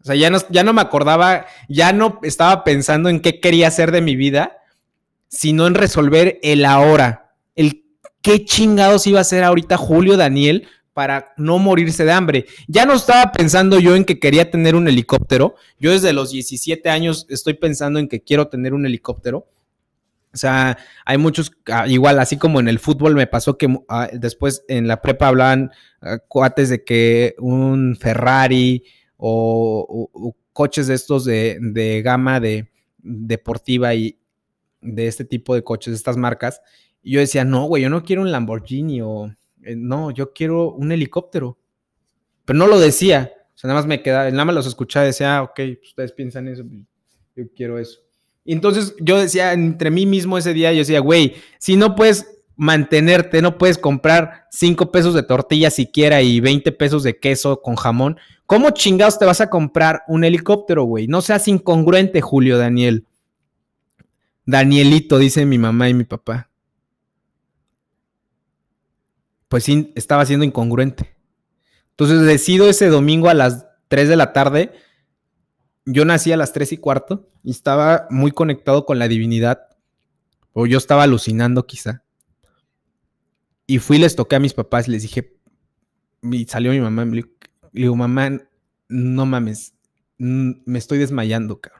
O 0.01 0.05
sea, 0.05 0.15
ya 0.15 0.29
no, 0.29 0.39
ya 0.49 0.63
no 0.63 0.73
me 0.73 0.81
acordaba, 0.81 1.45
ya 1.67 1.93
no 1.93 2.19
estaba 2.23 2.63
pensando 2.63 3.09
en 3.09 3.19
qué 3.19 3.39
quería 3.39 3.67
hacer 3.67 3.91
de 3.91 4.01
mi 4.01 4.15
vida, 4.15 4.57
sino 5.27 5.67
en 5.67 5.75
resolver 5.75 6.39
el 6.41 6.65
ahora. 6.65 7.35
El 7.55 7.85
qué 8.21 8.45
chingados 8.45 9.07
iba 9.07 9.19
a 9.19 9.21
hacer 9.21 9.43
ahorita 9.43 9.77
Julio 9.77 10.17
Daniel 10.17 10.67
para 10.99 11.33
no 11.37 11.59
morirse 11.59 12.03
de 12.03 12.11
hambre. 12.11 12.45
Ya 12.67 12.85
no 12.85 12.93
estaba 12.93 13.31
pensando 13.31 13.79
yo 13.79 13.95
en 13.95 14.03
que 14.03 14.19
quería 14.19 14.51
tener 14.51 14.75
un 14.75 14.85
helicóptero. 14.85 15.55
Yo 15.79 15.91
desde 15.93 16.11
los 16.11 16.31
17 16.31 16.89
años 16.89 17.25
estoy 17.29 17.53
pensando 17.53 17.99
en 17.99 18.09
que 18.09 18.21
quiero 18.21 18.49
tener 18.49 18.73
un 18.73 18.85
helicóptero. 18.85 19.47
sea, 20.33 20.77
hay 21.05 21.17
muchos, 21.17 21.53
ah, 21.71 21.87
igual, 21.87 22.19
así 22.19 22.35
como 22.35 22.59
en 22.59 22.67
el 22.67 22.79
fútbol 22.79 23.15
me 23.15 23.27
pasó 23.27 23.57
que 23.57 23.73
ah, 23.87 24.09
después 24.11 24.65
en 24.67 24.89
la 24.89 25.01
prepa 25.01 25.29
hablaban 25.29 25.71
ah, 26.01 26.17
cuates 26.27 26.67
de 26.67 26.83
que 26.83 27.33
un 27.39 27.95
Ferrari 27.97 28.83
o, 29.15 30.33
coches 30.51 30.87
de 30.87 30.95
estos 30.95 31.23
de, 31.23 32.01
gama 32.03 32.41
de 32.41 32.69
deportiva 32.97 33.95
y 33.95 34.19
de 34.81 35.07
este 35.07 35.23
tipo 35.23 35.55
de 35.55 35.63
coches, 35.63 35.93
de 35.93 35.97
estas 35.97 36.17
marcas. 36.17 36.61
Y 37.01 37.13
yo 37.13 37.21
decía, 37.21 37.45
no, 37.45 37.67
güey, 37.67 37.83
yo 37.83 37.89
no 37.89 38.03
quiero 38.03 38.21
un 38.21 38.33
Lamborghini 38.33 38.99
o 39.01 39.33
eh, 39.63 39.75
no, 39.75 40.11
yo 40.11 40.33
quiero 40.33 40.71
un 40.71 40.91
helicóptero. 40.91 41.57
Pero 42.45 42.59
no 42.59 42.67
lo 42.67 42.79
decía. 42.79 43.31
O 43.53 43.57
sea, 43.57 43.67
nada 43.67 43.79
más 43.79 43.87
me 43.87 44.01
quedaba, 44.01 44.29
nada 44.31 44.45
más 44.45 44.55
los 44.55 44.67
escuchaba 44.67 45.05
y 45.05 45.09
decía, 45.09 45.43
ok, 45.43 45.55
pues 45.55 45.89
ustedes 45.89 46.11
piensan 46.13 46.47
eso, 46.47 46.63
pues, 46.65 46.81
yo 47.35 47.53
quiero 47.55 47.77
eso. 47.77 47.99
Y 48.45 48.53
entonces 48.53 48.95
yo 48.99 49.19
decía 49.19 49.53
entre 49.53 49.91
mí 49.91 50.05
mismo 50.05 50.37
ese 50.37 50.53
día, 50.53 50.71
yo 50.71 50.79
decía, 50.79 51.01
güey, 51.01 51.35
si 51.59 51.75
no 51.75 51.95
puedes 51.95 52.39
mantenerte, 52.55 53.41
no 53.41 53.57
puedes 53.57 53.77
comprar 53.77 54.47
5 54.51 54.91
pesos 54.91 55.13
de 55.13 55.23
tortilla 55.23 55.69
siquiera 55.69 56.21
y 56.21 56.39
20 56.39 56.71
pesos 56.73 57.03
de 57.03 57.19
queso 57.19 57.61
con 57.61 57.75
jamón, 57.75 58.17
¿cómo 58.45 58.71
chingados 58.71 59.19
te 59.19 59.25
vas 59.25 59.39
a 59.39 59.49
comprar 59.49 60.03
un 60.07 60.23
helicóptero, 60.23 60.83
güey? 60.83 61.07
No 61.07 61.21
seas 61.21 61.47
incongruente, 61.47 62.21
Julio 62.21 62.57
Daniel. 62.57 63.05
Danielito, 64.45 65.19
dice 65.19 65.45
mi 65.45 65.57
mamá 65.57 65.89
y 65.89 65.93
mi 65.93 66.05
papá. 66.05 66.48
Pues 69.49 69.65
sí, 69.65 69.91
estaba 69.95 70.25
siendo 70.25 70.45
incongruente. 70.45 71.13
Entonces 71.91 72.21
decido 72.21 72.69
ese 72.69 72.87
domingo 72.87 73.27
a 73.27 73.33
las 73.33 73.65
3 73.89 74.07
de 74.07 74.15
la 74.15 74.31
tarde 74.31 74.71
yo 75.91 76.05
nací 76.05 76.31
a 76.31 76.37
las 76.37 76.53
3 76.53 76.73
y 76.73 76.77
cuarto 76.77 77.29
y 77.43 77.51
estaba 77.51 78.07
muy 78.09 78.31
conectado 78.31 78.85
con 78.85 78.99
la 78.99 79.07
divinidad, 79.07 79.69
o 80.53 80.67
yo 80.67 80.77
estaba 80.77 81.03
alucinando 81.03 81.65
quizá. 81.65 82.03
Y 83.65 83.79
fui 83.79 83.97
les 83.97 84.15
toqué 84.15 84.35
a 84.35 84.39
mis 84.39 84.53
papás 84.53 84.87
y 84.87 84.91
les 84.91 85.01
dije, 85.03 85.35
y 86.21 86.45
salió 86.45 86.71
mi 86.71 86.79
mamá, 86.79 87.05
le 87.05 87.25
digo, 87.71 87.95
mamá, 87.95 88.39
no 88.87 89.25
mames, 89.25 89.73
me 90.17 90.77
estoy 90.77 90.97
desmayando, 90.99 91.59
cabrón. 91.59 91.78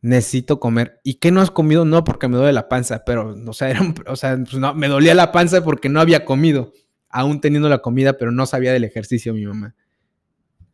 Necesito 0.00 0.60
comer. 0.60 1.00
¿Y 1.04 1.14
qué 1.14 1.30
no 1.30 1.40
has 1.40 1.50
comido? 1.50 1.84
No, 1.84 2.04
porque 2.04 2.28
me 2.28 2.36
duele 2.36 2.52
la 2.52 2.68
panza, 2.68 3.04
pero, 3.04 3.34
o 3.46 3.52
sea, 3.52 3.78
o 4.06 4.16
sea 4.16 4.36
pues 4.36 4.54
no, 4.54 4.74
me 4.74 4.88
dolía 4.88 5.14
la 5.14 5.32
panza 5.32 5.62
porque 5.64 5.88
no 5.88 6.00
había 6.00 6.24
comido, 6.24 6.72
aún 7.08 7.40
teniendo 7.40 7.68
la 7.68 7.78
comida, 7.78 8.18
pero 8.18 8.30
no 8.30 8.46
sabía 8.46 8.72
del 8.72 8.84
ejercicio 8.84 9.34
mi 9.34 9.46
mamá. 9.46 9.74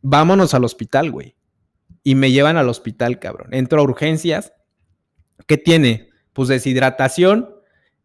Vámonos 0.01 0.53
al 0.53 0.63
hospital, 0.63 1.11
güey 1.11 1.35
y 2.05 2.13
me 2.13 2.31
llevan 2.31 2.55
al 2.55 2.69
hospital, 2.69 3.19
cabrón. 3.19 3.51
Entro 3.51 3.81
a 3.81 3.83
urgencias. 3.83 4.53
¿Qué 5.47 5.57
tiene? 5.57 6.09
Pues 6.33 6.47
deshidratación 6.49 7.49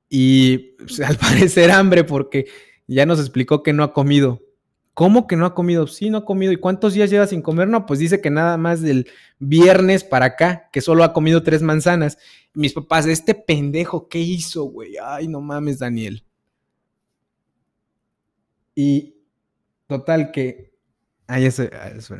y 0.08 0.74
pues, 0.78 1.00
al 1.06 1.16
parecer 1.16 1.70
hambre 1.70 2.02
porque 2.02 2.46
ya 2.88 3.04
nos 3.04 3.20
explicó 3.20 3.62
que 3.62 3.74
no 3.74 3.84
ha 3.84 3.92
comido. 3.92 4.40
¿Cómo 4.94 5.26
que 5.26 5.36
no 5.36 5.46
ha 5.46 5.54
comido? 5.54 5.86
Sí, 5.86 6.10
no 6.10 6.18
ha 6.18 6.24
comido. 6.24 6.52
¿Y 6.52 6.56
cuántos 6.56 6.94
días 6.94 7.10
lleva 7.10 7.26
sin 7.26 7.42
comer? 7.42 7.68
No, 7.68 7.86
pues 7.86 7.98
dice 8.00 8.20
que 8.20 8.30
nada 8.30 8.56
más 8.56 8.82
del 8.82 9.08
viernes 9.38 10.04
para 10.04 10.26
acá, 10.26 10.68
que 10.72 10.80
solo 10.80 11.04
ha 11.04 11.12
comido 11.12 11.42
tres 11.42 11.62
manzanas. 11.62 12.18
Mis 12.52 12.72
papás, 12.72 13.06
este 13.06 13.34
pendejo, 13.34 14.08
¿qué 14.08 14.18
hizo, 14.18 14.64
güey? 14.64 14.96
Ay, 15.02 15.28
no 15.28 15.40
mames, 15.40 15.78
Daniel. 15.78 16.24
Y 18.74 19.14
total 19.86 20.32
que... 20.32 20.72
Eso, 21.28 21.62
eso 21.62 22.16